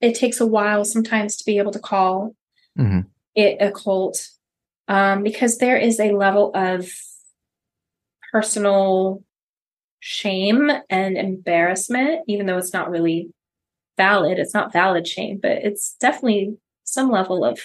it 0.00 0.14
takes 0.14 0.40
a 0.40 0.46
while 0.46 0.84
sometimes 0.84 1.36
to 1.36 1.44
be 1.44 1.58
able 1.58 1.72
to 1.72 1.78
call 1.78 2.34
mm-hmm. 2.78 3.00
it 3.34 3.56
a 3.60 3.70
cult 3.70 4.28
um, 4.88 5.22
because 5.22 5.58
there 5.58 5.76
is 5.76 6.00
a 6.00 6.12
level 6.12 6.50
of 6.54 6.88
personal 8.32 9.22
shame 10.00 10.70
and 10.88 11.16
embarrassment, 11.16 12.22
even 12.26 12.46
though 12.46 12.58
it's 12.58 12.72
not 12.72 12.90
really 12.90 13.28
valid. 13.96 14.38
It's 14.38 14.54
not 14.54 14.72
valid 14.72 15.06
shame, 15.06 15.38
but 15.40 15.52
it's 15.52 15.94
definitely 16.00 16.56
some 16.84 17.10
level 17.10 17.44
of 17.44 17.60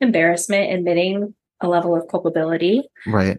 embarrassment, 0.00 0.72
admitting 0.72 1.34
a 1.60 1.68
level 1.68 1.96
of 1.96 2.08
culpability. 2.08 2.82
Right. 3.06 3.38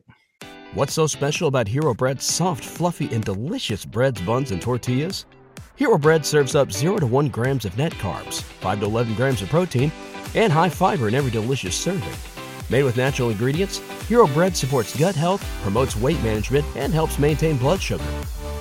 What's 0.73 0.93
so 0.93 1.05
special 1.05 1.47
about 1.47 1.67
Hero 1.67 1.93
Bread's 1.93 2.25
soft, 2.25 2.65
fluffy, 2.65 3.13
and 3.13 3.23
delicious 3.23 3.85
breads, 3.85 4.19
buns, 4.21 4.51
and 4.51 4.61
tortillas? 4.61 5.25
Hero 5.75 5.97
Bread 5.97 6.25
serves 6.25 6.55
up 6.55 6.71
0 6.71 6.97
to 6.97 7.07
1 7.07 7.29
grams 7.29 7.65
of 7.65 7.77
net 7.77 7.91
carbs, 7.93 8.41
5 8.41 8.79
to 8.79 8.85
11 8.85 9.15
grams 9.15 9.41
of 9.41 9.49
protein, 9.49 9.91
and 10.35 10.51
high 10.51 10.69
fiber 10.69 11.07
in 11.07 11.15
every 11.15 11.29
delicious 11.31 11.75
serving. 11.75 12.13
Made 12.69 12.83
with 12.83 12.97
natural 12.97 13.29
ingredients, 13.29 13.79
Hero 14.07 14.25
Bread 14.27 14.55
supports 14.55 14.97
gut 14.97 15.15
health, 15.15 15.43
promotes 15.61 15.95
weight 15.95 16.21
management, 16.23 16.65
and 16.75 16.93
helps 16.93 17.19
maintain 17.19 17.57
blood 17.57 17.81
sugar. 17.81 18.03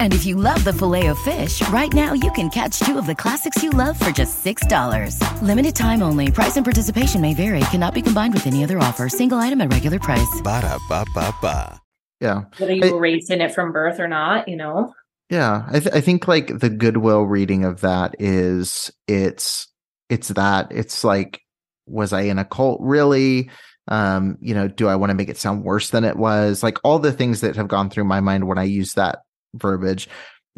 And 0.00 0.12
if 0.12 0.26
you 0.26 0.34
love 0.34 0.64
the 0.64 0.72
filet 0.72 1.06
of 1.06 1.18
fish, 1.20 1.66
right 1.68 1.92
now 1.92 2.12
you 2.12 2.32
can 2.32 2.50
catch 2.50 2.80
two 2.80 2.98
of 2.98 3.06
the 3.06 3.14
classics 3.14 3.62
you 3.62 3.70
love 3.70 3.96
for 3.98 4.10
just 4.10 4.44
$6. 4.44 5.42
Limited 5.42 5.76
time 5.76 6.02
only. 6.02 6.32
Price 6.32 6.56
and 6.56 6.64
participation 6.64 7.20
may 7.20 7.34
vary. 7.34 7.60
Cannot 7.70 7.94
be 7.94 8.02
combined 8.02 8.34
with 8.34 8.46
any 8.46 8.64
other 8.64 8.78
offer. 8.78 9.08
Single 9.08 9.38
item 9.38 9.60
at 9.60 9.72
regular 9.72 10.00
price. 10.00 10.40
Ba 10.42 10.62
da 10.62 10.78
ba 10.88 11.04
ba 11.14 11.32
ba. 11.40 11.80
Yeah. 12.20 12.42
Whether 12.58 12.74
you 12.74 12.92
were 12.94 13.00
raised 13.00 13.30
in 13.30 13.40
it 13.40 13.54
from 13.54 13.70
birth 13.70 14.00
or 14.00 14.08
not, 14.08 14.48
you 14.48 14.56
know? 14.56 14.92
Yeah. 15.30 15.64
I, 15.68 15.78
th- 15.78 15.94
I 15.94 16.00
think 16.00 16.26
like 16.26 16.58
the 16.58 16.70
goodwill 16.70 17.22
reading 17.22 17.64
of 17.64 17.82
that 17.82 18.16
is 18.18 18.90
it's, 19.06 19.68
it's 20.08 20.28
that 20.28 20.72
it's 20.72 21.04
like, 21.04 21.40
was 21.86 22.12
I 22.12 22.22
in 22.22 22.38
a 22.38 22.44
cult 22.44 22.80
really? 22.82 23.50
Um, 23.86 24.36
you 24.40 24.54
know, 24.54 24.68
do 24.68 24.88
I 24.88 24.96
want 24.96 25.10
to 25.10 25.14
make 25.14 25.28
it 25.28 25.38
sound 25.38 25.64
worse 25.64 25.90
than 25.90 26.04
it 26.04 26.16
was? 26.16 26.62
Like 26.62 26.78
all 26.82 26.98
the 26.98 27.12
things 27.12 27.40
that 27.40 27.56
have 27.56 27.68
gone 27.68 27.88
through 27.88 28.04
my 28.04 28.20
mind 28.20 28.46
when 28.46 28.58
I 28.58 28.64
use 28.64 28.94
that 28.94 29.20
verbiage. 29.54 30.08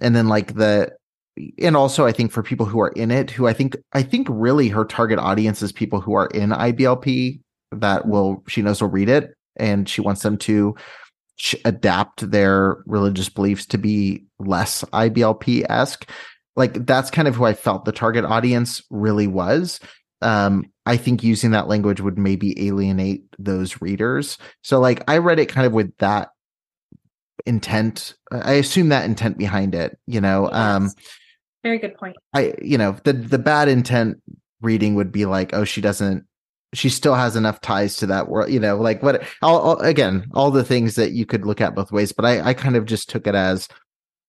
And 0.01 0.15
then 0.15 0.29
like 0.29 0.55
the 0.55 0.93
and 1.59 1.77
also 1.77 2.07
I 2.07 2.13
think 2.13 2.33
for 2.33 2.43
people 2.43 2.67
who 2.67 2.81
are 2.81 2.91
in 2.91 3.11
it, 3.11 3.31
who 3.31 3.47
I 3.47 3.53
think 3.53 3.77
I 3.93 4.03
think 4.03 4.27
really 4.31 4.69
her 4.69 4.85
target 4.85 5.19
audience 5.19 5.63
is 5.63 5.73
people 5.73 6.01
who 6.01 6.15
are 6.15 6.27
in 6.29 6.51
IBLP 6.51 7.41
that 7.73 8.07
will 8.07 8.43
she 8.49 8.63
knows 8.63 8.81
will 8.81 8.91
read 8.91 9.09
it 9.09 9.35
and 9.57 9.89
she 9.89 10.01
wants 10.01 10.23
them 10.23 10.37
to 10.39 10.75
sh- 11.37 11.55
adapt 11.65 12.31
their 12.31 12.83
religious 12.87 13.29
beliefs 13.29 13.67
to 13.67 13.79
be 13.79 14.25
less 14.39 14.83
IBLP 14.93 15.65
esque. 15.69 16.09
Like 16.57 16.87
that's 16.87 17.11
kind 17.11 17.29
of 17.29 17.37
who 17.37 17.45
I 17.45 17.55
felt 17.55 17.85
the 17.85 17.93
target 17.93 18.25
audience 18.25 18.83
really 18.91 19.27
was. 19.27 19.81
Um, 20.23 20.65
I 20.85 20.97
think 20.97 21.23
using 21.23 21.53
that 21.53 21.69
language 21.69 22.01
would 22.01 22.19
maybe 22.19 22.67
alienate 22.67 23.23
those 23.39 23.81
readers. 23.81 24.37
So 24.63 24.81
like 24.81 25.03
I 25.09 25.19
read 25.19 25.39
it 25.39 25.49
kind 25.49 25.67
of 25.67 25.73
with 25.73 25.97
that 25.99 26.31
intent. 27.47 28.15
I 28.31 28.53
assume 28.55 28.89
that 28.89 29.05
intent 29.05 29.39
behind 29.39 29.75
it, 29.75 29.99
you 30.07 30.21
know. 30.21 30.45
Yes. 30.45 30.55
Um 30.55 30.91
Very 31.63 31.79
good 31.79 31.97
point. 31.97 32.17
I 32.35 32.55
you 32.63 32.79
know, 32.79 32.97
the 33.05 33.13
the 33.13 33.39
bad 33.39 33.69
intent 33.69 34.19
reading 34.61 34.95
would 34.95 35.13
be 35.13 35.27
like, 35.27 35.55
oh, 35.55 35.65
she 35.65 35.81
doesn't 35.81 36.25
she 36.73 36.89
still 36.89 37.15
has 37.15 37.35
enough 37.35 37.61
ties 37.61 37.97
to 37.97 38.07
that 38.07 38.29
world, 38.29 38.51
you 38.51 38.61
know, 38.61 38.77
like 38.77 39.03
what 39.03 39.25
all, 39.43 39.59
all 39.61 39.81
again, 39.81 40.27
all 40.35 40.51
the 40.51 40.65
things 40.65 40.95
that 40.95 41.13
you 41.13 41.27
could 41.27 41.45
look 41.45 41.61
at 41.61 41.75
both 41.75 41.93
ways, 41.93 42.13
but 42.13 42.25
I 42.25 42.41
I 42.41 42.55
kind 42.55 42.77
of 42.77 42.87
just 42.87 43.09
took 43.09 43.27
it 43.27 43.35
as 43.35 43.69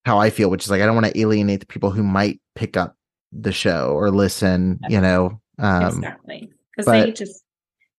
how 0.06 0.18
I 0.18 0.30
feel, 0.30 0.50
which 0.50 0.64
is 0.64 0.72
like 0.72 0.82
I 0.82 0.86
don't 0.86 0.96
want 0.96 1.08
to 1.08 1.20
alienate 1.20 1.60
the 1.60 1.66
people 1.68 1.92
who 1.92 2.04
might 2.04 2.42
pick 2.56 2.78
up 2.78 2.96
the 3.32 3.52
show 3.52 3.94
or 3.94 4.10
listen, 4.10 4.80
you 4.90 5.00
know. 5.00 5.40
Um 5.60 5.98
exactly. 5.98 6.52
Because 6.76 6.92
they 6.92 7.12
just 7.12 7.44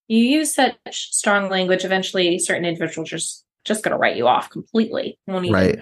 you 0.08 0.24
use 0.24 0.54
such 0.54 0.76
strong 1.14 1.48
language, 1.48 1.84
eventually 1.84 2.38
certain 2.38 2.64
individuals 2.64 3.08
just 3.08 3.44
just 3.64 3.82
gonna 3.84 3.98
write 3.98 4.16
you 4.16 4.26
off 4.26 4.50
completely. 4.50 5.18
Won't 5.26 5.46
even 5.46 5.54
right. 5.54 5.78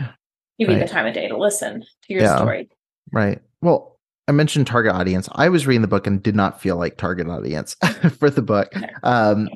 give 0.59 0.71
you 0.71 0.79
the 0.79 0.87
time 0.89 1.07
of 1.07 1.15
day 1.15 1.29
to 1.29 1.37
listen 1.37 1.81
to 1.81 2.13
your 2.13 2.23
Yeah. 2.23 2.37
story. 2.37 2.69
Right. 3.13 3.41
Well, 3.63 3.99
I 4.29 4.33
mentioned 4.33 4.67
target 4.67 4.93
audience. 4.93 5.29
I 5.33 5.49
was 5.49 5.67
reading 5.67 5.83
the 5.83 5.89
book 5.89 6.07
and 6.07 6.23
did 6.23 6.37
not 6.37 6.61
feel 6.61 6.77
like 6.77 6.97
target 6.97 7.29
audience 7.29 7.77
for 8.19 8.31
the 8.31 8.43
book. 8.43 8.73
Um, 9.03 9.49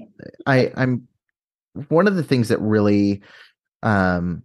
I, 0.47 0.72
I'm 0.75 1.07
one 1.89 2.09
of 2.09 2.16
the 2.16 2.25
things 2.25 2.49
that 2.49 2.61
really, 2.61 3.22
um, 3.83 4.43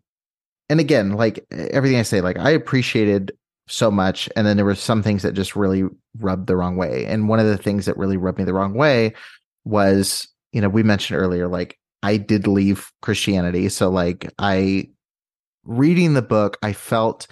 and 0.69 0.79
again, 0.79 1.13
like 1.13 1.45
everything 1.51 1.97
I 1.97 2.03
say, 2.03 2.21
like 2.21 2.37
I 2.37 2.51
appreciated 2.51 3.31
so 3.67 3.89
much, 3.89 4.29
and 4.35 4.45
then 4.45 4.55
there 4.55 4.65
were 4.65 4.75
some 4.75 5.01
things 5.01 5.23
that 5.23 5.33
just 5.33 5.55
really 5.55 5.83
rubbed 6.19 6.45
the 6.47 6.55
wrong 6.55 6.75
way. 6.75 7.05
And 7.05 7.27
one 7.27 7.39
of 7.39 7.47
the 7.47 7.57
things 7.57 7.85
that 7.85 7.97
really 7.97 8.17
rubbed 8.17 8.37
me 8.37 8.43
the 8.43 8.53
wrong 8.53 8.75
way 8.75 9.13
was, 9.65 10.27
you 10.51 10.61
know, 10.61 10.69
we 10.69 10.83
mentioned 10.83 11.19
earlier, 11.19 11.47
like 11.47 11.79
I 12.03 12.17
did 12.17 12.47
leave 12.47 12.91
Christianity, 13.01 13.69
so 13.69 13.89
like 13.89 14.31
I 14.39 14.89
reading 15.65 16.13
the 16.13 16.21
book, 16.21 16.57
I 16.63 16.73
felt 16.73 17.27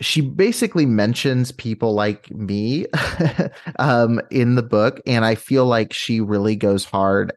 she 0.00 0.20
basically 0.20 0.86
mentions 0.86 1.52
people 1.52 1.94
like 1.94 2.30
me 2.32 2.84
um 3.78 4.20
in 4.32 4.56
the 4.56 4.62
book 4.62 5.00
and 5.06 5.24
i 5.24 5.36
feel 5.36 5.66
like 5.66 5.92
she 5.92 6.20
really 6.20 6.56
goes 6.56 6.84
hard 6.84 7.32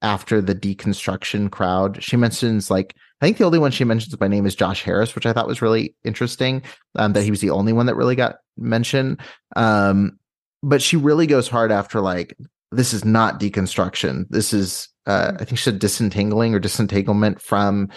after 0.00 0.40
the 0.40 0.54
deconstruction 0.54 1.50
crowd. 1.50 2.00
She 2.00 2.16
mentions 2.16 2.70
like 2.70 2.94
i 3.20 3.26
think 3.26 3.36
the 3.36 3.44
only 3.44 3.58
one 3.58 3.72
she 3.72 3.82
mentions 3.82 4.14
by 4.14 4.28
name 4.28 4.46
is 4.46 4.54
josh 4.54 4.84
harris 4.84 5.16
which 5.16 5.26
i 5.26 5.32
thought 5.32 5.48
was 5.48 5.60
really 5.60 5.92
interesting 6.04 6.62
um 6.94 7.14
that 7.14 7.24
he 7.24 7.32
was 7.32 7.40
the 7.40 7.50
only 7.50 7.72
one 7.72 7.86
that 7.86 7.96
really 7.96 8.14
got 8.14 8.36
mentioned 8.56 9.20
um 9.56 10.16
but 10.62 10.80
she 10.80 10.96
really 10.96 11.26
goes 11.26 11.48
hard 11.48 11.72
after 11.72 12.00
like 12.00 12.36
this 12.70 12.92
is 12.92 13.04
not 13.04 13.40
deconstruction. 13.40 14.26
This 14.28 14.52
is 14.52 14.88
uh 15.08 15.32
i 15.34 15.44
think 15.44 15.58
she 15.58 15.64
said 15.64 15.78
disentangling 15.78 16.54
or 16.54 16.60
disentanglement 16.60 17.40
from 17.40 17.88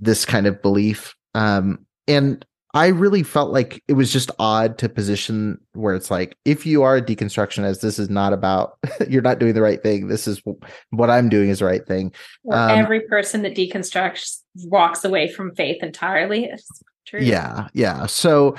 this 0.00 0.24
kind 0.24 0.46
of 0.46 0.62
belief 0.62 1.14
um 1.34 1.84
and 2.06 2.46
I 2.74 2.86
really 2.86 3.22
felt 3.22 3.52
like 3.52 3.82
it 3.86 3.92
was 3.92 4.10
just 4.10 4.30
odd 4.38 4.78
to 4.78 4.88
position 4.88 5.60
where 5.74 5.94
it's 5.94 6.10
like, 6.10 6.38
if 6.46 6.64
you 6.64 6.82
are 6.82 6.96
a 6.96 7.02
deconstructionist, 7.02 7.82
this 7.82 7.98
is 7.98 8.08
not 8.08 8.32
about, 8.32 8.78
you're 9.08 9.20
not 9.20 9.38
doing 9.38 9.52
the 9.52 9.60
right 9.60 9.82
thing. 9.82 10.08
This 10.08 10.26
is 10.26 10.42
what 10.90 11.10
I'm 11.10 11.28
doing 11.28 11.50
is 11.50 11.58
the 11.58 11.66
right 11.66 11.86
thing. 11.86 12.14
Or 12.44 12.56
Um, 12.56 12.70
every 12.70 13.00
person 13.00 13.42
that 13.42 13.54
deconstructs 13.54 14.40
walks 14.64 15.04
away 15.04 15.28
from 15.28 15.54
faith 15.54 15.82
entirely. 15.82 16.46
It's 16.46 16.66
true. 17.06 17.20
Yeah. 17.20 17.68
Yeah. 17.74 18.06
So 18.06 18.56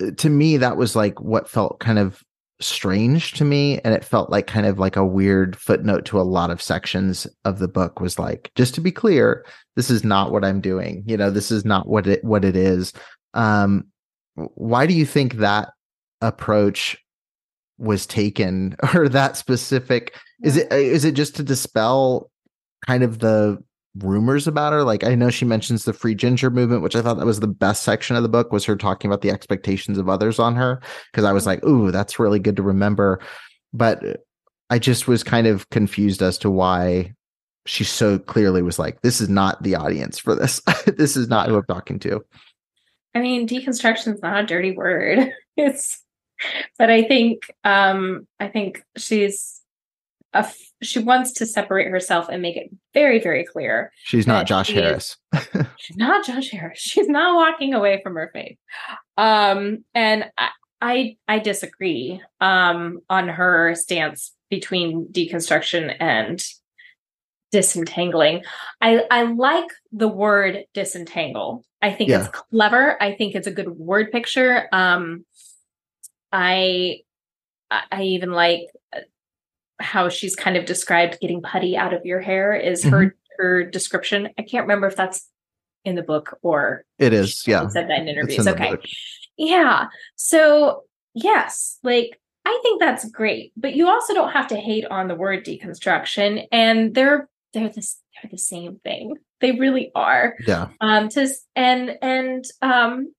uh, 0.00 0.12
to 0.18 0.30
me, 0.30 0.58
that 0.58 0.76
was 0.76 0.94
like 0.94 1.20
what 1.20 1.48
felt 1.48 1.80
kind 1.80 1.98
of 1.98 2.22
strange 2.62 3.32
to 3.32 3.44
me. 3.44 3.80
And 3.80 3.94
it 3.94 4.04
felt 4.04 4.30
like 4.30 4.46
kind 4.46 4.66
of 4.66 4.78
like 4.78 4.96
a 4.96 5.06
weird 5.06 5.56
footnote 5.56 6.04
to 6.06 6.20
a 6.20 6.22
lot 6.22 6.50
of 6.50 6.62
sections 6.62 7.26
of 7.44 7.58
the 7.58 7.68
book 7.68 8.00
was 8.00 8.18
like, 8.18 8.50
just 8.54 8.74
to 8.74 8.80
be 8.80 8.92
clear, 8.92 9.44
this 9.76 9.90
is 9.90 10.04
not 10.04 10.32
what 10.32 10.44
I'm 10.44 10.60
doing. 10.60 11.02
You 11.06 11.16
know, 11.16 11.30
this 11.30 11.50
is 11.50 11.64
not 11.64 11.88
what 11.88 12.06
it, 12.06 12.24
what 12.24 12.44
it 12.44 12.56
is. 12.56 12.92
Um, 13.34 13.86
why 14.34 14.86
do 14.86 14.94
you 14.94 15.06
think 15.06 15.34
that 15.34 15.70
approach 16.20 16.96
was 17.78 18.06
taken 18.06 18.76
or 18.94 19.08
that 19.08 19.36
specific 19.36 20.14
is 20.42 20.56
it 20.56 20.72
is 20.72 21.04
it 21.04 21.14
just 21.14 21.36
to 21.36 21.42
dispel 21.42 22.30
kind 22.86 23.02
of 23.02 23.18
the 23.18 23.62
rumors 23.98 24.46
about 24.46 24.72
her. 24.72 24.84
Like 24.84 25.04
i 25.04 25.14
know 25.14 25.30
she 25.30 25.44
mentions 25.44 25.84
the 25.84 25.92
free 25.92 26.14
Jinger 26.14 26.52
movement 26.52 26.82
which 26.82 26.96
i 26.96 27.02
thought 27.02 27.18
that 27.18 27.26
was 27.26 27.40
the 27.40 27.46
best 27.46 27.82
section 27.82 28.16
of 28.16 28.22
the 28.22 28.28
book 28.28 28.52
was 28.52 28.64
her 28.64 28.76
talking 28.76 29.10
about 29.10 29.20
the 29.20 29.30
expectations 29.30 29.98
of 29.98 30.08
others 30.08 30.38
on 30.38 30.56
her 30.56 30.80
because 31.10 31.24
i 31.24 31.32
was 31.32 31.46
like 31.46 31.64
ooh 31.64 31.90
that's 31.90 32.18
really 32.18 32.38
good 32.38 32.56
to 32.56 32.62
remember. 32.62 33.20
But 33.72 34.24
i 34.70 34.78
just 34.78 35.08
was 35.08 35.22
kind 35.22 35.46
of 35.46 35.68
confused 35.70 36.22
as 36.22 36.38
to 36.38 36.50
why 36.50 37.14
she 37.66 37.84
so 37.84 38.18
clearly 38.18 38.62
was 38.62 38.78
like 38.78 39.00
this 39.02 39.20
is 39.20 39.28
not 39.28 39.62
the 39.62 39.74
audience 39.74 40.18
for 40.18 40.34
this. 40.34 40.60
This 40.96 41.16
is 41.16 41.28
not 41.28 41.48
who 41.48 41.56
i'm 41.56 41.64
talking 41.64 41.98
to. 42.00 42.24
I 43.14 43.20
mean, 43.20 43.46
deconstruction 43.46 44.14
is 44.14 44.22
not 44.22 44.44
a 44.44 44.46
dirty 44.46 44.72
word. 44.72 45.32
It's, 45.54 46.02
but 46.78 46.88
I 46.88 47.02
think, 47.02 47.42
um, 47.62 48.26
I 48.40 48.48
think 48.48 48.82
she's, 48.96 49.60
f- 50.40 50.56
she 50.82 50.98
wants 50.98 51.32
to 51.34 51.46
separate 51.46 51.88
herself 51.88 52.28
and 52.28 52.42
make 52.42 52.56
it 52.56 52.70
very, 52.94 53.20
very 53.20 53.44
clear. 53.44 53.92
she's 54.04 54.26
not 54.26 54.46
josh 54.46 54.68
she 54.68 54.74
is- 54.76 55.16
harris 55.32 55.66
She's 55.78 55.96
not 55.96 56.24
Josh 56.24 56.50
Harris. 56.50 56.78
She's 56.78 57.08
not 57.08 57.34
walking 57.34 57.74
away 57.74 58.00
from 58.02 58.14
her 58.14 58.30
faith. 58.32 58.56
Um, 59.16 59.84
and 59.94 60.26
I, 60.38 60.48
I, 60.80 61.16
I 61.26 61.38
disagree, 61.40 62.20
um, 62.40 63.00
on 63.10 63.28
her 63.28 63.74
stance 63.74 64.32
between 64.48 65.08
deconstruction 65.08 65.94
and 65.98 66.40
disentangling. 67.50 68.44
I, 68.80 69.02
I 69.10 69.22
like 69.24 69.68
the 69.90 70.08
word 70.08 70.64
disentangle. 70.72 71.64
I 71.80 71.92
think 71.92 72.10
Yeah. 72.10 72.20
it's 72.20 72.28
clever. 72.28 73.00
I 73.02 73.14
think 73.16 73.34
it's 73.34 73.46
a 73.48 73.52
good 73.52 73.68
word 73.70 74.12
picture. 74.12 74.68
Um, 74.72 75.24
I, 76.30 77.00
I 77.70 78.02
even 78.02 78.30
like 78.30 78.62
how 79.82 80.08
she's 80.08 80.36
kind 80.36 80.56
of 80.56 80.64
described 80.64 81.18
getting 81.20 81.42
putty 81.42 81.76
out 81.76 81.92
of 81.92 82.04
your 82.04 82.20
hair 82.20 82.54
is 82.54 82.84
her 82.84 83.14
her 83.38 83.64
description. 83.64 84.28
I 84.38 84.42
can't 84.42 84.62
remember 84.62 84.86
if 84.86 84.96
that's 84.96 85.28
in 85.84 85.96
the 85.96 86.02
book 86.02 86.38
or 86.42 86.84
it 86.98 87.12
is 87.12 87.40
she 87.40 87.50
yeah 87.50 87.66
said 87.68 87.88
that 87.88 88.00
in 88.00 88.08
interviews. 88.08 88.46
in 88.46 88.52
okay. 88.52 88.76
Yeah. 89.36 89.86
So 90.16 90.84
yes, 91.14 91.78
like 91.82 92.18
I 92.44 92.58
think 92.62 92.80
that's 92.80 93.08
great, 93.10 93.52
but 93.56 93.74
you 93.74 93.88
also 93.88 94.14
don't 94.14 94.32
have 94.32 94.48
to 94.48 94.56
hate 94.56 94.84
on 94.86 95.08
the 95.08 95.14
word 95.14 95.44
deconstruction. 95.44 96.46
And 96.50 96.94
they're 96.94 97.28
they're 97.52 97.68
the 97.68 97.86
they're 98.14 98.30
the 98.30 98.38
same 98.38 98.80
thing. 98.84 99.16
They 99.40 99.52
really 99.52 99.90
are. 99.94 100.36
Yeah. 100.46 100.68
Um. 100.80 101.08
To 101.10 101.28
and 101.54 101.98
and 102.02 102.44
um, 102.60 103.12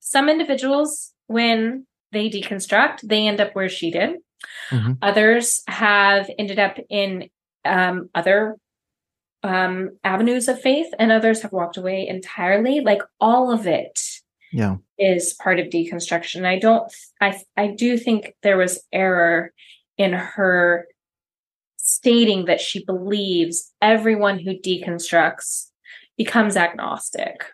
some 0.00 0.28
individuals 0.28 1.12
when 1.26 1.86
they 2.12 2.28
deconstruct, 2.28 3.00
they 3.02 3.26
end 3.26 3.40
up 3.40 3.54
where 3.54 3.68
she 3.68 3.90
did. 3.90 4.16
Mm-hmm. 4.70 4.92
Others 5.02 5.62
have 5.68 6.30
ended 6.38 6.58
up 6.58 6.78
in 6.88 7.28
um, 7.64 8.10
other 8.14 8.56
um, 9.42 9.98
avenues 10.04 10.48
of 10.48 10.60
faith, 10.60 10.92
and 10.98 11.10
others 11.10 11.42
have 11.42 11.52
walked 11.52 11.76
away 11.76 12.06
entirely. 12.06 12.80
Like 12.80 13.02
all 13.20 13.52
of 13.52 13.66
it 13.66 13.98
yeah 14.52 14.76
is 14.98 15.32
part 15.34 15.58
of 15.58 15.66
deconstruction 15.66 16.44
i 16.44 16.58
don't 16.58 16.92
i 17.20 17.40
i 17.56 17.66
do 17.66 17.96
think 17.96 18.34
there 18.42 18.58
was 18.58 18.84
error 18.92 19.52
in 19.96 20.12
her 20.12 20.86
stating 21.78 22.44
that 22.44 22.60
she 22.60 22.84
believes 22.84 23.72
everyone 23.80 24.38
who 24.38 24.52
deconstructs 24.52 25.68
becomes 26.16 26.56
agnostic 26.56 27.44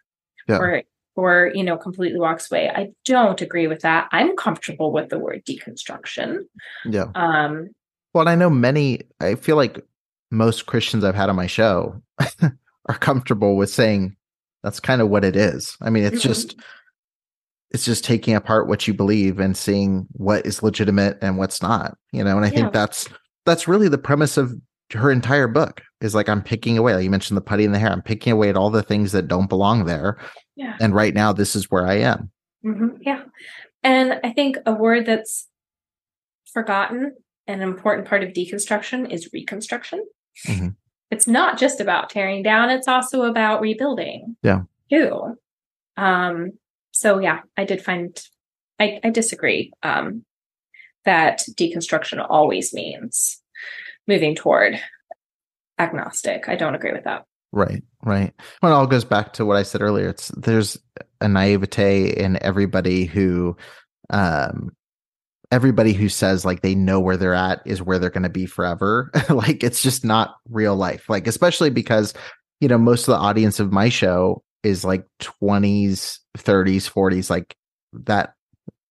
yeah. 0.49 0.59
or 0.59 0.83
or 1.19 1.51
you 1.53 1.65
know 1.65 1.77
completely 1.77 2.21
walks 2.21 2.51
away. 2.51 2.71
I 2.71 2.91
don't 3.05 3.43
agree 3.43 3.67
with 3.67 3.81
that. 3.81 4.09
I'm 4.13 4.37
comfortable 4.37 4.93
with 4.93 5.09
the 5.11 5.19
word 5.19 5.45
deconstruction. 5.45 6.45
Yeah. 6.85 7.07
Um 7.15 7.71
well 8.15 8.27
i 8.27 8.35
know 8.35 8.49
many 8.49 9.03
i 9.21 9.35
feel 9.35 9.57
like 9.57 9.85
most 10.31 10.65
christians 10.65 11.05
i've 11.05 11.15
had 11.15 11.29
on 11.29 11.37
my 11.37 11.47
show 11.47 12.01
are 12.89 12.99
comfortable 12.99 13.55
with 13.55 13.69
saying 13.71 14.17
that's 14.63 14.81
kind 14.81 15.01
of 15.01 15.09
what 15.09 15.25
it 15.25 15.37
is. 15.37 15.77
I 15.81 15.91
mean 15.91 16.05
it's 16.05 16.17
mm-hmm. 16.17 16.29
just 16.29 16.57
it's 17.71 17.85
just 17.85 18.05
taking 18.05 18.35
apart 18.35 18.67
what 18.67 18.89
you 18.89 18.95
believe 18.95 19.39
and 19.39 19.57
seeing 19.57 20.07
what 20.13 20.47
is 20.47 20.63
legitimate 20.63 21.19
and 21.21 21.37
what's 21.37 21.61
not 21.61 21.97
you 22.13 22.25
know 22.25 22.37
and 22.37 22.47
i 22.47 22.49
yeah. 22.49 22.55
think 22.55 22.73
that's 22.73 23.09
that's 23.45 23.69
really 23.69 23.89
the 23.89 23.99
premise 23.99 24.37
of 24.37 24.55
her 24.93 25.11
entire 25.11 25.49
book 25.49 25.83
is 26.01 26.15
like 26.15 26.29
i'm 26.29 26.43
picking 26.43 26.79
away 26.79 26.95
like 26.95 27.05
you 27.05 27.11
mentioned 27.11 27.37
the 27.37 27.43
putty 27.43 27.65
in 27.65 27.73
the 27.73 27.79
hair 27.79 27.91
i'm 27.91 28.03
picking 28.03 28.33
away 28.33 28.49
at 28.49 28.57
all 28.57 28.71
the 28.71 28.83
things 28.83 29.13
that 29.13 29.29
don't 29.29 29.49
belong 29.49 29.85
there. 29.85 30.19
Yeah. 30.57 30.77
And 30.81 30.95
right 30.95 31.15
now 31.15 31.33
this 31.33 31.55
is 31.55 31.71
where 31.71 31.87
i 31.87 31.95
am. 31.95 32.31
Mm-hmm. 32.65 32.97
yeah. 33.03 33.23
And 33.83 34.21
i 34.25 34.33
think 34.33 34.57
a 34.67 34.73
word 34.73 35.07
that's 35.07 35.49
forgotten 36.53 37.15
and 37.47 37.63
an 37.63 37.69
important 37.69 38.07
part 38.09 38.23
of 38.23 38.31
deconstruction 38.31 39.11
is 39.13 39.31
reconstruction. 39.33 40.05
Mm-hmm. 40.47 40.69
it's 41.11 41.27
not 41.27 41.59
just 41.59 41.81
about 41.81 42.11
tearing 42.11 42.43
down 42.43 42.71
it's 42.71 42.89
also 42.89 43.23
about 43.23 43.61
rebuilding. 43.61 44.37
Yeah. 44.43 44.63
Too. 44.91 45.37
Um 45.97 46.53
so 46.93 47.19
yeah, 47.19 47.41
I 47.57 47.65
did 47.65 47.83
find 47.83 48.21
I, 48.79 49.01
I 49.05 49.11
disagree 49.11 49.73
um, 49.83 50.25
that 51.05 51.43
deconstruction 51.53 52.25
always 52.29 52.73
means 52.73 53.38
moving 54.09 54.35
toward 54.35 54.81
agnostic. 55.79 56.49
I 56.49 56.57
don't 56.57 56.75
agree 56.75 56.93
with 56.93 57.05
that. 57.05 57.25
Right, 57.53 57.83
right. 58.03 58.35
Well, 58.63 58.73
it 58.73 58.75
all 58.75 58.87
goes 58.87 59.05
back 59.05 59.33
to 59.35 59.45
what 59.45 59.57
I 59.57 59.63
said 59.63 59.81
earlier. 59.81 60.09
It's 60.09 60.29
there's 60.29 60.79
a 61.21 61.29
naivete 61.29 62.11
in 62.11 62.43
everybody 62.43 63.05
who, 63.05 63.57
um, 64.11 64.71
everybody 65.51 65.95
who 65.95 66.11
says 66.11 66.45
like 66.45 66.61
they 66.61 66.75
know 66.75 67.01
where 67.01 67.17
they're 67.17 67.35
at 67.35 67.63
is 67.65 67.81
where 67.81 67.99
they're 67.99 68.11
going 68.11 68.23
to 68.23 68.29
be 68.29 68.45
forever. 68.45 69.11
like 69.31 69.63
it's 69.63 69.83
just 69.83 70.05
not 70.05 70.37
real 70.51 70.77
life. 70.77 71.09
Like 71.09 71.27
especially 71.27 71.71
because 71.71 72.13
you 72.61 72.69
know 72.69 72.79
most 72.79 73.09
of 73.09 73.13
the 73.13 73.21
audience 73.21 73.61
of 73.61 73.73
my 73.73 73.89
show 73.89 74.43
is 74.63 74.85
like 74.85 75.07
20s 75.21 76.19
30s 76.37 76.91
40s 76.91 77.31
like 77.31 77.57
that 77.93 78.35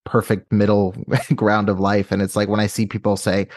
perfect 0.05 0.51
middle 0.51 0.95
ground 1.35 1.69
of 1.69 1.79
life 1.79 2.11
and 2.11 2.21
it's 2.21 2.35
like 2.35 2.47
when 2.47 2.59
i 2.59 2.67
see 2.67 2.85
people 2.85 3.17
say 3.17 3.47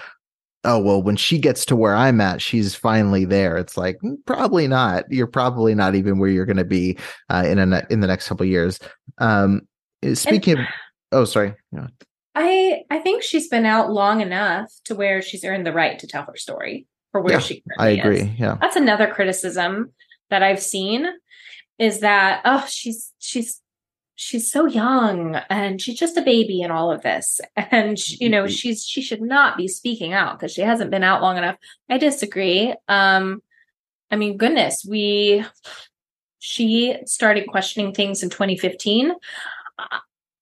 oh 0.64 0.78
well 0.78 1.02
when 1.02 1.16
she 1.16 1.38
gets 1.38 1.64
to 1.64 1.74
where 1.74 1.94
i'm 1.94 2.20
at 2.20 2.42
she's 2.42 2.74
finally 2.74 3.24
there. 3.24 3.56
It's 3.56 3.76
like 3.76 3.98
mm, 4.04 4.16
probably 4.26 4.68
not. 4.68 5.10
You're 5.10 5.26
probably 5.26 5.74
not 5.74 5.94
even 5.94 6.18
where 6.18 6.30
you're 6.30 6.46
going 6.46 6.56
to 6.56 6.64
be 6.64 6.98
uh, 7.28 7.44
in 7.46 7.58
a 7.58 7.86
in 7.90 8.00
the 8.00 8.06
next 8.06 8.28
couple 8.28 8.46
years. 8.46 8.78
Um 9.18 9.62
speaking 10.14 10.58
and, 10.58 10.66
of 10.66 10.66
oh 11.12 11.24
sorry. 11.24 11.54
I 12.34 12.82
i 12.90 12.98
think 12.98 13.22
she's 13.22 13.48
been 13.48 13.66
out 13.66 13.90
long 13.90 14.20
enough 14.20 14.70
to 14.84 14.94
where 14.94 15.22
she's 15.22 15.44
earned 15.44 15.66
the 15.66 15.72
right 15.72 15.98
to 15.98 16.06
tell 16.06 16.24
her 16.24 16.36
story 16.36 16.86
for 17.12 17.20
where 17.20 17.34
yeah, 17.34 17.40
she 17.40 17.62
i 17.78 17.88
agree. 17.88 18.20
Is. 18.20 18.38
yeah. 18.38 18.56
That's 18.60 18.76
another 18.76 19.08
criticism 19.08 19.92
that 20.30 20.42
i've 20.42 20.62
seen 20.62 21.06
is 21.78 22.00
that 22.00 22.42
oh 22.44 22.64
she's 22.68 23.12
she's 23.18 23.59
she's 24.22 24.52
so 24.52 24.66
young 24.66 25.36
and 25.48 25.80
she's 25.80 25.98
just 25.98 26.18
a 26.18 26.22
baby 26.22 26.60
in 26.60 26.70
all 26.70 26.92
of 26.92 27.00
this. 27.02 27.40
And 27.56 27.98
you 28.20 28.28
know 28.28 28.44
mm-hmm. 28.44 28.52
she's 28.52 28.84
she 28.84 29.00
should 29.00 29.22
not 29.22 29.56
be 29.56 29.66
speaking 29.66 30.12
out 30.12 30.38
because 30.38 30.52
she 30.52 30.60
hasn't 30.60 30.90
been 30.90 31.02
out 31.02 31.22
long 31.22 31.38
enough. 31.38 31.56
I 31.88 31.98
disagree. 31.98 32.74
Um 32.88 33.42
i 34.12 34.16
mean 34.16 34.36
goodness 34.36 34.84
we 34.88 35.44
she 36.40 36.96
started 37.06 37.46
questioning 37.46 37.94
things 37.94 38.24
in 38.24 38.30
2015 38.30 39.12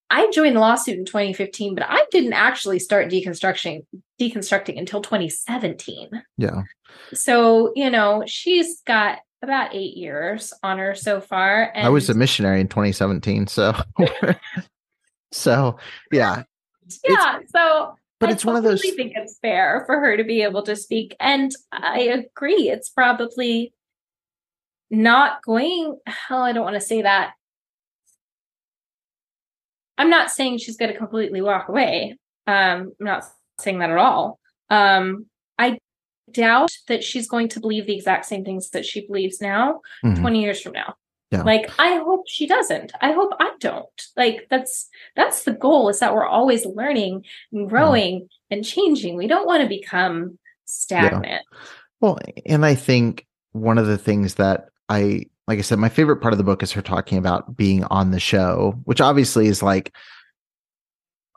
i 0.09 0.31
joined 0.31 0.57
the 0.57 0.61
lawsuit 0.61 0.97
in 0.97 1.05
2015 1.05 1.75
but 1.75 1.85
i 1.87 2.03
didn't 2.11 2.33
actually 2.33 2.79
start 2.79 3.11
deconstructing 3.11 3.85
deconstructing 4.19 4.79
until 4.79 5.03
2017 5.03 6.23
yeah. 6.39 6.63
So 7.13 7.73
you 7.77 7.91
know 7.91 8.23
she's 8.27 8.81
got 8.87 9.19
about 9.43 9.75
eight 9.75 9.97
years 9.97 10.53
on 10.63 10.79
her 10.79 10.95
so 10.95 11.21
far. 11.21 11.71
And 11.75 11.87
I 11.87 11.91
was 11.91 12.11
a 12.11 12.15
missionary 12.15 12.61
in 12.61 12.69
2017, 12.69 13.47
so 13.47 13.75
so 15.33 15.79
yeah, 16.13 16.43
yeah. 17.07 17.39
So, 17.55 17.95
but 18.19 18.31
I 18.31 18.33
it's 18.33 18.43
totally 18.43 18.55
one 18.55 18.57
of 18.57 18.63
those. 18.65 18.83
I 18.85 18.91
think 18.91 19.13
it's 19.15 19.39
fair 19.41 19.85
for 19.87 19.99
her 20.01 20.17
to 20.17 20.25
be 20.25 20.43
able 20.43 20.63
to 20.65 20.77
speak, 20.77 21.17
and 21.21 21.53
I 21.73 22.01
agree. 22.01 22.71
It's 22.71 22.89
probably 22.89 23.73
not 24.91 25.43
going. 25.43 25.99
Hell, 26.07 26.43
I 26.43 26.53
don't 26.53 26.65
want 26.65 26.77
to 26.77 26.81
say 26.81 27.03
that. 27.03 27.33
I'm 29.97 30.11
not 30.11 30.31
saying 30.31 30.59
she's 30.59 30.77
going 30.77 30.93
to 30.93 30.99
completely 30.99 31.43
walk 31.43 31.69
away. 31.69 32.19
Um, 32.47 32.93
I'm 33.01 33.07
not 33.07 33.25
saying 33.61 33.81
that 33.81 33.91
at 33.91 33.99
all. 33.99 34.39
Um, 34.71 35.27
doubt 36.33 36.71
that 36.87 37.03
she's 37.03 37.29
going 37.29 37.49
to 37.49 37.61
believe 37.61 37.87
the 37.87 37.97
exact 37.97 38.27
same 38.27 38.45
things 38.45 38.71
that 38.71 38.85
she 38.85 39.07
believes 39.07 39.41
now 39.41 39.81
mm-hmm. 40.05 40.21
20 40.21 40.43
years 40.43 40.61
from 40.61 40.73
now 40.73 40.95
yeah. 41.31 41.43
like 41.43 41.71
i 41.79 41.97
hope 41.97 42.25
she 42.27 42.47
doesn't 42.47 42.93
i 43.01 43.13
hope 43.13 43.33
i 43.41 43.51
don't 43.61 44.03
like 44.17 44.47
that's 44.51 44.89
that's 45.17 45.45
the 45.45 45.53
goal 45.53 45.89
is 45.89 45.99
that 46.01 46.15
we're 46.15 46.27
always 46.27 46.65
learning 46.65 47.25
and 47.53 47.69
growing 47.69 48.21
yeah. 48.21 48.57
and 48.57 48.65
changing 48.65 49.17
we 49.17 49.27
don't 49.27 49.47
want 49.47 49.63
to 49.63 49.69
become 49.69 50.39
stagnant 50.65 51.25
yeah. 51.27 51.59
well 52.01 52.19
and 52.47 52.65
i 52.65 52.75
think 52.75 53.27
one 53.53 53.79
of 53.79 53.87
the 53.87 53.99
things 53.99 54.37
that 54.37 54.69
i 54.89 55.25
like 55.47 55.59
i 55.59 55.63
said 55.63 55.79
my 55.79 55.89
favorite 55.89 56.19
part 56.19 56.33
of 56.33 56.39
the 56.39 56.45
book 56.45 56.63
is 56.63 56.73
her 56.73 56.83
talking 56.83 57.19
about 57.19 57.57
being 57.57 57.85
on 57.85 58.11
the 58.11 58.21
show 58.21 58.79
which 58.85 59.01
obviously 59.01 59.47
is 59.47 59.63
like 59.63 59.95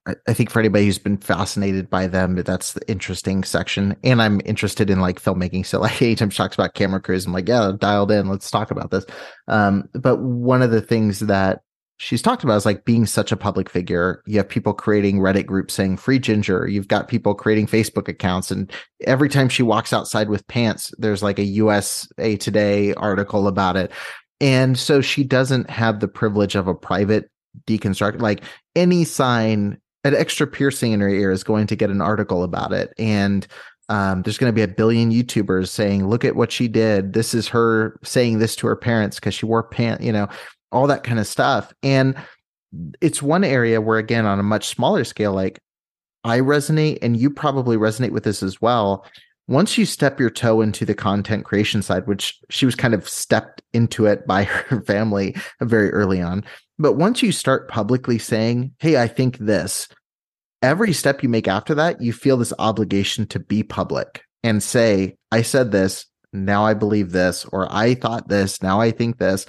I 0.07 0.33
think 0.33 0.49
for 0.49 0.59
anybody 0.59 0.85
who's 0.85 0.97
been 0.97 1.17
fascinated 1.17 1.87
by 1.87 2.07
them, 2.07 2.35
that's 2.35 2.73
the 2.73 2.89
interesting 2.89 3.43
section. 3.43 3.95
And 4.03 4.19
I'm 4.19 4.41
interested 4.45 4.89
in 4.89 4.99
like 4.99 5.21
filmmaking. 5.21 5.65
So 5.65 5.79
like 5.81 6.01
anytime 6.01 6.31
she 6.31 6.37
talks 6.37 6.55
about 6.55 6.73
camera 6.73 6.99
crews, 6.99 7.25
I'm 7.25 7.33
like, 7.33 7.47
yeah, 7.47 7.71
dialed 7.77 8.11
in. 8.11 8.27
Let's 8.27 8.49
talk 8.49 8.71
about 8.71 8.89
this. 8.91 9.05
Um, 9.47 9.87
but 9.93 10.17
one 10.17 10.63
of 10.63 10.71
the 10.71 10.81
things 10.81 11.19
that 11.19 11.61
she's 11.97 12.23
talked 12.23 12.43
about 12.43 12.55
is 12.55 12.65
like 12.65 12.83
being 12.83 13.05
such 13.05 13.31
a 13.31 13.37
public 13.37 13.69
figure. 13.69 14.23
You 14.25 14.37
have 14.37 14.49
people 14.49 14.73
creating 14.73 15.19
Reddit 15.19 15.45
groups 15.45 15.75
saying 15.75 15.97
free 15.97 16.19
Jinger. 16.19 16.71
You've 16.71 16.87
got 16.87 17.07
people 17.07 17.35
creating 17.35 17.67
Facebook 17.67 18.07
accounts. 18.07 18.49
And 18.49 18.71
every 19.05 19.29
time 19.29 19.49
she 19.49 19.61
walks 19.61 19.93
outside 19.93 20.29
with 20.29 20.47
pants, 20.47 20.91
there's 20.97 21.21
like 21.21 21.37
a 21.37 21.43
USA 21.43 22.37
Today 22.37 22.95
article 22.95 23.47
about 23.47 23.77
it. 23.77 23.91
And 24.39 24.79
so 24.79 25.01
she 25.01 25.23
doesn't 25.23 25.69
have 25.69 25.99
the 25.99 26.07
privilege 26.07 26.55
of 26.55 26.67
a 26.67 26.73
private 26.73 27.29
deconstruct. 27.67 28.19
Like 28.19 28.43
any 28.75 29.03
sign 29.03 29.77
an 30.03 30.15
extra 30.15 30.47
piercing 30.47 30.91
in 30.91 31.01
her 31.01 31.09
ear 31.09 31.31
is 31.31 31.43
going 31.43 31.67
to 31.67 31.75
get 31.75 31.89
an 31.89 32.01
article 32.01 32.43
about 32.43 32.73
it. 32.73 32.93
And 32.97 33.47
um, 33.89 34.21
there's 34.21 34.37
going 34.37 34.49
to 34.49 34.55
be 34.55 34.61
a 34.61 34.67
billion 34.67 35.11
youtubers 35.11 35.67
saying 35.67 36.07
look 36.07 36.23
at 36.23 36.35
what 36.35 36.51
she 36.51 36.67
did. 36.67 37.13
This 37.13 37.33
is 37.33 37.47
her 37.49 37.99
saying 38.03 38.39
this 38.39 38.55
to 38.57 38.67
her 38.67 38.75
parents 38.75 39.17
because 39.19 39.33
she 39.33 39.45
wore 39.45 39.63
pants 39.63 40.03
you 40.03 40.13
know 40.13 40.29
all 40.71 40.87
that 40.87 41.03
kind 41.03 41.19
of 41.19 41.27
stuff. 41.27 41.73
And 41.83 42.15
it's 43.01 43.21
one 43.21 43.43
area 43.43 43.81
where 43.81 43.97
again 43.97 44.25
on 44.25 44.39
a 44.39 44.43
much 44.43 44.69
smaller 44.69 45.03
scale 45.03 45.33
like 45.33 45.59
i 46.23 46.39
resonate 46.39 46.99
and 47.01 47.17
you 47.17 47.29
probably 47.29 47.75
resonate 47.75 48.11
with 48.11 48.23
this 48.23 48.41
as 48.41 48.61
well. 48.61 49.05
Once 49.49 49.77
you 49.77 49.85
step 49.85 50.21
your 50.21 50.29
toe 50.29 50.61
into 50.61 50.85
the 50.85 50.95
content 50.95 51.43
creation 51.43 51.81
side 51.81 52.07
which 52.07 52.39
she 52.49 52.65
was 52.65 52.75
kind 52.75 52.93
of 52.93 53.09
stepped 53.09 53.61
into 53.73 54.05
it 54.05 54.25
by 54.25 54.43
her 54.69 54.81
family 54.83 55.35
very 55.59 55.91
early 55.91 56.21
on 56.21 56.45
but 56.81 56.93
once 56.93 57.21
you 57.21 57.31
start 57.31 57.69
publicly 57.69 58.17
saying, 58.17 58.73
Hey, 58.79 58.97
I 58.97 59.07
think 59.07 59.37
this, 59.37 59.87
every 60.61 60.93
step 60.93 61.23
you 61.23 61.29
make 61.29 61.47
after 61.47 61.75
that, 61.75 62.01
you 62.01 62.13
feel 62.13 62.37
this 62.37 62.53
obligation 62.59 63.25
to 63.27 63.39
be 63.39 63.63
public 63.63 64.23
and 64.43 64.61
say, 64.61 65.17
I 65.31 65.41
said 65.41 65.71
this, 65.71 66.05
now 66.33 66.65
I 66.65 66.73
believe 66.73 67.11
this, 67.11 67.45
or 67.45 67.67
I 67.71 67.95
thought 67.95 68.27
this, 68.27 68.61
now 68.61 68.79
I 68.79 68.91
think 68.91 69.17
this. 69.17 69.45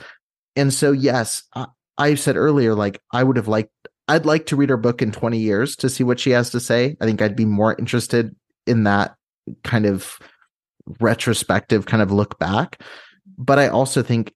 And 0.57 0.73
so, 0.73 0.93
yes, 0.93 1.43
I, 1.55 1.67
I 1.97 2.15
said 2.15 2.37
earlier, 2.37 2.75
like 2.75 3.01
I 3.13 3.23
would 3.23 3.37
have 3.37 3.49
liked, 3.49 3.71
I'd 4.09 4.27
like 4.27 4.47
to 4.47 4.57
read 4.57 4.71
her 4.71 4.77
book 4.77 5.01
in 5.01 5.13
20 5.13 5.39
years 5.39 5.77
to 5.77 5.89
see 5.89 6.05
what 6.05 6.21
she 6.21 6.31
has 6.31 6.51
to 6.51 6.61
say. 6.61 6.97
I 7.01 7.05
think 7.05 7.23
I'd 7.23 7.37
be 7.37 7.45
more 7.45 7.75
interested 7.79 8.35
in 8.67 8.85
that 8.85 9.15
kind 9.65 9.87
of 9.87 10.19
retrospective 11.01 11.87
kind 11.87 12.03
of 12.03 12.11
look 12.11 12.39
back. 12.39 12.81
But 13.39 13.59
I 13.59 13.69
also 13.69 14.03
think 14.03 14.35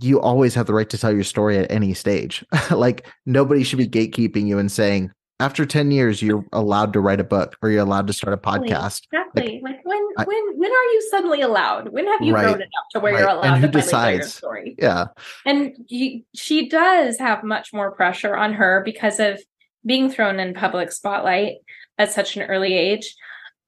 you 0.00 0.20
always 0.20 0.54
have 0.54 0.66
the 0.66 0.74
right 0.74 0.88
to 0.90 0.98
tell 0.98 1.12
your 1.12 1.24
story 1.24 1.58
at 1.58 1.70
any 1.70 1.94
stage. 1.94 2.44
like 2.70 3.06
nobody 3.24 3.62
should 3.62 3.78
be 3.78 3.88
gatekeeping 3.88 4.46
you 4.46 4.58
and 4.58 4.70
saying, 4.70 5.10
after 5.38 5.66
10 5.66 5.90
years 5.90 6.22
you're 6.22 6.44
allowed 6.52 6.92
to 6.94 7.00
write 7.00 7.20
a 7.20 7.24
book 7.24 7.56
or 7.60 7.70
you're 7.70 7.82
allowed 7.82 8.06
to 8.06 8.12
start 8.12 8.32
a 8.32 8.38
podcast. 8.38 9.02
Exactly. 9.12 9.60
Like, 9.62 9.74
like 9.74 9.84
when 9.84 10.08
I, 10.16 10.24
when 10.24 10.58
when 10.58 10.70
are 10.70 10.84
you 10.84 11.08
suddenly 11.10 11.42
allowed? 11.42 11.88
When 11.88 12.06
have 12.06 12.22
you 12.22 12.34
right, 12.34 12.44
grown 12.44 12.56
enough 12.56 12.88
to 12.92 13.00
where 13.00 13.12
right. 13.12 13.20
you're 13.20 13.28
allowed 13.28 13.44
and 13.44 13.56
who 13.56 13.66
to 13.66 13.72
decides? 13.72 14.18
your 14.18 14.28
story? 14.28 14.74
Yeah. 14.78 15.06
And 15.44 15.74
you, 15.88 16.22
she 16.34 16.68
does 16.68 17.18
have 17.18 17.44
much 17.44 17.72
more 17.72 17.92
pressure 17.92 18.34
on 18.34 18.54
her 18.54 18.82
because 18.84 19.20
of 19.20 19.40
being 19.84 20.10
thrown 20.10 20.40
in 20.40 20.54
public 20.54 20.90
spotlight 20.90 21.56
at 21.98 22.12
such 22.12 22.36
an 22.36 22.42
early 22.42 22.74
age. 22.74 23.14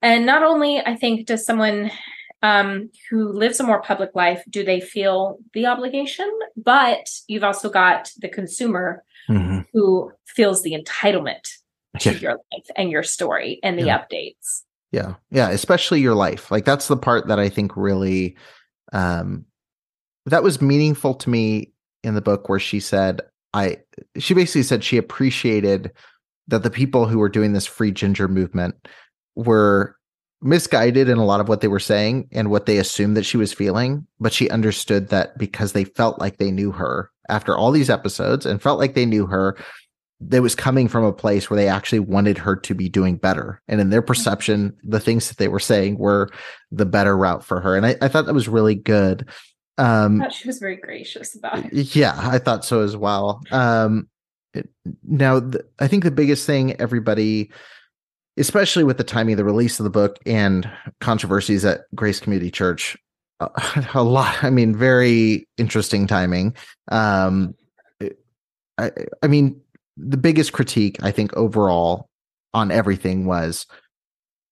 And 0.01 0.25
not 0.25 0.43
only 0.43 0.79
i 0.79 0.95
think 0.95 1.27
does 1.27 1.45
someone 1.45 1.91
um, 2.41 2.89
who 3.09 3.31
lives 3.33 3.59
a 3.59 3.63
more 3.63 3.81
public 3.81 4.11
life 4.15 4.43
do 4.49 4.63
they 4.63 4.79
feel 4.79 5.37
the 5.53 5.65
obligation 5.65 6.29
but 6.55 7.09
you've 7.27 7.43
also 7.43 7.69
got 7.69 8.09
the 8.21 8.29
consumer 8.29 9.03
mm-hmm. 9.29 9.61
who 9.73 10.11
feels 10.25 10.63
the 10.63 10.73
entitlement 10.73 11.47
to 11.99 12.13
yeah. 12.13 12.19
your 12.19 12.31
life 12.31 12.65
and 12.75 12.91
your 12.91 13.03
story 13.03 13.59
and 13.63 13.77
the 13.77 13.85
yeah. 13.85 13.99
updates. 13.99 14.61
Yeah. 14.91 15.15
Yeah. 15.31 15.49
Especially 15.49 16.01
your 16.01 16.15
life. 16.15 16.51
Like 16.51 16.65
that's 16.65 16.87
the 16.87 16.97
part 16.97 17.27
that 17.27 17.39
I 17.39 17.49
think 17.49 17.75
really 17.75 18.35
um 18.91 19.45
that 20.25 20.43
was 20.43 20.61
meaningful 20.61 21.13
to 21.15 21.29
me 21.29 21.71
in 22.03 22.15
the 22.15 22.21
book 22.21 22.49
where 22.49 22.59
she 22.59 22.79
said 22.79 23.21
I 23.53 23.77
she 24.17 24.33
basically 24.33 24.63
said 24.63 24.83
she 24.83 24.97
appreciated 24.97 25.91
that 26.47 26.63
the 26.63 26.71
people 26.71 27.05
who 27.05 27.19
were 27.19 27.29
doing 27.29 27.53
this 27.53 27.67
free 27.67 27.91
Jinger 27.91 28.29
movement 28.29 28.75
were 29.35 29.95
misguided 30.41 31.09
in 31.09 31.17
a 31.17 31.25
lot 31.25 31.41
of 31.41 31.49
what 31.49 31.61
they 31.61 31.67
were 31.67 31.79
saying 31.79 32.29
and 32.31 32.49
what 32.49 32.65
they 32.65 32.77
assumed 32.77 33.17
that 33.17 33.25
she 33.25 33.37
was 33.37 33.53
feeling, 33.53 34.07
but 34.19 34.33
she 34.33 34.49
understood 34.49 35.09
that 35.09 35.37
because 35.37 35.73
they 35.73 35.83
felt 35.83 36.19
like 36.19 36.37
they 36.37 36.51
knew 36.51 36.71
her 36.71 37.11
after 37.27 37.55
all 37.55 37.71
these 37.71 37.89
episodes 37.89 38.45
and 38.45 38.61
felt 38.61 38.79
like 38.79 38.95
they 38.95 39.05
knew 39.05 39.25
her, 39.25 39.57
that 40.21 40.41
was 40.41 40.55
coming 40.55 40.87
from 40.87 41.05
a 41.05 41.13
place 41.13 41.49
where 41.49 41.55
they 41.55 41.67
actually 41.67 41.99
wanted 41.99 42.37
her 42.37 42.55
to 42.55 42.75
be 42.75 42.89
doing 42.89 43.15
better. 43.15 43.61
And 43.67 43.79
in 43.79 43.89
their 43.89 44.01
perception, 44.01 44.75
the 44.83 44.99
things 44.99 45.29
that 45.29 45.37
they 45.37 45.47
were 45.47 45.59
saying 45.59 45.97
were 45.97 46.29
the 46.71 46.85
better 46.85 47.15
route 47.15 47.43
for 47.43 47.61
her. 47.61 47.77
And 47.77 47.85
I, 47.85 47.95
I 48.01 48.09
thought 48.09 48.25
that 48.25 48.33
was 48.33 48.49
really 48.49 48.75
good. 48.75 49.29
Um, 49.77 50.25
she 50.29 50.47
was 50.47 50.59
very 50.59 50.75
gracious 50.75 51.35
about 51.35 51.65
it. 51.65 51.95
Yeah, 51.95 52.13
I 52.17 52.37
thought 52.37 52.65
so 52.65 52.81
as 52.81 52.97
well. 52.97 53.41
Um, 53.51 54.09
now, 55.03 55.39
th- 55.39 55.63
I 55.79 55.87
think 55.87 56.03
the 56.03 56.11
biggest 56.11 56.45
thing 56.45 56.75
everybody 56.81 57.51
especially 58.39 58.83
with 58.83 58.97
the 58.97 59.03
timing 59.03 59.33
of 59.33 59.37
the 59.37 59.43
release 59.43 59.79
of 59.79 59.83
the 59.83 59.89
book 59.89 60.17
and 60.25 60.69
controversies 61.01 61.65
at 61.65 61.81
Grace 61.93 62.19
Community 62.19 62.49
Church. 62.49 62.97
Uh, 63.39 63.49
a 63.93 64.03
lot. 64.03 64.43
I 64.43 64.49
mean, 64.49 64.75
very 64.75 65.47
interesting 65.57 66.07
timing. 66.07 66.55
Um, 66.91 67.53
I, 68.77 68.91
I 69.21 69.27
mean, 69.27 69.59
the 69.97 70.17
biggest 70.17 70.53
critique 70.53 70.97
I 71.03 71.11
think 71.11 71.35
overall 71.35 72.09
on 72.53 72.71
everything 72.71 73.25
was 73.25 73.67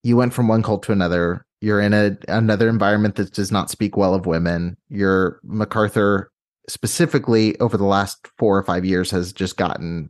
you 0.03 0.17
went 0.17 0.33
from 0.33 0.47
one 0.47 0.61
cult 0.61 0.83
to 0.83 0.91
another. 0.91 1.45
You're 1.61 1.81
in 1.81 1.93
a 1.93 2.17
another 2.27 2.69
environment 2.69 3.15
that 3.15 3.33
does 3.33 3.51
not 3.51 3.71
speak 3.71 3.97
well 3.97 4.13
of 4.13 4.25
women. 4.25 4.77
Your 4.89 5.39
MacArthur 5.43 6.29
specifically 6.69 7.57
over 7.59 7.77
the 7.77 7.85
last 7.85 8.27
four 8.37 8.57
or 8.57 8.63
five 8.63 8.83
years 8.83 9.09
has 9.11 9.31
just 9.31 9.55
gotten 9.55 10.09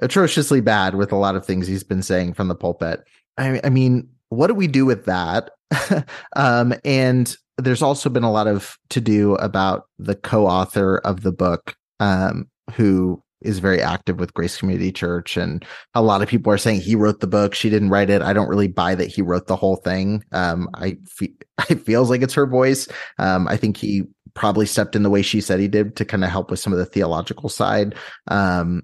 atrociously 0.00 0.60
bad 0.60 0.94
with 0.94 1.12
a 1.12 1.16
lot 1.16 1.36
of 1.36 1.44
things 1.44 1.66
he's 1.66 1.84
been 1.84 2.02
saying 2.02 2.34
from 2.34 2.48
the 2.48 2.54
pulpit. 2.54 3.02
I, 3.38 3.60
I 3.64 3.70
mean, 3.70 4.08
what 4.28 4.46
do 4.46 4.54
we 4.54 4.66
do 4.66 4.84
with 4.84 5.04
that? 5.04 5.50
um, 6.36 6.74
and 6.84 7.36
there's 7.58 7.82
also 7.82 8.08
been 8.08 8.24
a 8.24 8.32
lot 8.32 8.46
of 8.46 8.76
to 8.90 9.00
do 9.00 9.34
about 9.36 9.84
the 9.98 10.14
co-author 10.14 10.98
of 10.98 11.22
the 11.22 11.32
book, 11.32 11.74
um, 12.00 12.48
who 12.74 13.22
is 13.42 13.58
very 13.58 13.82
active 13.82 14.18
with 14.18 14.34
Grace 14.34 14.56
Community 14.56 14.92
Church, 14.92 15.36
and 15.36 15.64
a 15.94 16.02
lot 16.02 16.22
of 16.22 16.28
people 16.28 16.52
are 16.52 16.58
saying 16.58 16.80
he 16.80 16.94
wrote 16.94 17.20
the 17.20 17.26
book. 17.26 17.54
She 17.54 17.70
didn't 17.70 17.90
write 17.90 18.10
it. 18.10 18.22
I 18.22 18.32
don't 18.32 18.48
really 18.48 18.68
buy 18.68 18.94
that 18.94 19.08
he 19.08 19.20
wrote 19.20 19.46
the 19.46 19.56
whole 19.56 19.76
thing. 19.76 20.24
Um, 20.32 20.68
I 20.74 20.96
fe- 21.06 21.34
it 21.68 21.80
feels 21.80 22.08
like 22.08 22.22
it's 22.22 22.34
her 22.34 22.46
voice. 22.46 22.88
Um, 23.18 23.48
I 23.48 23.56
think 23.56 23.76
he 23.76 24.04
probably 24.34 24.66
stepped 24.66 24.96
in 24.96 25.02
the 25.02 25.10
way 25.10 25.22
she 25.22 25.40
said 25.40 25.60
he 25.60 25.68
did 25.68 25.96
to 25.96 26.04
kind 26.04 26.24
of 26.24 26.30
help 26.30 26.50
with 26.50 26.60
some 26.60 26.72
of 26.72 26.78
the 26.78 26.86
theological 26.86 27.48
side. 27.48 27.94
Um, 28.28 28.82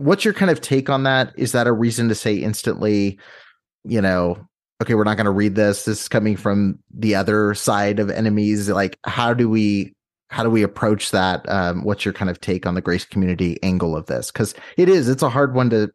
what's 0.00 0.24
your 0.24 0.32
kind 0.32 0.50
of 0.50 0.62
take 0.62 0.88
on 0.88 1.02
that? 1.02 1.32
Is 1.36 1.52
that 1.52 1.66
a 1.66 1.72
reason 1.72 2.08
to 2.08 2.14
say 2.14 2.34
instantly, 2.34 3.18
you 3.84 4.00
know, 4.00 4.38
okay, 4.80 4.94
we're 4.94 5.04
not 5.04 5.18
going 5.18 5.26
to 5.26 5.30
read 5.30 5.54
this. 5.54 5.84
This 5.84 6.02
is 6.02 6.08
coming 6.08 6.36
from 6.36 6.78
the 6.90 7.14
other 7.14 7.54
side 7.54 8.00
of 8.00 8.10
enemies. 8.10 8.70
Like, 8.70 8.98
how 9.04 9.34
do 9.34 9.48
we 9.48 9.94
how 10.28 10.42
do 10.42 10.48
we 10.48 10.62
approach 10.62 11.10
that? 11.10 11.46
Um, 11.48 11.84
what's 11.84 12.04
your 12.04 12.14
kind 12.14 12.30
of 12.30 12.40
take 12.40 12.64
on 12.64 12.74
the 12.74 12.80
grace 12.80 13.04
community 13.04 13.58
angle 13.62 13.96
of 13.96 14.06
this? 14.06 14.30
Because 14.30 14.54
it 14.76 14.88
is, 14.88 15.08
it's 15.08 15.24
a 15.24 15.28
hard 15.28 15.54
one 15.54 15.68
to 15.70 15.90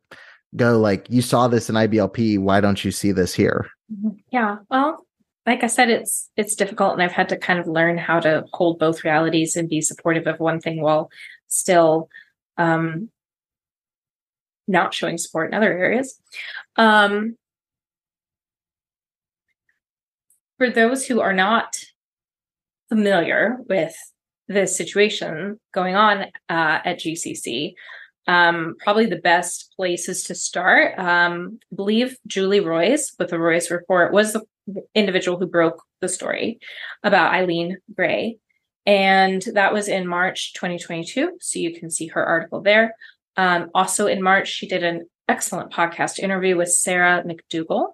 go 0.56 0.78
like, 0.78 1.08
you 1.10 1.22
saw 1.22 1.48
this 1.48 1.70
in 1.70 1.76
IBLP. 1.76 2.38
Why 2.38 2.60
don't 2.62 2.84
you 2.84 2.92
see 2.92 3.12
this 3.12 3.34
here? 3.34 3.66
Mm-hmm. 3.92 4.18
Yeah. 4.32 4.58
Well, 4.70 5.08
like 5.48 5.64
I 5.64 5.68
said, 5.68 5.90
it's 5.90 6.30
it's 6.38 6.56
difficult, 6.56 6.94
and 6.94 7.02
I've 7.02 7.12
had 7.12 7.30
to 7.30 7.38
kind 7.38 7.60
of 7.60 7.68
learn 7.68 7.98
how 7.98 8.20
to 8.20 8.46
hold 8.54 8.78
both 8.78 9.04
realities 9.04 9.56
and 9.56 9.70
be 9.70 9.82
supportive 9.82 10.28
of 10.28 10.40
one 10.40 10.60
thing 10.60 10.82
while 10.82 11.10
still 11.48 12.10
um, 12.58 13.10
not 14.68 14.94
showing 14.94 15.18
support 15.18 15.50
in 15.50 15.54
other 15.54 15.72
areas. 15.72 16.20
Um, 16.76 17.38
for 20.58 20.70
those 20.70 21.06
who 21.06 21.22
are 21.22 21.34
not 21.34 21.78
familiar 22.90 23.58
with 23.68 23.96
the 24.48 24.68
situation 24.68 25.60
going 25.74 25.96
on 25.96 26.22
uh, 26.50 26.80
at 26.86 27.00
GCC, 27.00 27.74
um, 28.28 28.76
probably 28.80 29.06
the 29.06 29.18
best 29.18 29.74
places 29.76 30.24
to 30.24 30.36
start. 30.36 30.98
Um, 30.98 31.60
I 31.72 31.76
believe 31.76 32.18
Julie 32.26 32.60
Roys 32.60 33.14
with 33.20 33.30
the 33.30 33.40
Roys 33.40 33.70
Report 33.70 34.12
was 34.12 34.34
the 34.34 34.46
individual 34.96 35.38
who 35.38 35.46
broke 35.46 35.84
the 36.02 36.10
story 36.10 36.60
about 37.04 37.34
Eileen 37.34 37.78
Gray. 37.96 38.38
And 38.86 39.44
that 39.54 39.74
was 39.74 39.88
in 39.88 40.08
March 40.08 40.54
2022. 40.54 41.38
So 41.40 41.60
you 41.60 41.80
can 41.80 41.90
see 41.90 42.08
her 42.08 42.24
article 42.24 42.62
there. 42.62 42.96
Um, 43.38 43.70
also 43.74 44.08
in 44.08 44.22
March, 44.22 44.48
she 44.48 44.68
did 44.68 44.84
an 44.84 45.08
excellent 45.28 45.72
podcast 45.72 46.20
interview 46.20 46.56
with 46.56 46.70
Sarah 46.70 47.24
McDugal, 47.26 47.90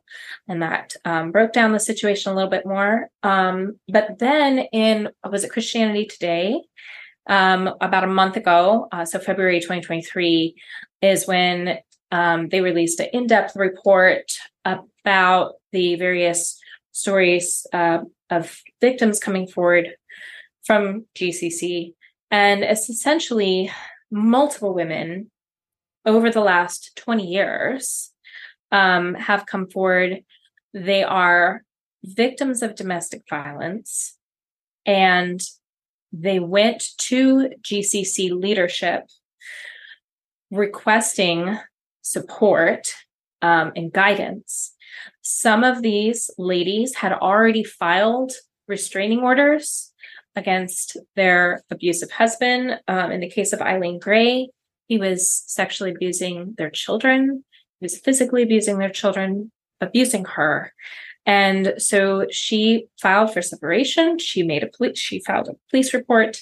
and 0.48 0.62
that 0.62 0.96
um, 1.06 1.32
broke 1.32 1.54
down 1.54 1.72
the 1.72 1.80
situation 1.80 2.32
a 2.32 2.36
little 2.36 2.50
bit 2.50 2.66
more. 2.66 3.10
Um, 3.24 3.80
but 3.88 4.20
then 4.20 4.60
in, 4.74 5.10
was 5.30 5.44
it 5.44 5.52
Christianity 5.52 6.06
Today? 6.06 6.62
Um, 7.28 7.70
about 7.80 8.04
a 8.04 8.08
month 8.08 8.36
ago, 8.36 8.88
uh, 8.92 9.06
so 9.06 9.20
February 9.20 9.60
2023, 9.60 10.56
is 11.02 11.28
when 11.28 11.78
um, 12.12 12.50
they 12.50 12.62
released 12.62 13.00
an 13.00 13.08
in 13.14 13.28
depth 13.28 13.56
report 13.56 14.32
about 14.66 15.54
the 15.72 15.96
various 15.96 16.60
stories 16.92 17.66
uh, 17.74 18.00
of 18.30 18.60
victims 18.82 19.20
coming 19.20 19.48
forward 19.48 19.96
from 20.66 21.06
GCC. 21.16 21.94
And 22.30 22.64
it's 22.64 22.90
essentially 22.90 23.72
multiple 24.12 24.74
women 24.74 25.31
over 26.06 26.30
the 26.30 26.42
last 26.42 26.92
20 26.96 27.26
years 27.26 28.12
um, 28.72 29.14
have 29.16 29.46
come 29.46 29.68
forward. 29.70 30.24
They 30.74 31.04
are 31.04 31.64
victims 32.04 32.62
of 32.62 32.76
domestic 32.76 33.24
violence 33.30 34.18
and 34.86 35.42
they 36.12 36.40
went 36.40 36.84
to 36.98 37.52
GCC 37.62 38.32
leadership 38.32 39.04
requesting 40.50 41.58
support 42.02 42.88
um, 43.42 43.72
and 43.76 43.94
guidance. 43.94 44.74
Some 45.22 45.64
of 45.64 45.82
these 45.82 46.30
ladies 46.38 46.96
had 46.96 47.14
already 47.14 47.64
filed 47.64 48.34
restraining 48.68 49.20
orders 49.20 49.94
against 50.36 50.98
their 51.16 51.64
abusive 51.70 52.12
husband. 52.12 52.80
Um, 52.88 53.12
in 53.12 53.22
the 53.22 53.30
case 53.30 53.54
of 53.54 53.62
Eileen 53.62 54.00
Gray, 54.00 54.50
he 54.92 54.98
was 54.98 55.46
sexually 55.48 55.92
abusing 55.92 56.54
their 56.58 56.70
children, 56.70 57.46
he 57.80 57.86
was 57.86 57.98
physically 57.98 58.44
abusing 58.44 58.78
their 58.78 58.90
children, 58.90 59.50
abusing 59.80 60.26
her. 60.26 60.74
And 61.26 61.76
so 61.78 62.26
she 62.30 62.88
filed 63.02 63.32
for 63.32 63.42
separation. 63.42 64.20
She 64.20 64.44
made 64.44 64.64
a 64.64 64.68
police, 64.68 65.00
she 65.00 65.24
filed 65.26 65.48
a 65.48 65.56
police 65.70 65.94
report 65.94 66.42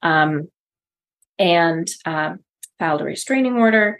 um, 0.00 0.46
and 1.40 1.90
uh, 2.06 2.34
filed 2.78 3.00
a 3.00 3.04
restraining 3.04 3.54
order. 3.54 3.98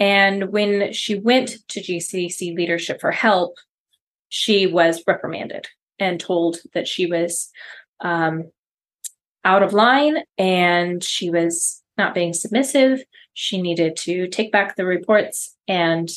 And 0.00 0.50
when 0.50 0.94
she 0.94 1.14
went 1.14 1.58
to 1.68 1.82
GCC 1.82 2.56
leadership 2.56 2.98
for 2.98 3.10
help, 3.10 3.58
she 4.30 4.66
was 4.66 5.02
reprimanded 5.06 5.66
and 5.98 6.18
told 6.18 6.60
that 6.72 6.88
she 6.88 7.04
was 7.04 7.50
um, 8.00 8.50
out 9.44 9.62
of 9.62 9.74
line 9.74 10.16
and 10.38 11.04
she 11.04 11.28
was 11.28 11.82
not 11.98 12.14
being 12.14 12.32
submissive. 12.32 13.04
She 13.34 13.60
needed 13.60 13.96
to 13.96 14.28
take 14.28 14.50
back 14.50 14.76
the 14.76 14.84
reports 14.84 15.56
and 15.68 16.08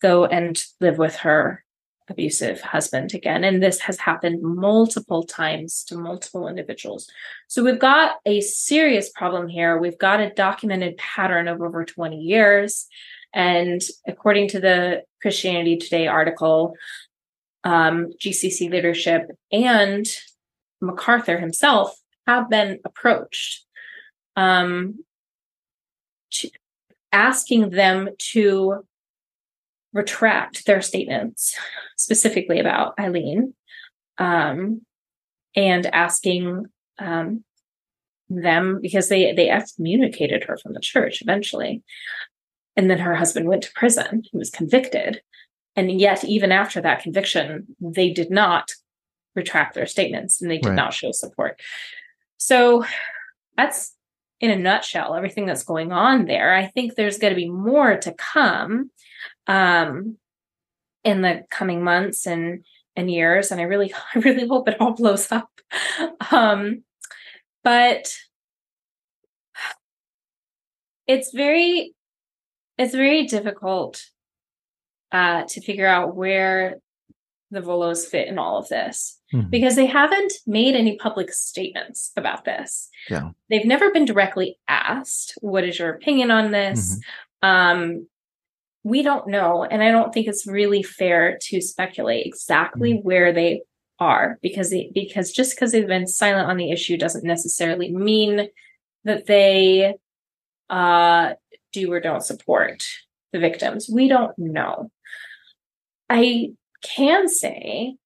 go 0.00 0.26
and 0.26 0.62
live 0.80 0.98
with 0.98 1.16
her 1.16 1.64
abusive 2.10 2.60
husband 2.60 3.14
again. 3.14 3.44
And 3.44 3.62
this 3.62 3.80
has 3.80 3.98
happened 3.98 4.42
multiple 4.42 5.24
times 5.24 5.84
to 5.84 5.96
multiple 5.96 6.48
individuals. 6.48 7.08
So 7.48 7.62
we've 7.62 7.78
got 7.78 8.16
a 8.24 8.40
serious 8.40 9.10
problem 9.10 9.48
here. 9.48 9.78
We've 9.78 9.98
got 9.98 10.20
a 10.20 10.30
documented 10.30 10.96
pattern 10.96 11.48
of 11.48 11.60
over 11.60 11.84
20 11.84 12.16
years. 12.16 12.86
And 13.34 13.82
according 14.06 14.48
to 14.48 14.60
the 14.60 15.02
Christianity 15.20 15.76
Today 15.76 16.06
article, 16.06 16.74
um, 17.64 18.12
GCC 18.18 18.70
leadership 18.70 19.30
and 19.52 20.06
MacArthur 20.80 21.38
himself 21.38 21.98
have 22.26 22.48
been 22.48 22.78
approached 22.84 23.64
um, 24.36 25.04
asking 27.12 27.70
them 27.70 28.10
to 28.32 28.84
retract 29.92 30.66
their 30.66 30.82
statements 30.82 31.56
specifically 31.96 32.60
about 32.60 32.98
Eileen 32.98 33.54
um, 34.18 34.82
and 35.56 35.86
asking 35.86 36.66
um, 36.98 37.44
them 38.28 38.80
because 38.82 39.08
they 39.08 39.32
they 39.32 39.48
excommunicated 39.48 40.44
her 40.44 40.56
from 40.58 40.74
the 40.74 40.80
church 40.80 41.22
eventually. 41.22 41.82
And 42.76 42.90
then 42.90 42.98
her 42.98 43.14
husband 43.14 43.48
went 43.48 43.62
to 43.64 43.72
prison. 43.74 44.22
He 44.30 44.36
was 44.36 44.50
convicted. 44.50 45.20
And 45.74 46.00
yet 46.00 46.24
even 46.24 46.52
after 46.52 46.80
that 46.80 47.02
conviction 47.02 47.68
they 47.80 48.10
did 48.10 48.30
not 48.30 48.70
retract 49.34 49.74
their 49.74 49.86
statements 49.86 50.40
and 50.40 50.50
they 50.50 50.58
did 50.58 50.68
right. 50.68 50.74
not 50.74 50.92
show 50.92 51.12
support. 51.12 51.60
So 52.36 52.84
that's 53.56 53.94
in 54.40 54.50
a 54.50 54.56
nutshell 54.56 55.14
everything 55.14 55.46
that's 55.46 55.64
going 55.64 55.92
on 55.92 56.26
there. 56.26 56.54
I 56.54 56.66
think 56.66 56.94
there's 56.94 57.18
going 57.18 57.32
to 57.32 57.40
be 57.40 57.50
more 57.50 57.96
to 57.96 58.14
come 58.14 58.90
um, 59.46 60.16
in 61.04 61.22
the 61.22 61.44
coming 61.50 61.82
months 61.82 62.26
and 62.26 62.64
and 62.96 63.08
years 63.08 63.52
and 63.52 63.60
i 63.60 63.64
really 63.64 63.94
i 64.14 64.18
really 64.18 64.46
hope 64.46 64.68
it 64.68 64.80
all 64.80 64.92
blows 64.92 65.30
up. 65.32 65.50
Um, 66.30 66.84
but 67.64 68.08
it's 71.06 71.32
very 71.32 71.94
it's 72.76 72.94
very 72.94 73.26
difficult 73.26 74.02
uh, 75.10 75.44
to 75.48 75.60
figure 75.60 75.86
out 75.86 76.14
where 76.14 76.76
the 77.50 77.60
Vuolos 77.60 78.06
fit 78.06 78.28
in 78.28 78.38
all 78.38 78.58
of 78.58 78.68
this 78.68 79.17
mm-hmm. 79.32 79.50
because 79.50 79.76
they 79.76 79.86
haven't 79.86 80.32
made 80.46 80.74
any 80.74 80.96
public 80.96 81.32
statements 81.32 82.12
about 82.16 82.44
this. 82.44 82.88
Yeah. 83.08 83.30
They've 83.50 83.64
never 83.64 83.90
been 83.90 84.04
directly 84.04 84.58
asked, 84.68 85.34
what 85.40 85.64
is 85.64 85.78
your 85.78 85.90
opinion 85.90 86.30
on 86.30 86.50
this? 86.50 87.00
Mm-hmm. 87.42 87.48
Um, 87.48 88.06
we 88.84 89.02
don't 89.02 89.28
know. 89.28 89.64
And 89.64 89.82
I 89.82 89.90
don't 89.90 90.12
think 90.12 90.26
it's 90.28 90.46
really 90.46 90.82
fair 90.82 91.38
to 91.42 91.60
speculate 91.60 92.26
exactly 92.26 92.94
mm-hmm. 92.94 93.06
where 93.06 93.32
they 93.32 93.62
are 93.98 94.38
because 94.42 94.70
they, 94.70 94.90
because 94.94 95.32
just 95.32 95.54
because 95.54 95.72
they've 95.72 95.86
been 95.86 96.06
silent 96.06 96.48
on 96.48 96.56
the 96.56 96.70
issue 96.70 96.96
doesn't 96.96 97.24
necessarily 97.24 97.92
mean 97.92 98.48
that 99.04 99.26
they 99.26 99.94
uh, 100.70 101.32
do 101.72 101.92
or 101.92 102.00
don't 102.00 102.22
support 102.22 102.84
the 103.32 103.38
victims. 103.38 103.88
We 103.92 104.08
don't 104.08 104.36
know. 104.38 104.90
I 106.08 106.52
can 106.82 107.28
say 107.28 107.96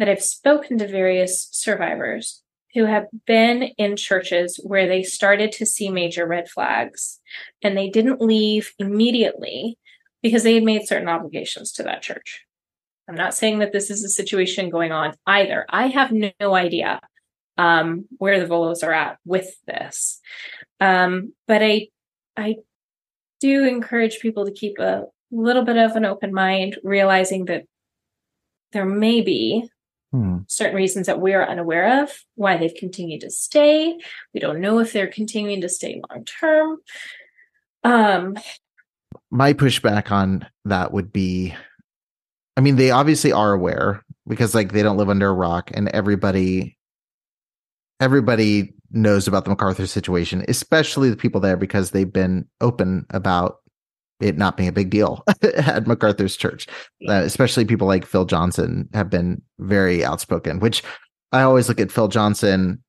that 0.00 0.08
I've 0.08 0.22
spoken 0.22 0.78
to 0.78 0.88
various 0.88 1.46
survivors 1.52 2.42
who 2.72 2.86
have 2.86 3.06
been 3.26 3.64
in 3.76 3.96
churches 3.96 4.58
where 4.62 4.88
they 4.88 5.02
started 5.02 5.52
to 5.52 5.66
see 5.66 5.90
major 5.90 6.26
red 6.26 6.48
flags 6.48 7.20
and 7.62 7.76
they 7.76 7.90
didn't 7.90 8.22
leave 8.22 8.72
immediately 8.78 9.76
because 10.22 10.42
they 10.42 10.54
had 10.54 10.62
made 10.62 10.88
certain 10.88 11.08
obligations 11.08 11.70
to 11.72 11.82
that 11.82 12.00
church. 12.00 12.46
I'm 13.08 13.14
not 13.14 13.34
saying 13.34 13.58
that 13.58 13.72
this 13.72 13.90
is 13.90 14.02
a 14.02 14.08
situation 14.08 14.70
going 14.70 14.90
on 14.90 15.14
either. 15.26 15.66
I 15.68 15.88
have 15.88 16.12
no, 16.12 16.54
idea 16.54 17.00
um, 17.58 18.06
where 18.16 18.40
the 18.40 18.46
Vuolos 18.46 18.82
are 18.82 18.94
at 18.94 19.18
with 19.26 19.52
this, 19.66 20.18
um, 20.80 21.34
but 21.46 21.62
I 21.62 21.88
I 22.36 22.56
do 23.40 23.64
encourage 23.64 24.20
people 24.20 24.46
to 24.46 24.52
keep 24.52 24.78
a 24.78 25.04
little 25.30 25.64
bit 25.64 25.76
of 25.76 25.96
an 25.96 26.06
open 26.06 26.32
mind, 26.32 26.78
realizing 26.82 27.46
that 27.46 27.64
there 28.72 28.86
may 28.86 29.20
be 29.20 29.68
hmm. 30.12 30.38
certain 30.46 30.76
reasons 30.76 31.06
that 31.06 31.20
we're 31.20 31.42
unaware 31.42 32.02
of 32.02 32.10
why 32.34 32.56
they've 32.56 32.74
continued 32.74 33.22
to 33.22 33.30
stay. 33.30 33.98
We 34.34 34.40
don't 34.40 34.60
know 34.60 34.78
if 34.78 34.92
they're 34.92 35.08
continuing 35.08 35.60
to 35.62 35.68
stay 35.68 36.00
long 36.10 36.24
term. 36.24 36.78
Um, 37.82 38.36
my 39.30 39.52
pushback 39.52 40.10
on 40.10 40.46
that 40.64 40.92
would 40.92 41.12
be 41.12 41.54
I 42.56 42.62
mean, 42.62 42.76
they 42.76 42.90
obviously 42.90 43.32
are 43.32 43.54
aware 43.54 44.04
because 44.28 44.54
like 44.54 44.72
they 44.72 44.82
don't 44.82 44.98
live 44.98 45.08
under 45.08 45.28
a 45.28 45.32
rock 45.32 45.70
and 45.72 45.88
everybody 45.88 46.76
everybody 48.00 48.74
knows 48.90 49.28
about 49.28 49.44
the 49.44 49.50
MacArthur 49.50 49.86
situation, 49.86 50.44
especially 50.48 51.10
the 51.10 51.16
people 51.16 51.40
there 51.40 51.56
because 51.56 51.90
they've 51.90 52.12
been 52.12 52.46
open 52.60 53.06
about 53.10 53.59
it 54.20 54.36
not 54.36 54.56
being 54.56 54.68
a 54.68 54.72
big 54.72 54.90
deal 54.90 55.24
at 55.42 55.86
MacArthur's 55.86 56.36
church. 56.36 56.66
Uh, 57.08 57.22
especially 57.22 57.64
people 57.64 57.86
like 57.86 58.06
Phil 58.06 58.24
Johnson 58.24 58.88
have 58.92 59.10
been 59.10 59.42
very 59.58 60.04
outspoken, 60.04 60.60
which 60.60 60.82
I 61.32 61.42
always 61.42 61.68
look 61.68 61.80
at 61.80 61.92
Phil 61.92 62.08
Johnson. 62.08 62.82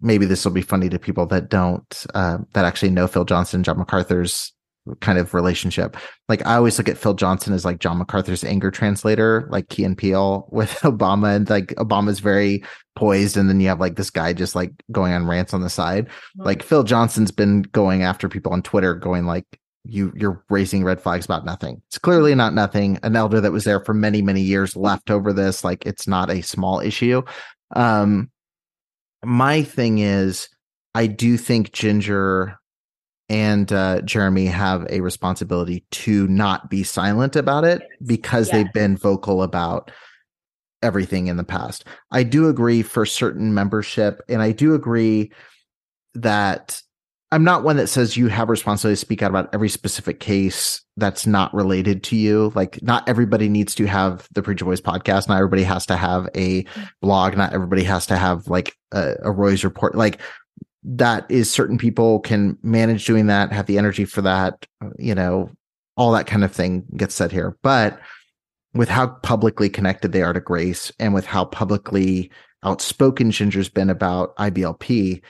Maybe 0.00 0.26
this 0.26 0.44
will 0.44 0.52
be 0.52 0.62
funny 0.62 0.88
to 0.88 0.98
people 0.98 1.26
that 1.26 1.50
don't, 1.50 2.06
uh, 2.14 2.38
that 2.54 2.64
actually 2.64 2.90
know 2.90 3.06
Phil 3.06 3.24
Johnson, 3.24 3.62
John 3.62 3.78
MacArthur's 3.78 4.52
kind 5.00 5.18
of 5.18 5.34
relationship. 5.34 5.96
Like 6.28 6.44
I 6.46 6.56
always 6.56 6.78
look 6.78 6.88
at 6.88 6.98
Phil 6.98 7.14
Johnson 7.14 7.52
as 7.52 7.64
like 7.64 7.80
John 7.80 7.98
MacArthur's 7.98 8.44
anger 8.44 8.70
translator, 8.70 9.46
like 9.50 9.68
Key 9.68 9.84
and 9.84 9.96
Peele 9.96 10.48
with 10.52 10.72
Obama, 10.80 11.36
and 11.36 11.48
like 11.48 11.68
Obama's 11.76 12.20
very 12.20 12.64
poised, 12.96 13.36
and 13.36 13.48
then 13.48 13.60
you 13.60 13.68
have 13.68 13.80
like 13.80 13.96
this 13.96 14.10
guy 14.10 14.32
just 14.32 14.54
like 14.54 14.72
going 14.90 15.12
on 15.12 15.26
rants 15.26 15.54
on 15.54 15.60
the 15.60 15.70
side. 15.70 16.08
Like 16.36 16.62
Phil 16.62 16.82
Johnson's 16.82 17.30
been 17.30 17.62
going 17.62 18.02
after 18.02 18.28
people 18.28 18.52
on 18.52 18.62
Twitter, 18.62 18.94
going 18.94 19.26
like 19.26 19.46
you 19.84 20.12
you're 20.14 20.44
raising 20.50 20.84
red 20.84 21.00
flags 21.00 21.24
about 21.24 21.44
nothing. 21.44 21.82
It's 21.88 21.98
clearly 21.98 22.34
not 22.34 22.54
nothing. 22.54 22.98
An 23.02 23.16
elder 23.16 23.40
that 23.40 23.52
was 23.52 23.64
there 23.64 23.80
for 23.80 23.94
many 23.94 24.22
many 24.22 24.42
years 24.42 24.76
left 24.76 25.10
over 25.10 25.32
this. 25.32 25.64
Like 25.64 25.86
it's 25.86 26.06
not 26.06 26.30
a 26.30 26.42
small 26.42 26.80
issue. 26.80 27.22
Um, 27.74 28.30
my 29.24 29.62
thing 29.62 29.98
is, 29.98 30.48
I 30.94 31.06
do 31.06 31.36
think 31.36 31.70
Jinger 31.70 32.56
and 33.28 33.72
uh, 33.72 34.00
Jeremy 34.02 34.46
have 34.46 34.86
a 34.90 35.00
responsibility 35.00 35.84
to 35.92 36.26
not 36.28 36.68
be 36.68 36.82
silent 36.82 37.36
about 37.36 37.64
it 37.64 37.82
because 38.04 38.50
they've 38.50 38.72
been 38.72 38.96
vocal 38.96 39.42
about 39.42 39.92
everything 40.82 41.28
in 41.28 41.36
the 41.36 41.44
past. 41.44 41.84
I 42.10 42.24
do 42.24 42.48
agree 42.48 42.82
for 42.82 43.06
certain 43.06 43.54
membership, 43.54 44.20
and 44.28 44.42
I 44.42 44.50
do 44.52 44.74
agree 44.74 45.30
that 46.14 46.82
I'm 47.32 47.44
not 47.44 47.62
one 47.62 47.76
that 47.76 47.86
says 47.86 48.16
you 48.16 48.26
have 48.28 48.48
responsibility 48.48 48.96
to 48.96 49.00
speak 49.00 49.22
out 49.22 49.30
about 49.30 49.50
every 49.54 49.68
specific 49.68 50.18
case 50.18 50.82
that's 50.96 51.26
not 51.26 51.54
related 51.54 52.02
to 52.04 52.16
you. 52.16 52.50
Like, 52.56 52.82
not 52.82 53.08
everybody 53.08 53.48
needs 53.48 53.74
to 53.76 53.86
have 53.86 54.28
the 54.32 54.42
Preacher 54.42 54.64
Boys 54.64 54.80
podcast. 54.80 55.28
Not 55.28 55.36
everybody 55.36 55.62
has 55.62 55.86
to 55.86 55.96
have 55.96 56.28
a 56.34 56.64
blog. 57.00 57.36
Not 57.36 57.52
everybody 57.52 57.84
has 57.84 58.06
to 58.06 58.16
have 58.16 58.48
like 58.48 58.74
a, 58.92 59.14
a 59.22 59.30
Roys 59.30 59.62
report. 59.62 59.94
Like, 59.94 60.20
that 60.82 61.30
is 61.30 61.50
certain 61.50 61.78
people 61.78 62.20
can 62.20 62.58
manage 62.62 63.04
doing 63.04 63.26
that, 63.26 63.52
have 63.52 63.66
the 63.66 63.78
energy 63.78 64.04
for 64.04 64.22
that, 64.22 64.66
you 64.98 65.14
know, 65.14 65.50
all 65.96 66.12
that 66.12 66.26
kind 66.26 66.42
of 66.42 66.52
thing 66.52 66.84
gets 66.96 67.14
said 67.14 67.30
here. 67.30 67.56
But 67.62 68.00
with 68.74 68.88
how 68.88 69.08
publicly 69.08 69.68
connected 69.68 70.12
they 70.12 70.22
are 70.22 70.32
to 70.32 70.40
Grace 70.40 70.90
and 70.98 71.12
with 71.12 71.26
how 71.26 71.44
publicly 71.44 72.30
outspoken 72.64 73.30
Jinger's 73.30 73.68
been 73.68 73.90
about 73.90 74.34
IBLP, 74.36 75.22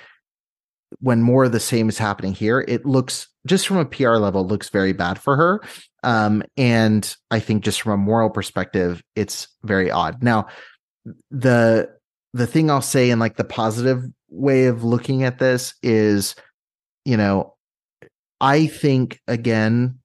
when 1.01 1.23
more 1.23 1.45
of 1.45 1.53
the 1.53 1.61
same 1.61 1.89
is 1.89 1.99
happening 1.99 2.35
here, 2.35 2.65
it 2.67 2.85
looks 2.85 3.29
just 3.47 3.67
from 3.67 3.79
a 3.79 3.85
PR 3.85 4.17
level 4.17 4.47
looks 4.47 4.69
very 4.69 4.93
bad 4.93 5.19
for 5.19 5.37
her. 5.37 5.63
Um, 6.03 6.43
and 6.57 7.15
I 7.31 7.41
think 7.41 7.65
just 7.65 7.83
from 7.83 7.93
a 7.93 7.97
moral 7.97 8.31
perspective, 8.31 9.03
it's 9.17 9.49
very 9.63 9.91
odd. 9.91 10.23
Now, 10.23 10.49
the 11.31 11.91
the 12.33 12.47
thing 12.47 12.71
I'll 12.71 12.83
say 12.83 13.11
in 13.11 13.19
like 13.19 13.37
the 13.37 13.45
positive 13.45 14.05
way 14.29 14.67
of 14.67 14.85
looking 14.85 15.25
at 15.25 15.39
this 15.39 15.75
is, 15.83 16.35
you 17.05 17.17
know, 17.17 17.55
I 18.41 18.67
think 18.67 19.21
again, 19.27 19.99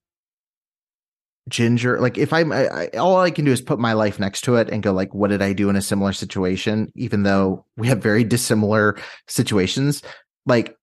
Jinger, 1.49 1.99
like 1.99 2.17
if 2.17 2.33
I'm, 2.33 2.51
I, 2.51 2.67
I, 2.67 2.87
all 2.97 3.17
I 3.17 3.29
can 3.29 3.45
do 3.45 3.51
is 3.51 3.61
put 3.61 3.77
my 3.77 3.93
life 3.93 4.19
next 4.19 4.41
to 4.45 4.55
it 4.55 4.69
and 4.69 4.81
go 4.81 4.91
like, 4.91 5.13
what 5.13 5.29
did 5.29 5.43
I 5.43 5.53
do 5.53 5.69
in 5.69 5.75
a 5.75 5.81
similar 5.81 6.11
situation? 6.11 6.91
Even 6.95 7.23
though 7.23 7.65
we 7.77 7.87
have 7.87 8.01
very 8.01 8.23
dissimilar 8.23 8.97
situations, 9.27 10.01
like 10.47 10.75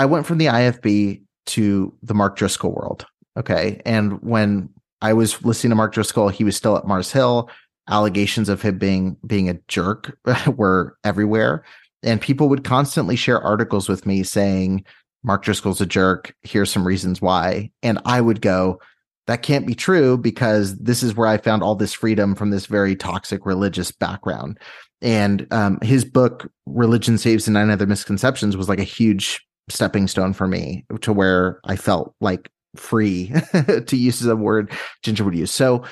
I 0.00 0.06
went 0.06 0.26
from 0.26 0.38
the 0.38 0.46
IFB 0.46 1.22
to 1.46 1.94
the 2.02 2.14
Mark 2.14 2.36
Driscoll 2.36 2.72
world. 2.72 3.06
Okay, 3.36 3.80
and 3.84 4.20
when 4.22 4.68
I 5.00 5.12
was 5.12 5.42
listening 5.44 5.70
to 5.70 5.76
Mark 5.76 5.94
Driscoll, 5.94 6.28
he 6.28 6.44
was 6.44 6.56
still 6.56 6.76
at 6.76 6.86
Mars 6.86 7.12
Hill. 7.12 7.48
Allegations 7.88 8.48
of 8.48 8.62
him 8.62 8.78
being 8.78 9.16
being 9.26 9.48
a 9.48 9.54
jerk 9.68 10.16
were 10.56 10.96
everywhere 11.04 11.64
and 12.02 12.20
people 12.20 12.48
would 12.48 12.64
constantly 12.64 13.16
share 13.16 13.40
articles 13.40 13.88
with 13.88 14.06
me 14.06 14.22
saying 14.22 14.84
Mark 15.22 15.42
Driscoll's 15.42 15.80
a 15.80 15.86
jerk. 15.86 16.34
Here's 16.42 16.70
some 16.70 16.86
reasons 16.86 17.20
why. 17.20 17.70
And 17.82 17.98
I 18.04 18.20
would 18.20 18.40
go, 18.40 18.80
that 19.26 19.42
can't 19.42 19.66
be 19.66 19.74
true 19.74 20.16
because 20.16 20.76
this 20.78 21.02
is 21.02 21.14
where 21.14 21.28
I 21.28 21.36
found 21.36 21.62
all 21.62 21.74
this 21.74 21.92
freedom 21.92 22.34
from 22.34 22.50
this 22.50 22.66
very 22.66 22.96
toxic 22.96 23.44
religious 23.44 23.92
background. 23.92 24.58
And 25.02 25.46
um, 25.50 25.78
his 25.82 26.04
book, 26.04 26.50
Religion 26.66 27.18
Saves 27.18 27.46
and 27.46 27.54
Nine 27.54 27.70
Other 27.70 27.86
Misconceptions, 27.86 28.56
was 28.56 28.68
like 28.68 28.80
a 28.80 28.84
huge 28.84 29.46
stepping 29.68 30.08
stone 30.08 30.32
for 30.32 30.46
me 30.46 30.84
to 31.00 31.12
where 31.12 31.60
I 31.64 31.76
felt 31.76 32.14
like 32.20 32.50
free 32.76 33.32
to 33.86 33.96
use 33.96 34.24
a 34.24 34.36
word 34.36 34.72
Jinger 35.04 35.24
would 35.24 35.34
use. 35.34 35.50
So 35.50 35.84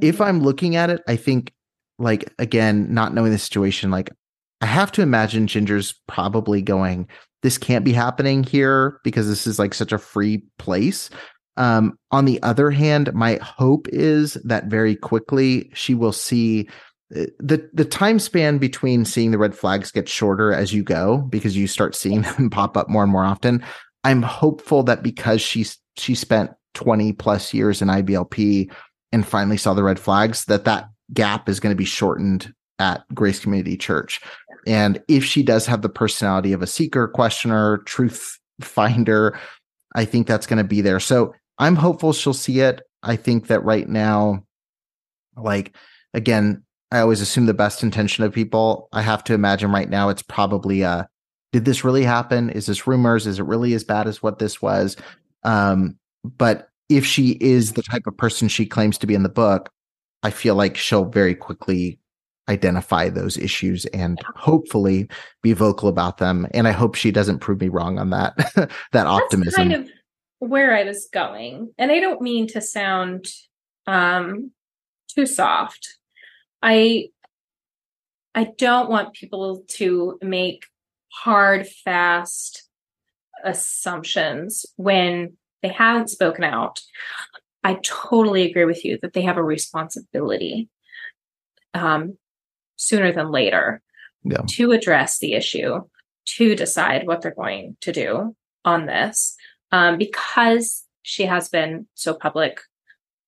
if 0.00 0.20
I'm 0.20 0.40
looking 0.40 0.76
at 0.76 0.90
it, 0.90 1.02
I 1.08 1.16
think 1.16 1.52
like 1.98 2.32
again, 2.38 2.92
not 2.92 3.14
knowing 3.14 3.32
the 3.32 3.38
situation, 3.38 3.90
like 3.90 4.10
I 4.60 4.66
have 4.66 4.92
to 4.92 5.02
imagine 5.02 5.46
Jinger's 5.46 5.94
probably 6.08 6.62
going, 6.62 7.08
this 7.42 7.58
can't 7.58 7.84
be 7.84 7.92
happening 7.92 8.42
here 8.42 8.98
because 9.04 9.28
this 9.28 9.46
is 9.46 9.58
like 9.58 9.74
such 9.74 9.92
a 9.92 9.98
free 9.98 10.42
place. 10.58 11.10
Um, 11.56 11.98
on 12.10 12.24
the 12.24 12.42
other 12.42 12.70
hand, 12.70 13.12
my 13.14 13.38
hope 13.42 13.86
is 13.90 14.34
that 14.44 14.66
very 14.66 14.96
quickly 14.96 15.70
she 15.74 15.94
will 15.94 16.12
see 16.12 16.68
the 17.10 17.68
the 17.72 17.84
time 17.84 18.18
span 18.18 18.58
between 18.58 19.04
seeing 19.04 19.30
the 19.30 19.38
red 19.38 19.54
flags 19.54 19.90
get 19.90 20.08
shorter 20.08 20.52
as 20.52 20.72
you 20.72 20.82
go 20.82 21.18
because 21.18 21.56
you 21.56 21.66
start 21.66 21.94
seeing 21.94 22.22
them 22.36 22.50
pop 22.50 22.76
up 22.76 22.88
more 22.88 23.02
and 23.02 23.12
more 23.12 23.24
often. 23.24 23.64
I'm 24.04 24.22
hopeful 24.22 24.82
that 24.84 25.02
because 25.02 25.40
she's 25.40 25.78
she 25.96 26.14
spent 26.14 26.50
20 26.74 27.12
plus 27.12 27.54
years 27.54 27.80
in 27.80 27.88
IBLP 27.88 28.70
and 29.12 29.26
finally 29.26 29.56
saw 29.56 29.74
the 29.74 29.82
red 29.84 29.98
flags 29.98 30.44
that 30.46 30.64
that 30.64 30.88
gap 31.12 31.48
is 31.48 31.60
going 31.60 31.70
to 31.70 31.78
be 31.78 31.84
shortened 31.84 32.52
at 32.78 33.04
Grace 33.14 33.38
Community 33.38 33.76
Church. 33.76 34.20
And 34.66 35.00
if 35.08 35.24
she 35.24 35.42
does 35.42 35.66
have 35.66 35.82
the 35.82 35.88
personality 35.88 36.52
of 36.52 36.62
a 36.62 36.66
seeker, 36.66 37.06
questioner, 37.06 37.78
truth 37.86 38.38
finder, 38.60 39.38
I 39.94 40.04
think 40.04 40.26
that's 40.26 40.46
going 40.46 40.58
to 40.58 40.68
be 40.68 40.80
there. 40.80 40.98
So 40.98 41.34
I'm 41.58 41.76
hopeful 41.76 42.12
she'll 42.12 42.34
see 42.34 42.60
it. 42.60 42.82
I 43.02 43.16
think 43.16 43.46
that 43.46 43.62
right 43.62 43.88
now, 43.88 44.44
like, 45.36 45.76
again, 46.14 46.63
I 46.94 47.00
always 47.00 47.20
assume 47.20 47.46
the 47.46 47.54
best 47.54 47.82
intention 47.82 48.22
of 48.22 48.32
people. 48.32 48.88
I 48.92 49.02
have 49.02 49.24
to 49.24 49.34
imagine 49.34 49.72
right 49.72 49.90
now 49.90 50.10
it's 50.10 50.22
probably 50.22 50.82
a 50.82 51.08
did 51.52 51.64
this 51.64 51.82
really 51.82 52.04
happen? 52.04 52.50
Is 52.50 52.66
this 52.66 52.86
rumors? 52.86 53.26
Is 53.26 53.40
it 53.40 53.44
really 53.44 53.74
as 53.74 53.82
bad 53.82 54.06
as 54.06 54.22
what 54.22 54.38
this 54.38 54.62
was? 54.62 54.96
Um, 55.42 55.98
but 56.22 56.68
if 56.88 57.04
she 57.04 57.32
is 57.40 57.72
the 57.72 57.82
type 57.82 58.06
of 58.06 58.16
person 58.16 58.46
she 58.46 58.64
claims 58.64 58.96
to 58.98 59.08
be 59.08 59.14
in 59.14 59.24
the 59.24 59.28
book, 59.28 59.70
I 60.22 60.30
feel 60.30 60.54
like 60.54 60.76
she'll 60.76 61.04
very 61.04 61.34
quickly 61.34 61.98
identify 62.48 63.08
those 63.08 63.36
issues 63.36 63.86
and 63.86 64.20
hopefully 64.36 65.08
be 65.42 65.52
vocal 65.52 65.88
about 65.88 66.18
them. 66.18 66.46
And 66.54 66.68
I 66.68 66.72
hope 66.72 66.94
she 66.94 67.10
doesn't 67.10 67.40
prove 67.40 67.60
me 67.60 67.70
wrong 67.70 67.98
on 67.98 68.10
that 68.10 68.36
that 68.54 68.70
That's 68.92 69.06
optimism. 69.08 69.70
Kind 69.70 69.72
of 69.72 69.90
where 70.38 70.76
I 70.76 70.84
was 70.84 71.08
going, 71.12 71.72
and 71.76 71.90
I 71.90 71.98
don't 71.98 72.20
mean 72.20 72.46
to 72.48 72.60
sound 72.60 73.26
um, 73.88 74.52
too 75.08 75.26
soft. 75.26 75.98
I 76.64 77.10
I 78.34 78.48
don't 78.58 78.90
want 78.90 79.12
people 79.12 79.62
to 79.68 80.18
make 80.20 80.64
hard, 81.12 81.68
fast 81.68 82.68
assumptions 83.44 84.66
when 84.76 85.36
they 85.62 85.68
haven't 85.68 86.10
spoken 86.10 86.42
out. 86.42 86.80
I 87.62 87.74
totally 87.84 88.42
agree 88.42 88.64
with 88.64 88.84
you 88.84 88.98
that 89.02 89.12
they 89.12 89.22
have 89.22 89.36
a 89.36 89.42
responsibility 89.42 90.68
um, 91.74 92.18
sooner 92.76 93.12
than 93.12 93.30
later 93.30 93.80
yeah. 94.24 94.42
to 94.48 94.72
address 94.72 95.18
the 95.18 95.34
issue, 95.34 95.80
to 96.26 96.56
decide 96.56 97.06
what 97.06 97.20
they're 97.20 97.34
going 97.34 97.76
to 97.82 97.92
do 97.92 98.34
on 98.64 98.86
this. 98.86 99.36
Um, 99.70 99.98
because 99.98 100.84
she 101.02 101.24
has 101.24 101.48
been 101.48 101.86
so 101.94 102.14
public 102.14 102.60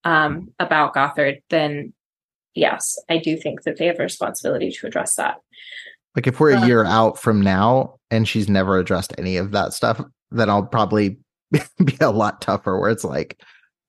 um, 0.05 0.53
about 0.59 0.95
Gothard, 0.95 1.43
then 1.51 1.93
yes, 2.57 2.99
I 3.09 3.19
do 3.19 3.37
think 3.37 3.63
that 3.63 3.77
they 3.77 3.87
have 3.87 4.01
a 4.01 4.03
responsibility 4.03 4.71
to 4.71 4.87
address 4.87 5.15
that. 5.17 5.37
Like 6.15 6.27
if 6.27 6.41
we're 6.41 6.53
a 6.53 6.61
um, 6.61 6.67
year 6.67 6.85
out 6.85 7.19
from 7.19 7.43
now 7.43 7.97
and 8.11 8.27
she's 8.27 8.49
never 8.49 8.79
addressed 8.79 9.13
any 9.19 9.37
of 9.37 9.53
that 9.53 9.75
stuff, 9.75 10.03
then 10.31 10.49
I'll 10.49 10.65
probably 10.65 11.19
be 11.53 11.97
a 12.01 12.11
lot 12.11 12.41
tougher 12.41 12.81
where 12.81 12.91
it's 12.91 13.05
like, 13.05 13.41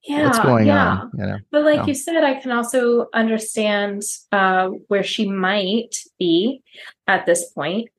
yeah, 0.04 0.26
what's 0.26 0.40
going 0.40 0.68
yeah. 0.68 0.88
on? 0.90 1.12
You 1.18 1.26
know? 1.26 1.38
But 1.52 1.64
like 1.64 1.88
you 1.88 1.94
said, 1.94 2.24
I 2.24 2.36
can 2.36 2.52
also 2.52 3.08
understand 3.14 4.04
uh, 4.32 4.70
where 4.88 5.04
she 5.04 5.30
might 5.30 5.96
be 6.20 6.62
at 7.08 7.26
this 7.26 7.50
point. 7.52 7.90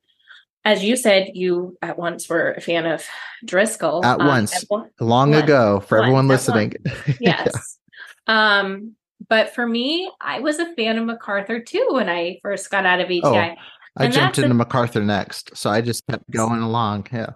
As 0.65 0.83
you 0.83 0.95
said, 0.95 1.31
you 1.33 1.77
at 1.81 1.97
once 1.97 2.27
were 2.27 2.51
a 2.51 2.61
fan 2.61 2.85
of 2.85 3.05
Driscoll. 3.45 4.03
At 4.03 4.19
um, 4.19 4.27
once, 4.27 4.63
at 4.63 4.63
one, 4.67 4.89
long 4.99 5.31
once, 5.31 5.43
ago, 5.43 5.79
for 5.81 6.01
everyone 6.01 6.27
listening. 6.27 6.73
yes. 7.19 7.77
yeah. 8.27 8.59
Um, 8.59 8.95
but 9.27 9.53
for 9.53 9.67
me, 9.67 10.09
I 10.21 10.39
was 10.39 10.59
a 10.59 10.73
fan 10.75 10.97
of 10.97 11.05
MacArthur 11.05 11.59
too 11.59 11.87
when 11.91 12.09
I 12.09 12.39
first 12.41 12.69
got 12.69 12.85
out 12.85 13.01
of 13.01 13.07
ATI. 13.07 13.21
Oh, 13.23 13.55
I 13.97 14.07
jumped 14.07 14.37
into 14.37 14.53
MacArthur 14.53 15.03
next, 15.03 15.57
so 15.57 15.69
I 15.69 15.81
just 15.81 16.05
kept 16.07 16.29
going 16.31 16.61
along. 16.61 17.07
Yeah. 17.11 17.31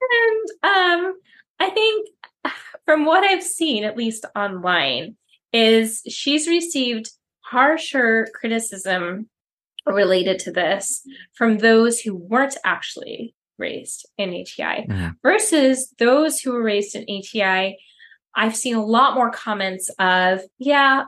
and 0.00 0.50
um, 0.62 1.14
I 1.58 1.70
think 1.70 2.08
from 2.86 3.04
what 3.04 3.22
I've 3.22 3.42
seen, 3.42 3.84
at 3.84 3.96
least 3.96 4.24
online, 4.34 5.16
is 5.52 6.02
she's 6.08 6.48
received 6.48 7.10
harsher 7.40 8.28
criticism 8.34 9.28
related 9.86 10.38
to 10.40 10.52
this 10.52 11.02
from 11.34 11.58
those 11.58 12.00
who 12.00 12.14
weren't 12.14 12.56
actually 12.64 13.34
raised 13.58 14.08
in 14.16 14.30
ATI 14.30 14.86
mm-hmm. 14.86 15.08
versus 15.22 15.92
those 15.98 16.40
who 16.40 16.52
were 16.52 16.62
raised 16.62 16.94
in 16.94 17.02
ATI. 17.02 17.76
I've 18.34 18.56
seen 18.56 18.76
a 18.76 18.84
lot 18.84 19.14
more 19.14 19.30
comments 19.30 19.90
of, 19.98 20.40
yeah, 20.58 21.04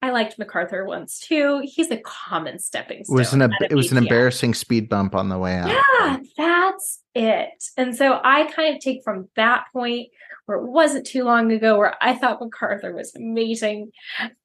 I 0.00 0.10
liked 0.10 0.38
MacArthur 0.38 0.84
once 0.84 1.18
too. 1.18 1.60
He's 1.64 1.90
a 1.90 1.98
common 1.98 2.58
stepping 2.58 3.04
stone. 3.04 3.16
It 3.16 3.18
was 3.18 3.32
an, 3.32 3.52
it 3.70 3.74
was 3.74 3.90
an 3.90 3.98
embarrassing 3.98 4.54
speed 4.54 4.88
bump 4.88 5.14
on 5.14 5.28
the 5.28 5.38
way 5.38 5.56
out. 5.56 5.68
Yeah, 5.68 6.18
that's 6.36 7.02
it. 7.14 7.64
And 7.76 7.96
so 7.96 8.20
I 8.22 8.44
kind 8.52 8.76
of 8.76 8.80
take 8.80 9.02
from 9.02 9.28
that 9.34 9.64
point 9.72 10.08
where 10.46 10.58
it 10.58 10.66
wasn't 10.66 11.06
too 11.06 11.24
long 11.24 11.52
ago 11.52 11.76
where 11.76 11.94
I 12.00 12.14
thought 12.14 12.40
MacArthur 12.40 12.94
was 12.94 13.14
amazing 13.14 13.90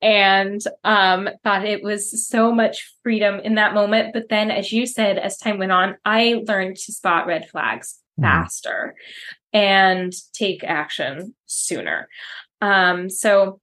and 0.02 0.60
um, 0.84 1.30
thought 1.44 1.66
it 1.66 1.84
was 1.84 2.28
so 2.28 2.52
much 2.52 2.92
freedom 3.04 3.40
in 3.40 3.56
that 3.56 3.74
moment. 3.74 4.12
But 4.12 4.30
then, 4.30 4.52
as 4.52 4.74
you 4.74 4.86
said, 4.86 5.18
as 5.18 5.38
time 5.38 5.60
went 5.60 5.72
on, 5.72 5.96
I 6.04 6.44
learned 6.46 6.78
to 6.78 6.92
spot 6.92 7.28
red 7.28 7.48
flags 7.48 8.00
mm. 8.20 8.24
faster 8.24 8.96
and 9.54 10.14
take 10.34 10.64
action 10.64 11.36
sooner. 11.46 12.10
Um, 12.62 13.10
so 13.10 13.60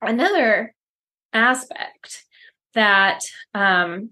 another 0.00 0.74
aspect 1.32 2.24
that 2.74 3.20
um, 3.54 4.10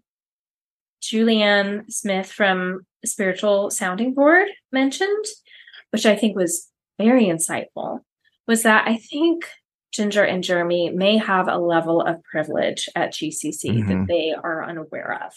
Julie 1.01 1.43
Anne 1.43 1.85
Smith 1.89 2.31
from 2.31 2.87
Spiritual 3.05 3.71
Sounding 3.71 4.15
Board 4.15 4.49
mentioned, 4.73 5.25
which 5.91 6.05
I 6.05 6.17
think 6.17 6.37
was 6.37 6.69
very 6.99 7.27
insightful, 7.27 8.01
was 8.47 8.63
that 8.65 8.87
I 8.87 8.97
think 8.97 9.47
Jinger 9.97 10.29
and 10.29 10.43
Jeremy 10.43 10.91
may 10.91 11.17
have 11.17 11.49
a 11.49 11.59
level 11.59 12.03
of 12.03 12.23
privilege 12.25 12.89
at 12.95 13.13
GCC 13.13 13.65
mm-hmm. 13.65 13.89
that 13.89 14.07
they 14.09 14.35
are 14.35 14.65
unaware 14.65 15.21
of. 15.25 15.33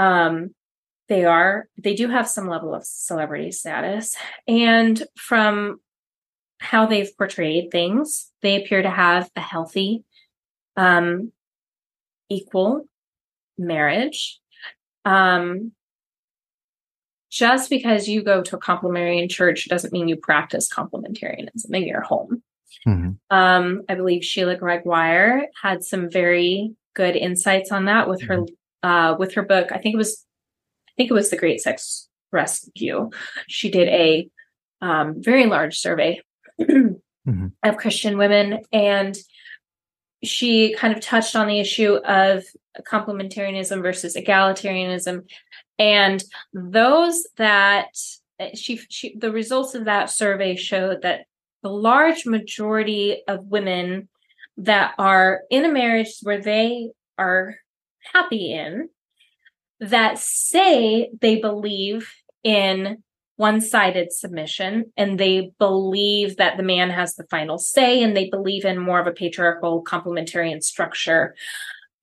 Um, 0.00 0.54
they 1.08 1.24
are, 1.24 1.68
they 1.76 1.94
do 1.94 2.08
have 2.08 2.28
some 2.28 2.48
level 2.48 2.74
of 2.74 2.84
celebrity 2.84 3.52
status. 3.52 4.16
And 4.46 5.02
from 5.16 5.80
how 6.60 6.86
they've 6.86 7.16
portrayed 7.16 7.70
things, 7.70 8.30
they 8.40 8.62
appear 8.62 8.82
to 8.82 8.90
have 8.90 9.30
a 9.36 9.40
healthy 9.40 10.04
um, 10.76 11.32
equal 12.28 12.86
marriage. 13.58 14.40
Um, 15.04 15.72
just 17.30 17.70
because 17.70 18.08
you 18.08 18.22
go 18.22 18.42
to 18.42 18.56
a 18.56 18.60
complementarian 18.60 19.30
church 19.30 19.68
doesn't 19.68 19.92
mean 19.92 20.06
you 20.06 20.16
practice 20.16 20.68
complementarianism 20.68 21.74
in 21.74 21.84
your 21.84 22.02
home. 22.02 22.42
Mm-hmm. 22.86 23.12
Um, 23.36 23.82
I 23.88 23.94
believe 23.94 24.24
Sheila 24.24 24.56
Gregoire 24.56 25.46
had 25.60 25.82
some 25.82 26.10
very 26.10 26.74
good 26.94 27.16
insights 27.16 27.72
on 27.72 27.86
that 27.86 28.08
with 28.08 28.22
her 28.22 28.38
mm-hmm. 28.38 28.88
uh, 28.88 29.16
with 29.16 29.34
her 29.34 29.42
book. 29.42 29.72
I 29.72 29.78
think 29.78 29.94
it 29.94 29.98
was 29.98 30.24
think 30.96 31.10
it 31.10 31.14
was 31.14 31.30
the 31.30 31.36
Great 31.36 31.60
Sex 31.60 32.08
Rescue. 32.30 33.10
She 33.48 33.70
did 33.70 33.88
a 33.88 34.28
um, 34.80 35.22
very 35.22 35.46
large 35.46 35.78
survey 35.78 36.20
mm-hmm. 36.60 37.46
of 37.62 37.76
Christian 37.76 38.18
women, 38.18 38.60
and 38.72 39.16
she 40.24 40.74
kind 40.74 40.94
of 40.94 41.00
touched 41.00 41.36
on 41.36 41.46
the 41.48 41.60
issue 41.60 41.94
of 41.94 42.44
complementarianism 42.86 43.82
versus 43.82 44.16
egalitarianism 44.16 45.24
and 45.78 46.22
those 46.52 47.26
that 47.36 47.88
she, 48.54 48.76
she 48.88 49.16
the 49.16 49.32
results 49.32 49.74
of 49.74 49.86
that 49.86 50.10
survey 50.10 50.56
showed 50.56 51.02
that 51.02 51.26
the 51.62 51.70
large 51.70 52.26
majority 52.26 53.22
of 53.26 53.46
women 53.46 54.08
that 54.58 54.94
are 54.98 55.42
in 55.50 55.64
a 55.64 55.72
marriage 55.72 56.18
where 56.22 56.40
they 56.40 56.90
are 57.18 57.56
happy 58.12 58.52
in 58.52 58.88
that 59.82 60.18
say 60.18 61.10
they 61.20 61.40
believe 61.40 62.12
in 62.44 63.02
one-sided 63.36 64.12
submission 64.12 64.92
and 64.96 65.18
they 65.18 65.50
believe 65.58 66.36
that 66.36 66.56
the 66.56 66.62
man 66.62 66.90
has 66.90 67.16
the 67.16 67.24
final 67.24 67.58
say 67.58 68.02
and 68.02 68.16
they 68.16 68.30
believe 68.30 68.64
in 68.64 68.78
more 68.78 69.00
of 69.00 69.06
a 69.08 69.12
patriarchal 69.12 69.82
complementarian 69.82 70.62
structure 70.62 71.34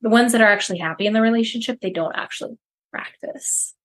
the 0.01 0.09
ones 0.09 0.33
that 0.33 0.41
are 0.41 0.51
actually 0.51 0.79
happy 0.79 1.05
in 1.05 1.13
the 1.13 1.21
relationship 1.21 1.79
they 1.79 1.91
don't 1.91 2.15
actually 2.15 2.57
practice 2.91 3.75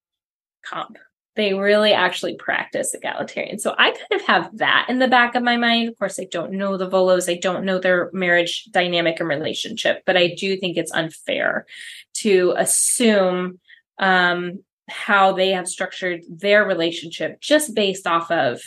comp. 0.64 0.96
They 1.36 1.52
really 1.52 1.92
actually 1.92 2.36
practice 2.36 2.94
egalitarian. 2.94 3.58
So 3.58 3.74
i 3.78 3.90
kind 3.90 4.20
of 4.20 4.26
have 4.26 4.58
that 4.58 4.86
in 4.88 4.98
the 4.98 5.08
back 5.08 5.34
of 5.34 5.42
my 5.42 5.56
mind. 5.56 5.88
Of 5.88 5.98
course 5.98 6.18
i 6.18 6.26
don't 6.30 6.52
know 6.52 6.76
the 6.76 6.88
Vuolos. 6.88 7.30
I 7.30 7.38
don't 7.38 7.64
know 7.64 7.78
their 7.78 8.10
marriage 8.12 8.64
dynamic 8.70 9.20
and 9.20 9.28
relationship 9.28 10.02
but 10.06 10.16
i 10.16 10.34
do 10.34 10.56
think 10.56 10.76
it's 10.76 10.92
unfair 10.92 11.66
to 12.14 12.54
assume 12.56 13.60
um 13.98 14.58
how 14.88 15.32
they 15.32 15.50
have 15.50 15.68
structured 15.68 16.22
their 16.28 16.64
relationship 16.64 17.40
just 17.40 17.74
based 17.74 18.06
off 18.06 18.30
of 18.30 18.60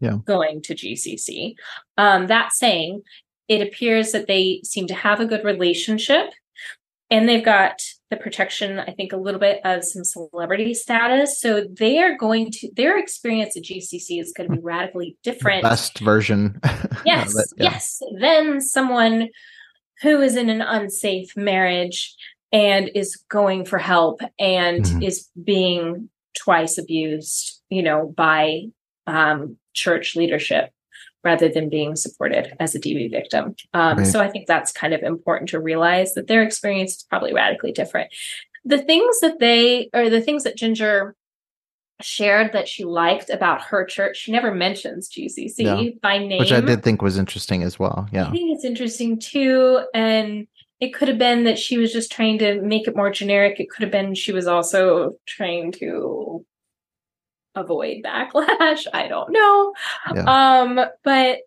yeah. 0.00 0.16
going 0.24 0.62
to 0.62 0.74
GCC. 0.74 1.54
Um, 1.96 2.26
that 2.26 2.52
saying, 2.52 3.02
it 3.48 3.62
appears 3.62 4.12
that 4.12 4.26
they 4.26 4.60
seem 4.64 4.86
to 4.88 4.94
have 4.94 5.20
a 5.20 5.26
good 5.26 5.44
relationship 5.44 6.30
and 7.10 7.28
they've 7.28 7.44
got 7.44 7.80
the 8.10 8.16
protection, 8.16 8.78
I 8.78 8.92
think, 8.92 9.12
a 9.12 9.16
little 9.16 9.40
bit 9.40 9.60
of 9.64 9.84
some 9.84 10.04
celebrity 10.04 10.74
status. 10.74 11.40
So 11.40 11.64
they 11.64 11.98
are 11.98 12.16
going 12.16 12.50
to, 12.52 12.70
their 12.76 12.98
experience 12.98 13.56
at 13.56 13.64
GCC 13.64 14.20
is 14.20 14.32
going 14.36 14.48
to 14.48 14.56
be 14.56 14.60
radically 14.62 15.16
different. 15.22 15.62
Best 15.62 15.98
version. 15.98 16.60
yes. 17.04 17.36
it, 17.36 17.48
yeah. 17.56 17.72
Yes. 17.72 18.00
Than 18.20 18.60
someone 18.60 19.28
who 20.02 20.20
is 20.20 20.36
in 20.36 20.48
an 20.48 20.62
unsafe 20.62 21.36
marriage 21.36 22.14
and 22.52 22.90
is 22.94 23.16
going 23.28 23.64
for 23.64 23.78
help 23.78 24.20
and 24.38 24.84
mm-hmm. 24.84 25.02
is 25.02 25.28
being 25.42 26.08
twice 26.34 26.78
abused, 26.78 27.60
you 27.68 27.82
know, 27.82 28.12
by 28.16 28.62
um, 29.06 29.56
church 29.72 30.16
leadership 30.16 30.72
rather 31.22 31.48
than 31.48 31.68
being 31.68 31.96
supported 31.96 32.54
as 32.60 32.74
a 32.74 32.80
DV 32.80 33.10
victim. 33.10 33.54
Um, 33.74 33.98
right. 33.98 34.06
So 34.06 34.20
I 34.20 34.28
think 34.28 34.46
that's 34.46 34.72
kind 34.72 34.94
of 34.94 35.02
important 35.02 35.50
to 35.50 35.60
realize 35.60 36.14
that 36.14 36.28
their 36.28 36.42
experience 36.42 36.96
is 36.96 37.02
probably 37.02 37.34
radically 37.34 37.72
different. 37.72 38.10
The 38.64 38.78
things 38.78 39.20
that 39.20 39.38
they, 39.38 39.90
or 39.92 40.08
the 40.08 40.20
things 40.20 40.44
that 40.44 40.56
Jinger 40.56 41.12
shared 42.00 42.52
that 42.52 42.68
she 42.68 42.84
liked 42.84 43.28
about 43.28 43.62
her 43.62 43.84
church, 43.84 44.16
she 44.16 44.32
never 44.32 44.54
mentions 44.54 45.10
GCC 45.10 45.52
yeah. 45.58 45.90
by 46.02 46.18
name. 46.18 46.38
Which 46.38 46.52
I 46.52 46.60
did 46.60 46.82
think 46.82 47.02
was 47.02 47.18
interesting 47.18 47.62
as 47.62 47.78
well. 47.78 48.08
Yeah. 48.12 48.28
I 48.28 48.30
think 48.30 48.54
it's 48.54 48.64
interesting 48.64 49.18
too. 49.18 49.82
And 49.92 50.46
it 50.80 50.94
could 50.94 51.08
have 51.08 51.18
been 51.18 51.44
that 51.44 51.58
she 51.58 51.76
was 51.76 51.92
just 51.92 52.10
trying 52.10 52.38
to 52.38 52.60
make 52.62 52.88
it 52.88 52.96
more 52.96 53.10
generic. 53.10 53.60
It 53.60 53.70
could 53.70 53.82
have 53.82 53.92
been 53.92 54.14
she 54.14 54.32
was 54.32 54.46
also 54.46 55.12
trying 55.26 55.72
to 55.72 56.44
avoid 57.54 58.02
backlash. 58.02 58.86
I 58.92 59.06
don't 59.08 59.30
know. 59.30 59.74
Yeah. 60.14 60.24
Um, 60.24 60.80
but 61.04 61.40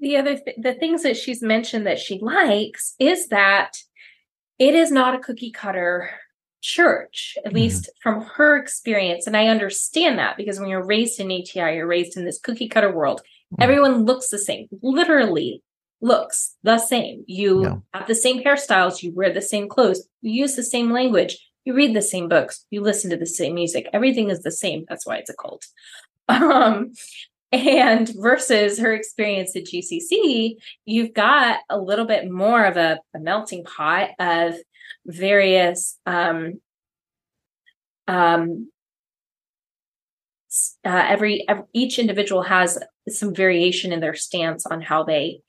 the 0.00 0.16
other 0.16 0.36
th- 0.36 0.56
the 0.60 0.74
things 0.74 1.04
that 1.04 1.16
she's 1.16 1.42
mentioned 1.42 1.86
that 1.86 2.00
she 2.00 2.18
likes 2.18 2.94
is 2.98 3.28
that 3.28 3.76
it 4.58 4.74
is 4.74 4.90
not 4.90 5.14
a 5.14 5.20
cookie 5.20 5.52
cutter 5.52 6.10
church, 6.60 7.36
at 7.38 7.46
mm-hmm. 7.46 7.56
least 7.56 7.90
from 8.02 8.22
her 8.22 8.56
experience. 8.56 9.26
And 9.26 9.36
I 9.36 9.46
understand 9.46 10.18
that 10.18 10.36
because 10.36 10.58
when 10.58 10.68
you're 10.68 10.84
raised 10.84 11.20
in 11.20 11.30
ATI, 11.30 11.76
you're 11.76 11.86
raised 11.86 12.16
in 12.16 12.24
this 12.24 12.40
cookie 12.40 12.68
cutter 12.68 12.92
world. 12.92 13.20
Mm-hmm. 13.52 13.62
Everyone 13.62 14.04
looks 14.04 14.28
the 14.28 14.38
same, 14.38 14.66
literally 14.82 15.62
looks 16.00 16.56
the 16.62 16.78
same. 16.78 17.24
You 17.26 17.62
yeah. 17.62 17.74
have 17.94 18.08
the 18.08 18.14
same 18.14 18.42
hairstyles, 18.42 19.02
you 19.02 19.12
wear 19.14 19.32
the 19.32 19.42
same 19.42 19.68
clothes, 19.68 20.06
you 20.22 20.32
use 20.32 20.56
the 20.56 20.62
same 20.62 20.90
language, 20.92 21.38
you 21.64 21.74
read 21.74 21.94
the 21.94 22.02
same 22.02 22.28
books, 22.28 22.64
you 22.70 22.80
listen 22.80 23.10
to 23.10 23.16
the 23.16 23.26
same 23.26 23.54
music. 23.54 23.88
Everything 23.92 24.30
is 24.30 24.42
the 24.42 24.50
same. 24.50 24.84
That's 24.88 25.06
why 25.06 25.16
it's 25.16 25.30
a 25.30 25.34
cult. 25.34 25.66
Um, 26.28 26.92
and 27.50 28.08
versus 28.14 28.78
her 28.78 28.94
experience 28.94 29.56
at 29.56 29.64
GCC, 29.64 30.54
you've 30.84 31.12
got 31.12 31.58
a 31.68 31.76
little 31.76 32.06
bit 32.06 32.30
more 32.30 32.64
of 32.64 32.76
a, 32.76 33.00
a 33.14 33.18
melting 33.18 33.64
pot 33.64 34.10
of 34.20 34.54
various 35.04 35.98
um, 36.06 36.60
um, 38.06 38.70
uh, 40.84 41.04
every, 41.08 41.44
every 41.48 41.64
each 41.72 41.98
individual 41.98 42.42
has 42.42 42.78
some 43.08 43.34
variation 43.34 43.92
in 43.92 44.00
their 44.00 44.14
stance 44.14 44.66
on 44.66 44.80
how 44.80 45.02
they 45.02 45.40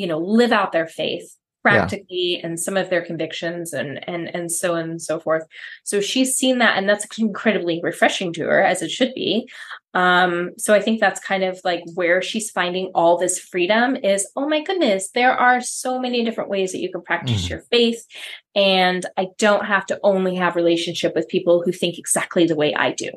you 0.00 0.06
know 0.06 0.18
live 0.18 0.52
out 0.52 0.72
their 0.72 0.86
faith 0.86 1.36
practically 1.62 2.38
yeah. 2.38 2.46
and 2.46 2.58
some 2.58 2.76
of 2.76 2.88
their 2.88 3.04
convictions 3.04 3.72
and 3.72 4.02
and 4.08 4.34
and 4.34 4.50
so 4.50 4.74
on 4.76 4.90
and 4.90 5.02
so 5.02 5.20
forth 5.20 5.44
so 5.84 6.00
she's 6.00 6.34
seen 6.34 6.58
that 6.58 6.78
and 6.78 6.88
that's 6.88 7.06
incredibly 7.18 7.80
refreshing 7.82 8.32
to 8.32 8.42
her 8.44 8.62
as 8.62 8.80
it 8.80 8.90
should 8.90 9.12
be 9.14 9.46
um 9.92 10.52
so 10.56 10.72
i 10.72 10.80
think 10.80 11.00
that's 11.00 11.20
kind 11.20 11.44
of 11.44 11.60
like 11.62 11.82
where 11.94 12.22
she's 12.22 12.50
finding 12.50 12.90
all 12.94 13.18
this 13.18 13.38
freedom 13.38 13.94
is 13.96 14.26
oh 14.36 14.48
my 14.48 14.62
goodness 14.62 15.10
there 15.10 15.36
are 15.36 15.60
so 15.60 15.98
many 16.00 16.24
different 16.24 16.48
ways 16.48 16.72
that 16.72 16.78
you 16.78 16.90
can 16.90 17.02
practice 17.02 17.44
mm. 17.44 17.50
your 17.50 17.60
faith 17.70 18.06
and 18.54 19.04
i 19.18 19.26
don't 19.36 19.66
have 19.66 19.84
to 19.84 19.98
only 20.02 20.34
have 20.36 20.56
relationship 20.56 21.14
with 21.14 21.28
people 21.28 21.62
who 21.62 21.72
think 21.72 21.98
exactly 21.98 22.46
the 22.46 22.56
way 22.56 22.74
i 22.74 22.90
do 22.90 23.10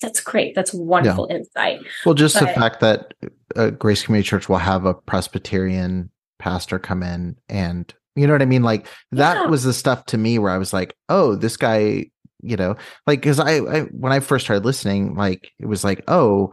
that's 0.00 0.20
great 0.20 0.54
that's 0.54 0.74
wonderful 0.74 1.28
yeah. 1.30 1.36
insight 1.36 1.80
well 2.04 2.14
just 2.14 2.34
but, 2.34 2.46
the 2.46 2.52
fact 2.52 2.80
that 2.80 3.14
uh, 3.54 3.70
grace 3.70 4.02
community 4.02 4.26
church 4.26 4.48
will 4.48 4.56
have 4.56 4.84
a 4.84 4.94
presbyterian 4.94 6.10
pastor 6.44 6.78
come 6.78 7.02
in 7.02 7.34
and 7.48 7.92
you 8.16 8.26
know 8.26 8.34
what 8.34 8.42
I 8.42 8.46
mean? 8.46 8.62
Like 8.62 8.86
that 9.12 9.36
yeah. 9.36 9.46
was 9.46 9.64
the 9.64 9.72
stuff 9.72 10.04
to 10.06 10.18
me 10.18 10.38
where 10.38 10.52
I 10.52 10.58
was 10.58 10.72
like, 10.72 10.94
oh, 11.08 11.34
this 11.34 11.56
guy, 11.56 12.10
you 12.42 12.56
know, 12.56 12.76
like 13.06 13.22
because 13.22 13.40
I, 13.40 13.56
I 13.56 13.80
when 13.84 14.12
I 14.12 14.20
first 14.20 14.44
started 14.44 14.64
listening, 14.64 15.14
like 15.16 15.50
it 15.58 15.66
was 15.66 15.82
like, 15.82 16.04
oh, 16.06 16.52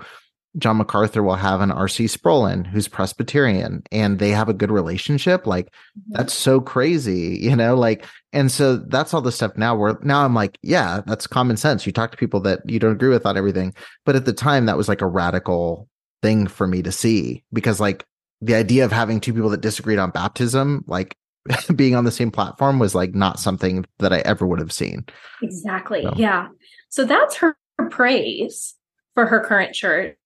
John 0.58 0.78
MacArthur 0.78 1.22
will 1.22 1.36
have 1.36 1.60
an 1.60 1.70
RC 1.70 2.10
Sproul 2.10 2.48
in 2.48 2.64
who's 2.64 2.88
Presbyterian 2.88 3.84
and 3.92 4.18
they 4.18 4.30
have 4.30 4.48
a 4.48 4.54
good 4.54 4.72
relationship. 4.72 5.46
Like 5.46 5.66
mm-hmm. 5.68 6.14
that's 6.14 6.34
so 6.34 6.62
crazy, 6.62 7.38
you 7.42 7.56
know, 7.56 7.76
like, 7.76 8.06
and 8.32 8.50
so 8.50 8.78
that's 8.78 9.14
all 9.14 9.22
the 9.22 9.32
stuff 9.32 9.58
now 9.58 9.76
where 9.76 10.00
now 10.02 10.24
I'm 10.24 10.34
like, 10.34 10.58
yeah, 10.64 11.02
that's 11.06 11.28
common 11.28 11.58
sense. 11.58 11.86
You 11.86 11.92
talk 11.92 12.12
to 12.12 12.18
people 12.18 12.40
that 12.42 12.62
you 12.66 12.80
don't 12.80 12.94
agree 12.94 13.10
with 13.10 13.26
on 13.26 13.38
everything. 13.38 13.74
But 14.06 14.16
at 14.16 14.26
the 14.26 14.34
time, 14.34 14.66
that 14.66 14.78
was 14.78 14.88
like 14.88 15.02
a 15.02 15.08
radical 15.08 15.90
thing 16.22 16.48
for 16.48 16.66
me 16.66 16.82
to 16.82 16.92
see 16.92 17.44
because 17.52 17.80
like 17.80 18.06
the 18.42 18.56
idea 18.56 18.86
of 18.86 18.92
having 18.92 19.20
two 19.20 19.34
people 19.34 19.50
that 19.50 19.62
disagreed 19.62 20.00
on 20.00 20.12
baptism, 20.12 20.84
like 20.88 21.16
being 21.76 21.96
on 21.96 22.04
the 22.04 22.12
same 22.12 22.32
platform, 22.32 22.80
was 22.80 22.96
like 22.96 23.14
not 23.14 23.40
something 23.40 23.86
that 24.00 24.12
I 24.12 24.20
ever 24.20 24.46
would 24.46 24.60
have 24.60 24.72
seen. 24.72 25.06
Exactly. 25.42 26.04
So. 26.04 26.14
Yeah. 26.18 26.48
So 26.90 27.06
that's 27.06 27.36
her 27.38 27.56
praise 27.90 28.76
for 29.14 29.26
her 29.26 29.40
current 29.42 29.74
church. 29.74 30.18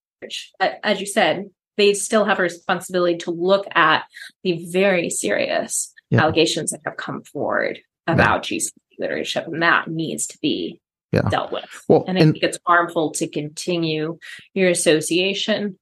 As 0.59 0.99
you 0.99 1.05
said, 1.05 1.49
they 1.77 1.93
still 1.93 2.25
have 2.25 2.39
a 2.39 2.43
responsibility 2.43 3.17
to 3.19 3.31
look 3.31 3.67
at 3.75 4.05
the 4.43 4.65
very 4.71 5.09
serious 5.09 5.93
yeah. 6.09 6.21
allegations 6.21 6.71
that 6.71 6.81
have 6.85 6.97
come 6.97 7.21
forward 7.23 7.79
about 8.07 8.49
yeah. 8.49 8.57
GCC 8.57 8.71
leadership, 8.99 9.47
and 9.47 9.61
that 9.61 9.89
needs 9.89 10.25
to 10.27 10.37
be 10.41 10.79
yeah. 11.11 11.27
dealt 11.29 11.51
with. 11.51 11.65
Well, 11.87 12.05
and 12.07 12.17
I 12.17 12.21
and, 12.21 12.31
think 12.33 12.43
it's 12.43 12.59
harmful 12.65 13.11
to 13.11 13.27
continue 13.27 14.17
your 14.53 14.69
association 14.69 15.77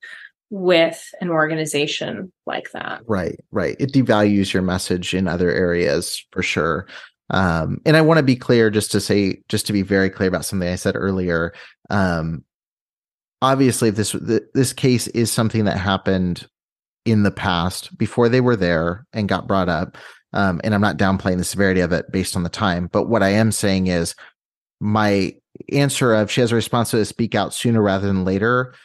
with 0.53 1.03
an 1.19 1.31
organization 1.31 2.31
like 2.45 2.69
that. 2.73 3.01
Right, 3.07 3.39
right. 3.49 3.75
It 3.79 3.91
devalues 3.91 4.53
your 4.53 4.61
message 4.61 5.15
in 5.15 5.27
other 5.27 5.49
areas 5.51 6.23
for 6.31 6.43
sure. 6.43 6.85
Um, 7.31 7.81
and 7.87 7.97
I 7.97 8.01
want 8.01 8.19
to 8.19 8.23
be 8.23 8.35
clear, 8.35 8.69
just 8.69 8.91
to 8.91 9.01
say, 9.01 9.41
just 9.49 9.65
to 9.65 9.73
be 9.73 9.81
very 9.81 10.11
clear 10.11 10.29
about 10.29 10.45
something 10.45 10.69
I 10.69 10.75
said 10.75 10.95
earlier. 10.95 11.55
Um, 11.89 12.43
obviously, 13.41 13.89
this 13.89 14.15
this 14.53 14.73
case 14.73 15.07
is 15.07 15.31
something 15.31 15.65
that 15.65 15.77
happened 15.77 16.47
in 17.03 17.23
the 17.23 17.31
past 17.31 17.97
before 17.97 18.29
they 18.29 18.39
were 18.39 18.55
there 18.55 19.07
and 19.11 19.27
got 19.27 19.47
brought 19.47 19.69
up, 19.69 19.97
um, 20.33 20.61
and 20.63 20.75
I'm 20.75 20.81
not 20.81 20.97
downplaying 20.97 21.39
the 21.39 21.43
severity 21.43 21.81
of 21.81 21.91
it 21.93 22.11
based 22.11 22.35
on 22.35 22.43
the 22.43 22.49
time, 22.49 22.89
but 22.91 23.09
what 23.09 23.23
I 23.23 23.29
am 23.29 23.51
saying 23.51 23.87
is 23.87 24.13
my 24.79 25.33
answer 25.71 26.13
of 26.13 26.29
she 26.29 26.41
has 26.41 26.51
a 26.51 26.55
responsibility 26.55 27.07
to 27.07 27.09
speak 27.09 27.33
out 27.33 27.55
sooner 27.55 27.81
rather 27.81 28.05
than 28.05 28.23
later 28.23 28.75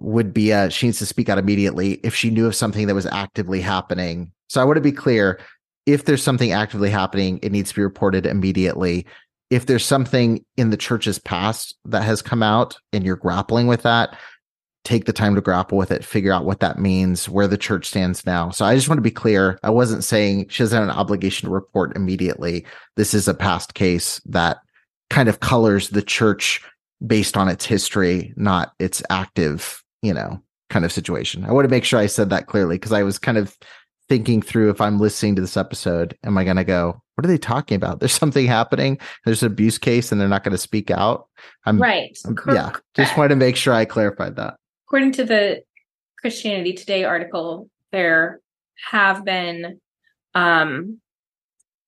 would 0.00 0.32
be 0.32 0.52
uh 0.52 0.68
she 0.68 0.86
needs 0.86 0.98
to 0.98 1.06
speak 1.06 1.28
out 1.28 1.38
immediately 1.38 1.94
if 2.04 2.14
she 2.14 2.30
knew 2.30 2.46
of 2.46 2.54
something 2.54 2.86
that 2.86 2.94
was 2.94 3.06
actively 3.06 3.60
happening. 3.60 4.32
So 4.48 4.60
I 4.60 4.64
want 4.64 4.76
to 4.76 4.82
be 4.82 4.92
clear, 4.92 5.40
if 5.86 6.04
there's 6.04 6.22
something 6.22 6.52
actively 6.52 6.90
happening, 6.90 7.38
it 7.42 7.52
needs 7.52 7.70
to 7.70 7.76
be 7.76 7.82
reported 7.82 8.26
immediately. 8.26 9.06
If 9.50 9.66
there's 9.66 9.84
something 9.84 10.44
in 10.56 10.70
the 10.70 10.76
church's 10.76 11.18
past 11.18 11.74
that 11.86 12.02
has 12.02 12.20
come 12.20 12.42
out 12.42 12.76
and 12.92 13.04
you're 13.04 13.16
grappling 13.16 13.66
with 13.66 13.82
that, 13.82 14.18
take 14.84 15.06
the 15.06 15.12
time 15.12 15.34
to 15.34 15.40
grapple 15.40 15.78
with 15.78 15.90
it, 15.90 16.04
figure 16.04 16.32
out 16.32 16.44
what 16.44 16.60
that 16.60 16.78
means, 16.78 17.28
where 17.28 17.46
the 17.46 17.58
church 17.58 17.86
stands 17.86 18.24
now. 18.24 18.50
So 18.50 18.64
I 18.64 18.74
just 18.74 18.88
want 18.88 18.98
to 18.98 19.02
be 19.02 19.10
clear. 19.10 19.58
I 19.62 19.70
wasn't 19.70 20.04
saying 20.04 20.48
she 20.48 20.62
have 20.62 20.72
an 20.72 20.90
obligation 20.90 21.46
to 21.48 21.54
report 21.54 21.96
immediately. 21.96 22.64
This 22.96 23.14
is 23.14 23.28
a 23.28 23.34
past 23.34 23.74
case 23.74 24.20
that 24.26 24.58
kind 25.10 25.28
of 25.28 25.40
colors 25.40 25.90
the 25.90 26.02
church 26.02 26.62
based 27.06 27.36
on 27.36 27.48
its 27.48 27.64
history, 27.64 28.32
not 28.36 28.72
its 28.78 29.02
active 29.10 29.82
you 30.02 30.14
know, 30.14 30.42
kind 30.70 30.84
of 30.84 30.92
situation. 30.92 31.44
I 31.44 31.52
want 31.52 31.64
to 31.64 31.70
make 31.70 31.84
sure 31.84 31.98
I 31.98 32.06
said 32.06 32.30
that 32.30 32.46
clearly 32.46 32.76
because 32.76 32.92
I 32.92 33.02
was 33.02 33.18
kind 33.18 33.38
of 33.38 33.56
thinking 34.08 34.40
through 34.40 34.70
if 34.70 34.80
I'm 34.80 34.98
listening 34.98 35.36
to 35.36 35.40
this 35.40 35.56
episode, 35.56 36.16
am 36.24 36.38
I 36.38 36.44
going 36.44 36.56
to 36.56 36.64
go, 36.64 37.00
what 37.14 37.24
are 37.24 37.28
they 37.28 37.38
talking 37.38 37.76
about? 37.76 38.00
There's 38.00 38.12
something 38.12 38.46
happening. 38.46 38.98
There's 39.24 39.42
an 39.42 39.52
abuse 39.52 39.78
case 39.78 40.10
and 40.10 40.20
they're 40.20 40.28
not 40.28 40.44
going 40.44 40.52
to 40.52 40.58
speak 40.58 40.90
out. 40.90 41.28
I'm 41.66 41.80
right. 41.80 42.16
I'm, 42.24 42.36
yeah. 42.48 42.72
Just 42.94 43.16
wanted 43.16 43.30
to 43.30 43.36
make 43.36 43.56
sure 43.56 43.74
I 43.74 43.84
clarified 43.84 44.36
that. 44.36 44.56
according 44.86 45.12
to 45.12 45.24
the 45.24 45.62
Christianity 46.20 46.72
Today 46.72 47.04
article, 47.04 47.68
there 47.92 48.40
have 48.90 49.24
been 49.24 49.80
um, 50.34 51.00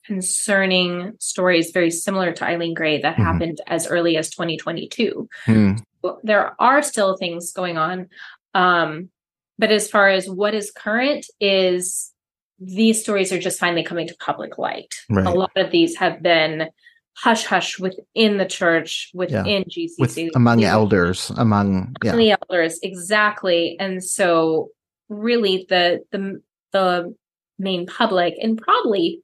concerning 0.04 1.12
stories 1.18 1.70
very 1.70 1.90
similar 1.90 2.32
to 2.32 2.44
Eileen 2.44 2.74
Gray 2.74 3.00
that 3.00 3.14
mm-hmm. 3.14 3.22
happened 3.22 3.60
as 3.66 3.86
early 3.86 4.16
as 4.16 4.30
2022. 4.30 5.28
Mm. 5.46 5.82
There 6.22 6.54
are 6.60 6.82
still 6.82 7.16
things 7.16 7.52
going 7.52 7.76
on. 7.76 8.08
Um, 8.54 9.10
but 9.58 9.70
as 9.70 9.88
far 9.88 10.08
as 10.08 10.28
what 10.28 10.54
is 10.54 10.70
current 10.70 11.26
is 11.38 12.12
these 12.58 13.00
stories 13.00 13.32
are 13.32 13.38
just 13.38 13.58
finally 13.58 13.82
coming 13.82 14.06
to 14.08 14.16
public 14.16 14.58
light. 14.58 14.94
Right. 15.08 15.26
A 15.26 15.30
lot 15.30 15.52
of 15.56 15.70
these 15.70 15.96
have 15.96 16.22
been 16.22 16.68
hush 17.14 17.44
hush 17.44 17.78
within 17.78 18.38
the 18.38 18.46
church, 18.46 19.10
within 19.14 19.64
yeah. 19.66 19.86
GCC, 19.86 19.94
With, 19.98 20.36
among 20.36 20.64
elders, 20.64 21.30
among 21.36 21.94
yeah. 22.02 22.16
the 22.16 22.32
elders, 22.32 22.78
exactly. 22.82 23.76
And 23.78 24.02
so, 24.02 24.70
really, 25.08 25.66
the 25.68 26.02
the 26.12 26.40
the 26.72 27.14
main 27.58 27.86
public 27.86 28.34
and 28.40 28.56
probably 28.56 29.22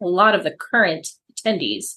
a 0.00 0.06
lot 0.06 0.34
of 0.34 0.44
the 0.44 0.50
current 0.50 1.08
attendees 1.32 1.96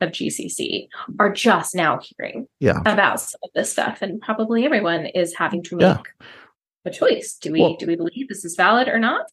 of 0.00 0.10
GCC 0.10 0.88
are 1.18 1.32
just 1.32 1.74
now 1.74 1.98
hearing 2.02 2.46
yeah. 2.60 2.80
about 2.84 3.20
some 3.20 3.40
of 3.42 3.50
this 3.54 3.72
stuff, 3.72 4.02
and 4.02 4.20
probably 4.20 4.64
everyone 4.64 5.06
is 5.06 5.34
having 5.34 5.62
to 5.64 5.76
make 5.76 5.84
yeah. 5.84 6.26
a 6.84 6.90
choice. 6.90 7.36
Do 7.40 7.52
we 7.52 7.60
well, 7.60 7.76
do 7.76 7.86
we 7.86 7.96
believe 7.96 8.28
this 8.28 8.44
is 8.44 8.56
valid 8.56 8.88
or 8.88 8.98
not? 8.98 9.26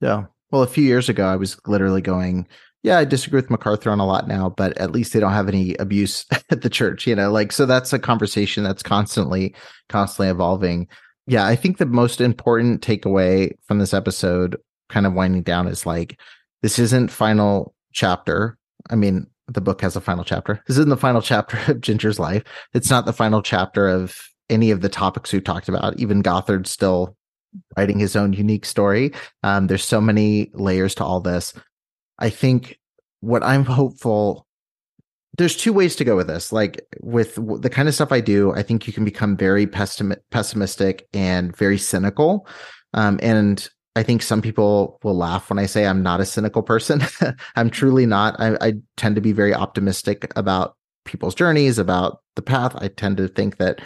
Yeah. 0.00 0.26
Well, 0.50 0.62
a 0.62 0.68
few 0.68 0.84
years 0.84 1.08
ago, 1.08 1.26
I 1.26 1.36
was 1.36 1.58
literally 1.66 2.00
going, 2.00 2.46
yeah, 2.82 2.98
I 2.98 3.04
disagree 3.04 3.38
with 3.38 3.50
MacArthur 3.50 3.90
on 3.90 4.00
a 4.00 4.06
lot 4.06 4.26
now, 4.26 4.50
but 4.50 4.76
at 4.78 4.90
least 4.90 5.12
they 5.12 5.20
don't 5.20 5.32
have 5.32 5.48
any 5.48 5.74
abuse 5.76 6.24
at 6.50 6.62
the 6.62 6.70
church, 6.70 7.06
you 7.06 7.14
know, 7.14 7.30
like, 7.30 7.52
so 7.52 7.66
that's 7.66 7.92
a 7.92 7.98
conversation 7.98 8.64
that's 8.64 8.82
constantly, 8.82 9.54
constantly 9.88 10.28
evolving. 10.28 10.88
Yeah. 11.26 11.46
I 11.46 11.56
think 11.56 11.78
the 11.78 11.86
most 11.86 12.20
important 12.20 12.80
takeaway 12.80 13.52
from 13.66 13.78
this 13.78 13.94
episode, 13.94 14.56
kind 14.88 15.06
of 15.06 15.12
winding 15.12 15.42
down, 15.42 15.68
is 15.68 15.86
like, 15.86 16.18
this 16.62 16.78
isn't 16.78 17.08
final 17.08 17.74
chapter. 17.92 18.58
I 18.90 18.96
mean, 18.96 19.26
the 19.50 19.60
book 19.60 19.80
has 19.82 19.96
a 19.96 20.00
final 20.00 20.24
chapter. 20.24 20.62
This 20.66 20.76
isn't 20.76 20.90
the 20.90 20.96
final 20.96 21.22
chapter 21.22 21.58
of 21.70 21.80
Jinger's 21.80 22.18
life. 22.18 22.42
It's 22.74 22.90
not 22.90 23.06
the 23.06 23.12
final 23.12 23.42
chapter 23.42 23.88
of 23.88 24.16
any 24.48 24.70
of 24.70 24.80
the 24.80 24.88
topics 24.88 25.32
we 25.32 25.40
talked 25.40 25.68
about. 25.68 25.98
Even 25.98 26.22
Gothard's 26.22 26.70
still 26.70 27.16
writing 27.76 27.98
his 27.98 28.16
own 28.16 28.32
unique 28.32 28.64
story. 28.64 29.12
Um, 29.42 29.66
there's 29.66 29.84
so 29.84 30.00
many 30.00 30.50
layers 30.54 30.94
to 30.96 31.04
all 31.04 31.20
this. 31.20 31.52
I 32.18 32.30
think 32.30 32.78
what 33.20 33.42
I'm 33.42 33.64
hopeful 33.64 34.46
there's 35.38 35.56
two 35.56 35.72
ways 35.72 35.96
to 35.96 36.04
go 36.04 36.16
with 36.16 36.26
this. 36.26 36.52
Like 36.52 36.84
with 37.00 37.38
the 37.62 37.70
kind 37.70 37.88
of 37.88 37.94
stuff 37.94 38.12
I 38.12 38.20
do, 38.20 38.52
I 38.52 38.62
think 38.62 38.86
you 38.86 38.92
can 38.92 39.04
become 39.04 39.36
very 39.36 39.66
pessimistic 39.66 41.08
and 41.14 41.56
very 41.56 41.78
cynical. 41.78 42.46
Um, 42.94 43.18
and 43.22 43.68
I 43.96 44.02
think 44.02 44.22
some 44.22 44.40
people 44.40 44.98
will 45.02 45.16
laugh 45.16 45.50
when 45.50 45.58
I 45.58 45.66
say 45.66 45.86
I'm 45.86 46.02
not 46.02 46.20
a 46.20 46.26
cynical 46.26 46.62
person. 46.62 47.02
I'm 47.56 47.70
truly 47.70 48.06
not. 48.06 48.38
I, 48.38 48.56
I, 48.60 48.72
tend 48.96 49.16
to 49.16 49.20
be 49.20 49.32
very 49.32 49.52
optimistic 49.52 50.32
about 50.36 50.76
people's 51.04 51.34
journeys, 51.34 51.78
about 51.78 52.20
the 52.36 52.42
path. 52.42 52.76
I 52.76 52.88
tend 52.88 53.16
to 53.16 53.26
think 53.26 53.56
that 53.56 53.80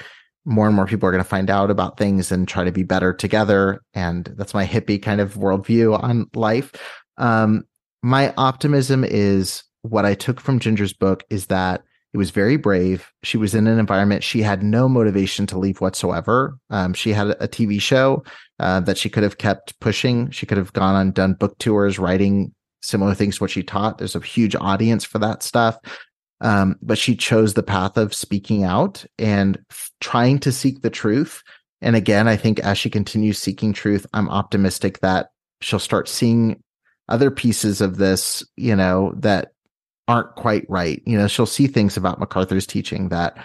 more 0.44 0.66
and 0.66 0.76
more 0.76 0.86
people 0.86 1.08
are 1.08 1.12
going 1.12 1.24
to 1.24 1.28
find 1.28 1.48
out 1.48 1.70
about 1.70 1.96
things 1.96 2.30
and 2.30 2.46
try 2.46 2.64
to 2.64 2.72
be 2.72 2.82
better 2.82 3.14
together. 3.14 3.80
And 3.94 4.26
that's 4.36 4.52
my 4.52 4.66
hippie 4.66 5.02
kind 5.02 5.20
of 5.20 5.34
worldview 5.34 6.02
on 6.02 6.26
life. 6.34 6.72
Um, 7.16 7.64
my 8.02 8.34
optimism 8.36 9.04
is 9.04 9.64
what 9.82 10.04
I 10.04 10.14
took 10.14 10.40
from 10.40 10.60
Jinger's 10.60 10.92
book 10.92 11.24
is 11.30 11.46
that 11.46 11.82
it 12.14 12.18
was 12.18 12.30
very 12.30 12.56
brave. 12.56 13.12
She 13.24 13.36
was 13.36 13.56
in 13.56 13.66
an 13.66 13.80
environment 13.80 14.22
she 14.22 14.40
had 14.40 14.62
no 14.62 14.88
motivation 14.88 15.48
to 15.48 15.58
leave 15.58 15.80
whatsoever. 15.80 16.56
Um, 16.70 16.94
she 16.94 17.12
had 17.12 17.30
a 17.40 17.48
TV 17.48 17.80
show 17.80 18.22
uh, 18.60 18.80
that 18.80 18.96
she 18.96 19.10
could 19.10 19.24
have 19.24 19.38
kept 19.38 19.78
pushing. 19.80 20.30
She 20.30 20.46
could 20.46 20.56
have 20.56 20.72
gone 20.72 20.94
on 20.94 21.10
done 21.10 21.34
book 21.34 21.58
tours, 21.58 21.98
writing 21.98 22.54
similar 22.82 23.14
things 23.14 23.36
to 23.36 23.42
what 23.42 23.50
she 23.50 23.64
taught. 23.64 23.98
There's 23.98 24.14
a 24.14 24.20
huge 24.20 24.54
audience 24.54 25.04
for 25.04 25.18
that 25.18 25.42
stuff. 25.42 25.76
Um, 26.40 26.76
but 26.80 26.98
she 26.98 27.16
chose 27.16 27.54
the 27.54 27.64
path 27.64 27.96
of 27.96 28.14
speaking 28.14 28.62
out 28.62 29.04
and 29.18 29.58
f- 29.70 29.90
trying 30.00 30.38
to 30.40 30.52
seek 30.52 30.82
the 30.82 30.90
truth. 30.90 31.42
And 31.80 31.96
again, 31.96 32.28
I 32.28 32.36
think 32.36 32.60
as 32.60 32.78
she 32.78 32.90
continues 32.90 33.38
seeking 33.38 33.72
truth, 33.72 34.06
I'm 34.12 34.28
optimistic 34.28 35.00
that 35.00 35.30
she'll 35.62 35.80
start 35.80 36.08
seeing 36.08 36.62
other 37.08 37.30
pieces 37.32 37.80
of 37.80 37.96
this, 37.96 38.44
you 38.56 38.76
know, 38.76 39.14
that 39.16 39.53
aren't 40.08 40.34
quite 40.36 40.66
right. 40.68 41.02
You 41.06 41.16
know, 41.18 41.26
she'll 41.26 41.46
see 41.46 41.66
things 41.66 41.96
about 41.96 42.20
MacArthur's 42.20 42.66
teaching 42.66 43.08
that, 43.08 43.36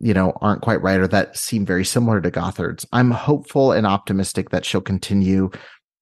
you 0.00 0.14
know, 0.14 0.32
aren't 0.40 0.62
quite 0.62 0.82
right 0.82 1.00
or 1.00 1.08
that 1.08 1.36
seem 1.36 1.66
very 1.66 1.84
similar 1.84 2.20
to 2.20 2.30
Gothard's. 2.30 2.86
I'm 2.92 3.10
hopeful 3.10 3.72
and 3.72 3.86
optimistic 3.86 4.50
that 4.50 4.64
she'll 4.64 4.80
continue 4.80 5.50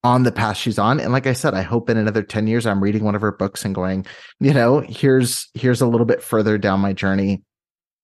on 0.05 0.23
the 0.23 0.32
path 0.32 0.57
she's 0.57 0.78
on. 0.78 1.01
And 1.01 1.12
like 1.12 1.27
I 1.27 1.32
said, 1.32 1.55
I 1.55 1.62
hope 1.62 1.89
in 1.89 1.97
another 1.97 2.23
10 2.23 2.47
years 2.47 2.66
I'm 2.66 2.82
reading 2.82 3.05
one 3.05 3.15
of 3.15 3.23
her 3.23 3.32
books 3.32 3.65
and 3.65 3.74
going, 3.74 4.07
you 4.39 4.53
know, 4.53 4.81
here's 4.81 5.49
here's 5.55 5.81
a 5.81 5.86
little 5.86 6.07
bit 6.07 6.23
further 6.23 6.59
down 6.59 6.81
my 6.81 6.93
journey. 6.93 7.43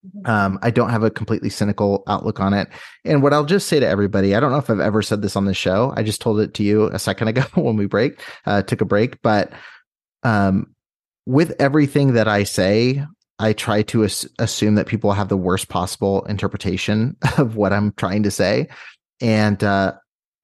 Mm-hmm. 0.06 0.30
Um, 0.30 0.58
I 0.62 0.70
don't 0.70 0.88
have 0.88 1.02
a 1.02 1.10
completely 1.10 1.50
cynical 1.50 2.02
outlook 2.08 2.40
on 2.40 2.54
it. 2.54 2.68
And 3.04 3.22
what 3.22 3.34
I'll 3.34 3.44
just 3.44 3.68
say 3.68 3.78
to 3.78 3.86
everybody, 3.86 4.34
I 4.34 4.40
don't 4.40 4.50
know 4.50 4.56
if 4.56 4.70
I've 4.70 4.80
ever 4.80 5.02
said 5.02 5.20
this 5.20 5.36
on 5.36 5.44
the 5.44 5.52
show. 5.52 5.92
I 5.94 6.02
just 6.02 6.22
told 6.22 6.40
it 6.40 6.54
to 6.54 6.62
you 6.62 6.86
a 6.86 6.98
second 6.98 7.28
ago 7.34 7.44
when 7.54 7.76
we 7.76 7.84
break, 7.84 8.20
uh, 8.46 8.62
took 8.62 8.80
a 8.80 8.86
break. 8.86 9.20
But 9.20 9.52
um, 10.22 10.74
with 11.26 11.54
everything 11.58 12.14
that 12.14 12.28
I 12.28 12.44
say, 12.44 13.04
I 13.38 13.52
try 13.52 13.82
to 13.82 14.04
as- 14.04 14.28
assume 14.38 14.74
that 14.74 14.86
people 14.86 15.12
have 15.12 15.28
the 15.28 15.36
worst 15.36 15.68
possible 15.68 16.24
interpretation 16.26 17.16
of 17.38 17.56
what 17.56 17.72
I'm 17.72 17.92
trying 17.92 18.22
to 18.24 18.30
say. 18.30 18.68
And 19.20 19.62
uh, 19.64 19.94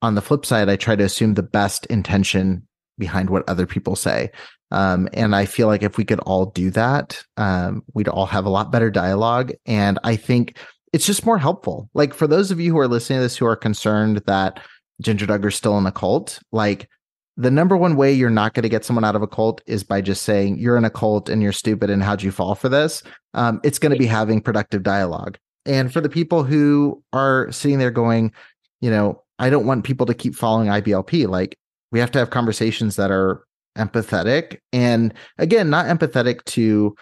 on 0.03 0.15
the 0.15 0.23
flip 0.23 0.47
side, 0.47 0.69
I 0.69 0.77
try 0.77 0.97
to 0.97 1.05
assume 1.05 1.35
the 1.35 1.43
best 1.43 1.87
intention 1.87 2.67
behind 2.99 3.31
what 3.31 3.49
other 3.49 3.67
people 3.67 3.97
say. 3.97 4.31
Um, 4.71 5.09
and 5.13 5.37
I 5.37 5.45
feel 5.47 5.69
like 5.69 5.83
if 5.83 5.97
we 5.97 6.05
could 6.05 6.21
all 6.21 6.47
do 6.47 6.71
that, 6.71 7.23
um, 7.37 7.85
we'd 7.95 8.09
all 8.09 8.27
have 8.27 8.47
a 8.47 8.51
lot 8.51 8.73
better 8.73 8.91
dialogue. 8.91 9.53
And 9.65 9.99
I 10.03 10.17
think 10.17 10.59
it's 10.93 11.07
just 11.07 11.27
more 11.27 11.39
helpful. 11.39 11.89
Like 11.95 12.15
for 12.15 12.27
those 12.27 12.51
of 12.51 12.61
you 12.61 12.73
who 12.73 12.79
are 12.79 12.89
listening 12.89 13.19
to 13.19 13.23
this 13.23 13.37
who 13.37 13.47
are 13.47 13.57
concerned 13.57 14.23
that 14.27 14.61
Jinger 15.03 15.27
Duggar's 15.27 15.55
still 15.55 15.77
in 15.79 15.87
a 15.87 15.93
cult, 15.93 16.41
like 16.53 16.89
the 17.37 17.51
number 17.51 17.77
one 17.77 17.97
way 17.97 18.13
you're 18.13 18.31
not 18.31 18.55
going 18.55 18.63
to 18.63 18.69
get 18.69 18.85
someone 18.85 19.05
out 19.05 19.17
of 19.17 19.23
a 19.23 19.27
cult 19.27 19.61
is 19.67 19.85
by 19.85 20.01
just 20.01 20.23
saying 20.23 20.59
you're 20.59 20.77
in 20.77 20.85
a 20.85 20.91
cult 20.91 21.29
and 21.29 21.43
you're 21.43 21.53
stupid 21.53 21.91
and 21.91 22.03
how'd 22.03 22.23
you 22.23 22.31
fall 22.31 22.55
for 22.55 22.69
this? 22.69 23.03
Um, 23.35 23.61
it's 23.63 23.79
going 23.79 23.93
to 23.93 23.99
be 23.99 24.07
having 24.07 24.41
productive 24.41 24.83
dialogue. 24.83 25.39
And 25.67 25.93
for 25.93 26.01
the 26.01 26.09
people 26.09 26.45
who 26.45 27.03
are 27.13 27.51
sitting 27.53 27.79
there 27.79 27.91
going, 27.91 28.33
you 28.81 28.91
know, 28.91 29.23
I 29.39 29.51
don't 29.51 29.67
want 29.67 29.85
people 29.85 30.07
to 30.07 30.15
keep 30.15 30.35
following 30.35 30.69
IBLP. 30.69 31.29
Like 31.29 31.59
we 31.93 31.99
have 31.99 32.11
to 32.13 32.19
have 32.19 32.31
conversations 32.31 32.97
that 32.97 33.11
are 33.11 33.45
empathetic 33.77 34.59
and 34.73 35.13
again, 35.37 35.69
not 35.69 35.87
empathetic 35.87 36.43
to 36.45 36.97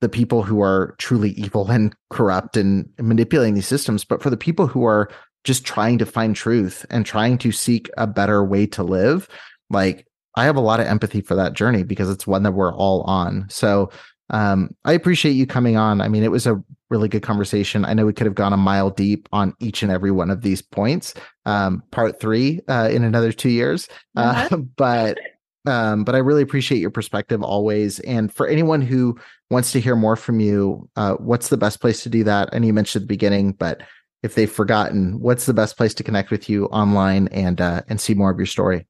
the 0.00 0.08
people 0.08 0.42
who 0.42 0.60
are 0.62 0.96
truly 0.98 1.30
evil 1.32 1.70
and 1.70 1.94
corrupt 2.08 2.56
and 2.56 2.88
manipulating 2.98 3.54
these 3.54 3.68
systems, 3.68 4.04
but 4.04 4.22
for 4.22 4.30
the 4.30 4.36
people 4.36 4.66
who 4.66 4.84
are 4.84 5.10
just 5.44 5.64
trying 5.64 5.98
to 5.98 6.06
find 6.06 6.36
truth 6.36 6.84
and 6.90 7.06
trying 7.06 7.38
to 7.38 7.52
seek 7.52 7.88
a 7.96 8.06
better 8.06 8.44
way 8.44 8.66
to 8.66 8.82
live. 8.82 9.28
Like 9.70 10.06
I 10.36 10.44
have 10.44 10.56
a 10.56 10.60
lot 10.60 10.80
of 10.80 10.86
empathy 10.86 11.20
for 11.20 11.34
that 11.36 11.54
journey 11.54 11.82
because 11.82 12.10
it's 12.10 12.26
one 12.26 12.42
that 12.42 12.52
we're 12.52 12.74
all 12.74 13.02
on. 13.02 13.46
So 13.48 13.90
um, 14.30 14.70
I 14.84 14.92
appreciate 14.92 15.32
you 15.32 15.46
coming 15.46 15.76
on. 15.76 16.00
I 16.00 16.08
mean, 16.08 16.22
it 16.22 16.30
was 16.30 16.46
a 16.46 16.62
really 16.88 17.08
good 17.08 17.22
conversation. 17.22 17.84
I 17.84 17.94
know 17.94 18.06
we 18.06 18.12
could 18.12 18.26
have 18.26 18.34
gone 18.34 18.52
a 18.52 18.56
mile 18.56 18.90
deep 18.90 19.28
on 19.32 19.54
each 19.60 19.82
and 19.82 19.90
every 19.90 20.10
one 20.10 20.30
of 20.30 20.42
these 20.42 20.62
points. 20.62 21.14
Um, 21.46 21.82
part 21.90 22.20
three 22.20 22.60
uh, 22.68 22.88
in 22.92 23.04
another 23.04 23.32
two 23.32 23.50
years, 23.50 23.88
uh, 24.16 24.20
uh-huh. 24.20 24.56
but 24.76 25.18
um, 25.66 26.04
but 26.04 26.14
I 26.14 26.18
really 26.18 26.42
appreciate 26.42 26.78
your 26.78 26.90
perspective 26.90 27.42
always. 27.42 28.00
And 28.00 28.32
for 28.32 28.46
anyone 28.46 28.80
who 28.80 29.18
wants 29.50 29.72
to 29.72 29.80
hear 29.80 29.94
more 29.94 30.16
from 30.16 30.40
you, 30.40 30.88
uh, 30.96 31.14
what's 31.14 31.48
the 31.48 31.58
best 31.58 31.80
place 31.80 32.02
to 32.04 32.08
do 32.08 32.24
that? 32.24 32.48
I 32.52 32.58
know 32.58 32.66
you 32.66 32.72
mentioned 32.72 33.02
at 33.02 33.04
the 33.08 33.14
beginning, 33.14 33.52
but 33.52 33.82
if 34.22 34.34
they've 34.34 34.50
forgotten, 34.50 35.20
what's 35.20 35.46
the 35.46 35.54
best 35.54 35.76
place 35.76 35.92
to 35.94 36.02
connect 36.02 36.30
with 36.30 36.48
you 36.48 36.66
online 36.66 37.28
and 37.28 37.60
uh, 37.60 37.82
and 37.88 38.00
see 38.00 38.14
more 38.14 38.30
of 38.30 38.38
your 38.38 38.46
story? 38.46 38.86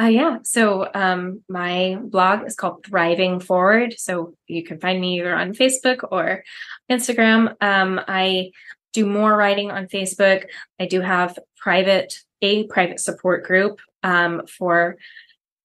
Uh, 0.00 0.06
yeah. 0.06 0.38
So 0.44 0.88
um, 0.94 1.42
my 1.48 1.98
blog 2.00 2.46
is 2.46 2.54
called 2.54 2.84
Thriving 2.84 3.40
Forward. 3.40 3.94
So 3.98 4.34
you 4.46 4.64
can 4.64 4.78
find 4.78 5.00
me 5.00 5.18
either 5.18 5.34
on 5.34 5.54
Facebook 5.54 6.06
or 6.10 6.44
Instagram. 6.90 7.54
Um, 7.60 8.00
I 8.06 8.52
do 8.92 9.06
more 9.06 9.36
writing 9.36 9.70
on 9.70 9.86
Facebook. 9.86 10.46
I 10.78 10.86
do 10.86 11.00
have 11.00 11.38
private 11.56 12.14
a 12.40 12.66
private 12.68 13.00
support 13.00 13.44
group 13.44 13.80
um, 14.04 14.42
for 14.46 14.96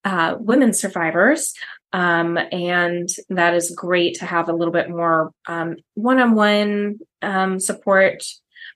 uh, 0.03 0.35
women 0.39 0.73
survivors. 0.73 1.53
Um, 1.93 2.39
and 2.51 3.07
that 3.29 3.53
is 3.53 3.69
great 3.69 4.15
to 4.15 4.25
have 4.25 4.49
a 4.49 4.53
little 4.53 4.73
bit 4.73 4.89
more 4.89 5.31
um, 5.47 5.75
one-on-one 5.93 6.99
um, 7.21 7.59
support 7.59 8.23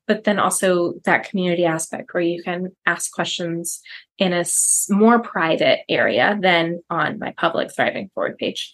but 0.07 0.23
then 0.23 0.39
also 0.39 0.93
that 1.03 1.29
community 1.29 1.65
aspect 1.65 2.13
where 2.13 2.23
you 2.23 2.41
can 2.41 2.71
ask 2.85 3.11
questions 3.11 3.81
in 4.17 4.33
a 4.33 4.43
more 4.89 5.19
private 5.19 5.81
area 5.87 6.37
than 6.41 6.81
on 6.89 7.19
my 7.19 7.33
public 7.37 7.73
thriving 7.73 8.09
forward 8.13 8.37
page 8.37 8.73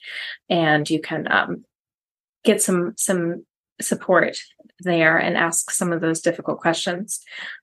and 0.50 0.90
you 0.90 1.02
can 1.02 1.30
um, 1.32 1.66
get 2.44 2.62
some 2.62 2.94
some 2.98 3.46
support 3.82 4.38
there 4.80 5.18
and 5.18 5.38
ask 5.38 5.72
some 5.72 5.92
of 5.92 6.02
those 6.02 6.22
difficult 6.22 6.60
questions. 6.60 7.22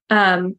Um, 0.09 0.57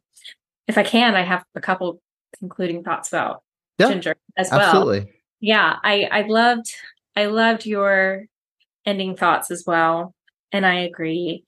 if 0.66 0.78
I 0.78 0.82
can, 0.82 1.14
I 1.14 1.22
have 1.22 1.44
a 1.54 1.60
couple 1.60 2.00
concluding 2.38 2.82
thoughts 2.82 3.08
about 3.08 3.42
yeah, 3.78 3.88
Jinger 3.88 4.14
as 4.36 4.50
well. 4.50 4.60
Absolutely. 4.60 5.12
Yeah, 5.40 5.76
I 5.82 6.08
I 6.10 6.22
loved 6.22 6.72
I 7.16 7.26
loved 7.26 7.66
your 7.66 8.26
ending 8.86 9.16
thoughts 9.16 9.50
as 9.50 9.64
well, 9.66 10.14
and 10.50 10.64
I 10.64 10.80
agree. 10.80 11.44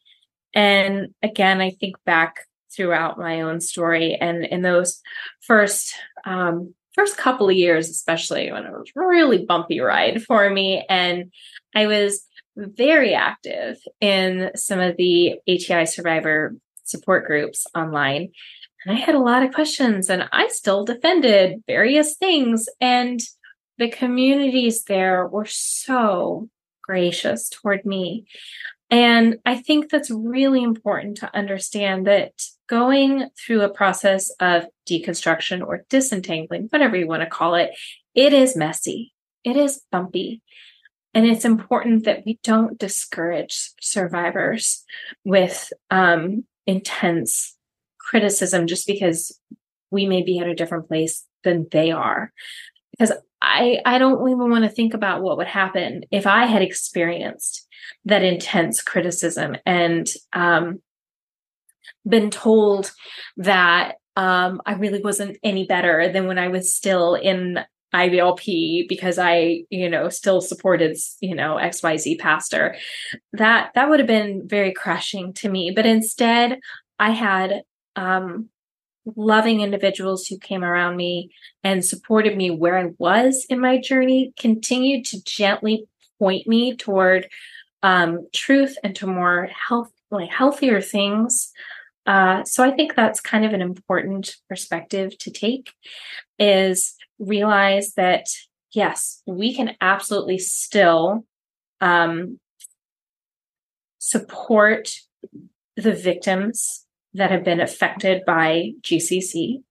And 0.52 1.14
again, 1.22 1.60
I 1.60 1.70
think 1.70 1.96
back 2.04 2.40
throughout 2.74 3.18
my 3.18 3.40
own 3.40 3.60
story 3.60 4.16
and 4.20 4.44
in 4.44 4.62
those 4.62 5.00
first 5.40 5.94
um, 6.24 6.74
first 6.94 7.16
couple 7.16 7.48
of 7.48 7.56
years, 7.56 7.90
especially 7.90 8.52
when 8.52 8.64
it 8.64 8.72
was 8.72 8.90
a 8.96 9.00
really 9.00 9.44
bumpy 9.44 9.80
ride 9.80 10.22
for 10.22 10.48
me, 10.48 10.84
and 10.88 11.32
I 11.74 11.86
was 11.86 12.24
very 12.56 13.14
active 13.14 13.78
in 14.00 14.50
some 14.54 14.80
of 14.80 14.96
the 14.96 15.34
ATI 15.48 15.86
survivor 15.86 16.54
support 16.84 17.26
groups 17.26 17.66
online. 17.74 18.30
And 18.84 18.96
I 18.96 19.00
had 19.00 19.14
a 19.14 19.20
lot 19.20 19.42
of 19.42 19.54
questions 19.54 20.08
and 20.10 20.28
I 20.30 20.48
still 20.48 20.84
defended 20.84 21.64
various 21.66 22.16
things. 22.16 22.68
And 22.80 23.20
the 23.78 23.88
communities 23.88 24.84
there 24.84 25.26
were 25.26 25.46
so 25.46 26.48
gracious 26.82 27.48
toward 27.48 27.84
me. 27.84 28.26
And 28.90 29.38
I 29.46 29.56
think 29.56 29.90
that's 29.90 30.10
really 30.10 30.62
important 30.62 31.16
to 31.18 31.34
understand 31.34 32.06
that 32.06 32.32
going 32.68 33.28
through 33.38 33.62
a 33.62 33.68
process 33.68 34.30
of 34.40 34.66
deconstruction 34.88 35.66
or 35.66 35.84
disentangling, 35.88 36.66
whatever 36.70 36.96
you 36.96 37.06
want 37.06 37.22
to 37.22 37.28
call 37.28 37.54
it, 37.54 37.70
it 38.14 38.32
is 38.32 38.56
messy. 38.56 39.12
It 39.44 39.56
is 39.56 39.82
bumpy. 39.90 40.42
And 41.12 41.26
it's 41.26 41.44
important 41.44 42.04
that 42.04 42.24
we 42.26 42.40
don't 42.42 42.78
discourage 42.78 43.70
survivors 43.80 44.84
with 45.24 45.72
um, 45.90 46.44
intense 46.66 47.56
criticism 47.98 48.66
just 48.66 48.86
because 48.86 49.38
we 49.90 50.06
may 50.06 50.22
be 50.22 50.38
at 50.38 50.48
a 50.48 50.54
different 50.54 50.88
place 50.88 51.24
than 51.44 51.66
they 51.70 51.92
are. 51.92 52.32
Because 52.92 53.12
I, 53.40 53.80
I 53.84 53.98
don't 53.98 54.28
even 54.28 54.50
want 54.50 54.64
to 54.64 54.70
think 54.70 54.94
about 54.94 55.22
what 55.22 55.36
would 55.36 55.46
happen 55.46 56.04
if 56.10 56.26
I 56.26 56.46
had 56.46 56.62
experienced 56.62 57.66
that 58.06 58.22
intense 58.22 58.82
criticism 58.82 59.56
and 59.66 60.08
um, 60.32 60.80
been 62.08 62.30
told 62.30 62.92
that 63.36 63.94
um, 64.16 64.60
I 64.64 64.74
really 64.74 65.00
wasn't 65.00 65.38
any 65.42 65.66
better 65.66 66.10
than 66.12 66.26
when 66.26 66.38
I 66.38 66.48
was 66.48 66.74
still 66.74 67.14
in 67.14 67.58
IBLP 67.94 68.88
because 68.88 69.18
I, 69.18 69.64
you 69.70 69.88
know, 69.88 70.08
still 70.08 70.40
supported, 70.40 70.96
you 71.20 71.34
know, 71.34 71.56
XYZ 71.56 72.18
pastor. 72.18 72.76
That 73.32 73.70
that 73.74 73.88
would 73.88 74.00
have 74.00 74.08
been 74.08 74.46
very 74.46 74.72
crushing 74.72 75.32
to 75.34 75.48
me. 75.48 75.72
But 75.74 75.86
instead, 75.86 76.58
I 76.98 77.10
had 77.10 77.62
um 77.96 78.48
loving 79.16 79.60
individuals 79.60 80.26
who 80.26 80.38
came 80.38 80.64
around 80.64 80.96
me 80.96 81.30
and 81.62 81.84
supported 81.84 82.36
me 82.36 82.50
where 82.50 82.78
I 82.78 82.92
was 82.98 83.46
in 83.48 83.60
my 83.60 83.78
journey, 83.78 84.32
continued 84.38 85.04
to 85.06 85.22
gently 85.24 85.86
point 86.18 86.46
me 86.46 86.74
toward 86.74 87.28
um, 87.82 88.26
truth 88.32 88.76
and 88.82 88.96
to 88.96 89.06
more 89.06 89.48
health, 89.68 89.90
like 90.10 90.30
healthier 90.30 90.80
things. 90.80 91.52
Uh, 92.06 92.44
so 92.44 92.62
I 92.62 92.70
think 92.70 92.94
that's 92.94 93.20
kind 93.20 93.44
of 93.44 93.52
an 93.52 93.62
important 93.62 94.36
perspective 94.48 95.16
to 95.18 95.30
take 95.30 95.72
is 96.38 96.94
realize 97.18 97.94
that 97.94 98.26
yes, 98.72 99.22
we 99.26 99.54
can 99.54 99.76
absolutely 99.80 100.38
still 100.38 101.24
um, 101.80 102.38
support 103.98 104.90
the 105.76 105.92
victims 105.92 106.84
that 107.14 107.30
have 107.30 107.44
been 107.44 107.60
affected 107.60 108.24
by 108.26 108.72
GCC. 108.82 109.62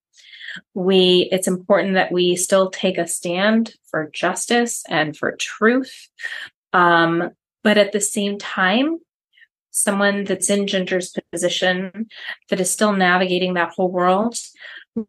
We, 0.74 1.28
it's 1.32 1.48
important 1.48 1.96
that 1.96 2.12
we 2.12 2.36
still 2.36 2.70
take 2.70 2.98
a 2.98 3.08
stand 3.08 3.74
for 3.90 4.10
justice 4.14 4.84
and 4.88 5.16
for 5.16 5.36
truth. 5.36 6.10
Um, 6.72 7.32
but 7.64 7.78
at 7.78 7.92
the 7.92 8.02
same 8.02 8.38
time, 8.38 9.00
someone 9.74 10.24
that's 10.24 10.50
in 10.50 10.68
Jinger's 10.68 11.14
position 11.32 12.08
that 12.50 12.60
is 12.60 12.72
still 12.72 12.94
navigating 12.94 13.56
that 13.56 13.74
whole 13.74 13.92
world, 13.92 14.38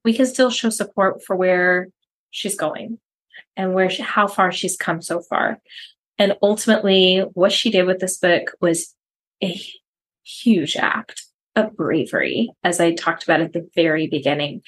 we 0.04 0.14
can 0.14 0.26
still 0.26 0.50
show 0.50 0.70
support 0.70 1.22
for 1.22 1.36
where 1.36 1.88
she's 2.30 2.56
going 2.56 2.98
and 3.56 3.74
where 3.74 3.90
she, 3.90 4.02
how 4.02 4.26
far 4.26 4.50
she's 4.50 4.76
come 4.76 5.00
so 5.02 5.20
far. 5.20 5.60
And 6.18 6.36
ultimately, 6.42 7.20
what 7.34 7.52
she 7.52 7.70
did 7.70 7.86
with 7.86 8.00
this 8.00 8.16
book 8.16 8.52
was 8.60 8.94
a 9.42 9.60
huge 10.24 10.76
act 10.76 11.26
of 11.54 11.76
bravery, 11.76 12.50
as 12.64 12.80
I 12.80 12.94
talked 12.94 13.22
about 13.22 13.40
at 13.40 13.52
the 13.52 13.68
very 13.74 14.06
beginning. 14.06 14.62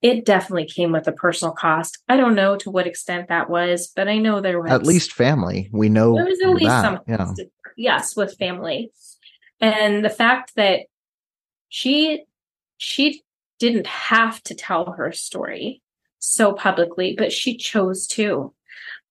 It 0.00 0.24
definitely 0.24 0.66
came 0.66 0.92
with 0.92 1.08
a 1.08 1.12
personal 1.12 1.52
cost. 1.52 1.98
I 2.08 2.16
don't 2.16 2.34
know 2.34 2.56
to 2.58 2.70
what 2.70 2.86
extent 2.86 3.28
that 3.28 3.50
was, 3.50 3.92
but 3.94 4.08
I 4.08 4.18
know 4.18 4.40
there 4.40 4.60
was 4.60 4.70
at 4.70 4.86
least 4.86 5.12
family. 5.12 5.68
We 5.72 5.88
know 5.88 6.14
there 6.14 6.24
was 6.24 6.40
at 6.40 6.50
least 6.50 6.64
that, 6.64 6.82
some, 6.82 7.00
yeah. 7.06 7.32
yes, 7.76 8.16
with 8.16 8.36
family, 8.38 8.90
and 9.60 10.04
the 10.04 10.10
fact 10.10 10.52
that 10.56 10.80
she 11.68 12.24
she 12.78 13.22
didn't 13.58 13.86
have 13.86 14.42
to 14.44 14.54
tell 14.54 14.92
her 14.92 15.12
story 15.12 15.82
so 16.18 16.52
publicly, 16.52 17.14
but 17.16 17.32
she 17.32 17.56
chose 17.56 18.06
to. 18.06 18.52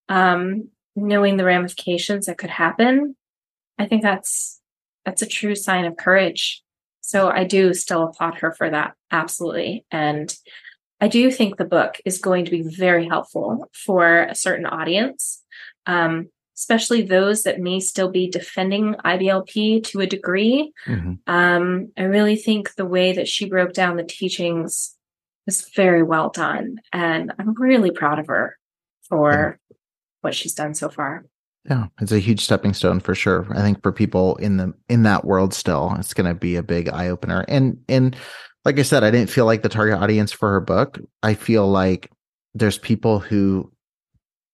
Um, 0.08 0.70
knowing 0.96 1.38
the 1.38 1.46
ramifications 1.46 2.28
that 2.28 2.38
could 2.38 2.50
happen, 2.50 3.16
I 3.78 3.86
think 3.86 4.02
that's 4.02 4.62
that's 5.04 5.22
a 5.22 5.28
true 5.28 5.56
sign 5.56 5.86
of 5.86 5.98
courage. 5.98 6.64
So 7.02 7.30
I 7.30 7.44
do 7.44 7.74
still 7.74 8.04
applaud 8.04 8.36
her 8.40 8.54
for 8.54 8.70
that, 8.70 8.94
absolutely. 9.12 9.86
And 9.92 10.36
I 11.00 11.08
do 11.08 11.30
think 11.30 11.58
the 11.58 11.66
book 11.66 12.02
is 12.06 12.18
going 12.18 12.46
to 12.46 12.52
be 12.52 12.64
very 12.64 13.08
helpful 13.08 13.70
for 13.74 14.24
a 14.24 14.34
certain 14.34 14.66
audience, 14.66 15.44
um, 15.86 16.30
especially 16.58 17.02
those 17.02 17.44
that 17.44 17.60
may 17.60 17.80
still 17.80 18.10
be 18.10 18.30
defending 18.30 18.96
IBLP 19.06 19.84
to 19.84 20.00
a 20.00 20.08
degree. 20.08 20.72
Mm-hmm. 20.88 21.14
Um, 21.28 21.92
I 21.98 22.04
really 22.04 22.36
think 22.36 22.76
the 22.76 22.86
way 22.86 23.14
that 23.14 23.28
she 23.28 23.50
broke 23.50 23.74
down 23.74 23.98
the 23.98 24.04
teachings 24.04 24.96
was 25.46 25.70
very 25.76 26.04
well 26.04 26.30
done. 26.30 26.78
And 26.94 27.34
I'm 27.38 27.54
really 27.54 27.92
proud 27.92 28.20
of 28.20 28.28
her 28.28 28.58
for 29.08 29.60
yeah. 29.70 29.76
what 30.22 30.36
she's 30.36 30.54
done 30.54 30.74
so 30.74 30.90
far. 30.90 31.26
Yeah, 31.70 31.88
it's 32.00 32.12
a 32.12 32.20
huge 32.20 32.42
stepping 32.42 32.74
stone 32.74 33.00
for 33.00 33.16
sure. 33.16 33.48
I 33.52 33.62
think 33.62 33.82
for 33.82 33.92
people 33.92 34.36
in 34.36 34.58
the 34.58 34.74
in 34.88 35.04
that 35.04 35.26
world 35.26 35.54
still, 35.54 35.96
it's 35.98 36.14
going 36.14 36.28
to 36.28 36.40
be 36.40 36.58
a 36.58 36.64
big 36.64 36.90
eye 36.90 37.10
opener. 37.10 37.44
And 37.48 37.80
and 37.90 38.16
like 38.66 38.78
I 38.78 38.84
said, 38.84 39.04
I 39.04 39.10
didn't 39.10 39.32
feel 39.32 39.46
like 39.46 39.64
the 39.64 39.70
target 39.70 40.00
audience 40.00 40.32
for 40.32 40.52
her 40.52 40.60
book. 40.60 41.00
I 41.24 41.34
feel 41.34 41.68
like 41.68 42.12
there's 42.54 42.78
people 42.78 43.20
who 43.20 43.72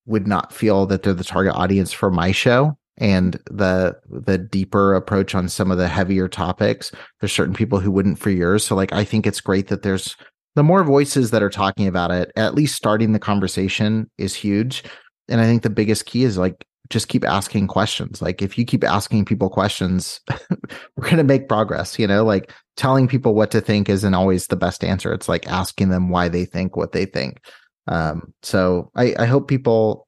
would 0.06 0.28
not 0.28 0.54
feel 0.54 0.86
that 0.88 1.04
they're 1.04 1.14
the 1.14 1.24
target 1.24 1.54
audience 1.54 1.92
for 1.92 2.12
my 2.12 2.32
show 2.32 2.78
and 2.98 3.34
the 3.50 3.96
the 4.10 4.38
deeper 4.38 4.94
approach 4.94 5.34
on 5.34 5.50
some 5.50 5.72
of 5.72 5.78
the 5.78 5.88
heavier 5.88 6.28
topics. 6.28 6.92
There's 7.20 7.34
certain 7.34 7.56
people 7.56 7.80
who 7.80 7.92
wouldn't 7.92 8.20
for 8.20 8.30
yours. 8.30 8.66
So 8.66 8.76
like 8.76 8.94
I 8.94 9.04
think 9.04 9.26
it's 9.26 9.42
great 9.42 9.68
that 9.68 9.84
there's 9.84 10.16
the 10.56 10.64
more 10.64 10.84
voices 10.84 11.32
that 11.32 11.44
are 11.44 11.50
talking 11.50 11.88
about 11.88 12.12
it, 12.12 12.32
at 12.36 12.56
least 12.56 12.76
starting 12.76 13.14
the 13.14 13.20
conversation 13.20 14.10
is 14.18 14.36
huge. 14.36 14.84
And 15.30 15.40
I 15.40 15.46
think 15.46 15.64
the 15.64 15.70
biggest 15.70 16.06
key 16.06 16.24
is 16.24 16.38
like 16.38 16.66
just 16.90 17.08
keep 17.08 17.26
asking 17.26 17.68
questions. 17.68 18.22
Like 18.22 18.42
if 18.42 18.58
you 18.58 18.66
keep 18.66 18.84
asking 18.84 19.26
people 19.26 19.50
questions, 19.50 20.20
we're 20.50 21.06
going 21.06 21.18
to 21.18 21.24
make 21.24 21.48
progress, 21.48 21.98
you 21.98 22.06
know, 22.06 22.24
like 22.26 22.52
telling 22.76 23.08
people 23.08 23.34
what 23.34 23.50
to 23.52 23.62
think 23.62 23.90
isn't 23.90 24.14
always 24.14 24.48
the 24.48 24.58
best 24.58 24.84
answer. 24.84 25.14
It's 25.14 25.30
like 25.30 25.48
asking 25.48 25.90
them 25.90 26.10
why 26.10 26.28
they 26.28 26.46
think 26.46 26.76
what 26.76 26.92
they 26.92 27.06
think. 27.06 27.40
Um, 27.88 28.34
so 28.44 28.92
I, 28.96 29.16
I 29.18 29.26
hope 29.26 29.48
people 29.48 30.08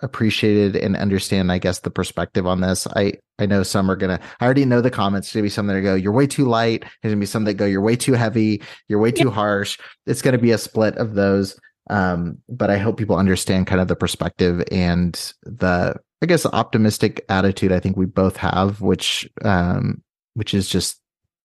appreciated 0.00 0.76
and 0.76 0.96
understand, 0.96 1.50
I 1.50 1.58
guess, 1.58 1.80
the 1.80 1.90
perspective 1.90 2.46
on 2.46 2.60
this. 2.60 2.86
I 2.86 3.14
I 3.38 3.46
know 3.46 3.62
some 3.62 3.90
are 3.90 3.96
gonna. 3.96 4.20
I 4.40 4.44
already 4.44 4.64
know 4.64 4.80
the 4.80 4.90
comments. 4.90 5.28
There's 5.28 5.40
gonna 5.40 5.44
be 5.44 5.50
some 5.50 5.66
that 5.66 5.80
go, 5.80 5.94
"You're 5.94 6.12
way 6.12 6.26
too 6.26 6.44
light." 6.44 6.82
There's 7.02 7.12
gonna 7.12 7.20
be 7.20 7.26
some 7.26 7.44
that 7.44 7.54
go, 7.54 7.64
"You're 7.64 7.80
way 7.80 7.96
too 7.96 8.12
heavy." 8.12 8.62
You're 8.88 9.00
way 9.00 9.10
too 9.10 9.30
harsh. 9.30 9.78
It's 10.06 10.22
gonna 10.22 10.38
be 10.38 10.52
a 10.52 10.58
split 10.58 10.96
of 10.98 11.14
those. 11.14 11.58
Um, 11.90 12.38
but 12.48 12.70
I 12.70 12.78
hope 12.78 12.96
people 12.96 13.16
understand 13.16 13.66
kind 13.66 13.80
of 13.80 13.88
the 13.88 13.96
perspective 13.96 14.62
and 14.70 15.14
the, 15.42 15.96
I 16.22 16.26
guess, 16.26 16.46
optimistic 16.46 17.24
attitude. 17.28 17.72
I 17.72 17.80
think 17.80 17.96
we 17.96 18.06
both 18.06 18.36
have, 18.38 18.80
which, 18.80 19.28
um, 19.44 20.02
which 20.32 20.54
is 20.54 20.68
just 20.68 21.00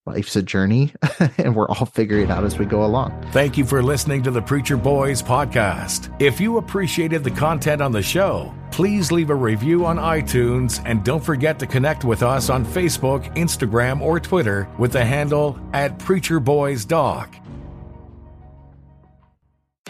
life's 0.10 0.36
a 0.36 0.42
journey 0.42 0.92
and 1.38 1.56
we're 1.56 1.68
all 1.70 1.86
figuring 1.86 2.26
it 2.26 2.32
out 2.32 2.44
as 2.44 2.58
we 2.58 2.66
go 2.66 2.84
along. 2.84 3.12
Thank 3.32 3.58
you 3.58 3.66
for 3.66 3.84
listening 3.84 4.24
to 4.24 4.32
the 4.32 4.42
Preacher 4.42 4.78
Boys 4.78 5.22
podcast. 5.22 6.14
If 6.22 6.40
you 6.42 6.58
appreciated 6.58 7.24
the 7.24 7.32
content 7.32 7.82
on 7.82 7.92
the 7.92 8.02
show, 8.02 8.54
please 8.72 9.12
leave 9.12 9.30
a 9.30 9.36
review 9.36 9.86
on 9.86 9.98
iTunes 9.98 10.82
and 10.86 11.04
don't 11.04 11.24
forget 11.24 11.60
to 11.60 11.68
connect 11.68 12.04
with 12.04 12.24
us 12.24 12.50
on 12.50 12.66
Facebook, 12.66 13.34
Instagram, 13.36 14.02
or 14.02 14.20
Twitter 14.20 14.68
with 14.78 14.92
the 14.92 15.06
handle 15.06 15.60
at 15.74 15.98
Preacher 16.00 16.40
Boys 16.40 16.86
Doc. 16.86 17.36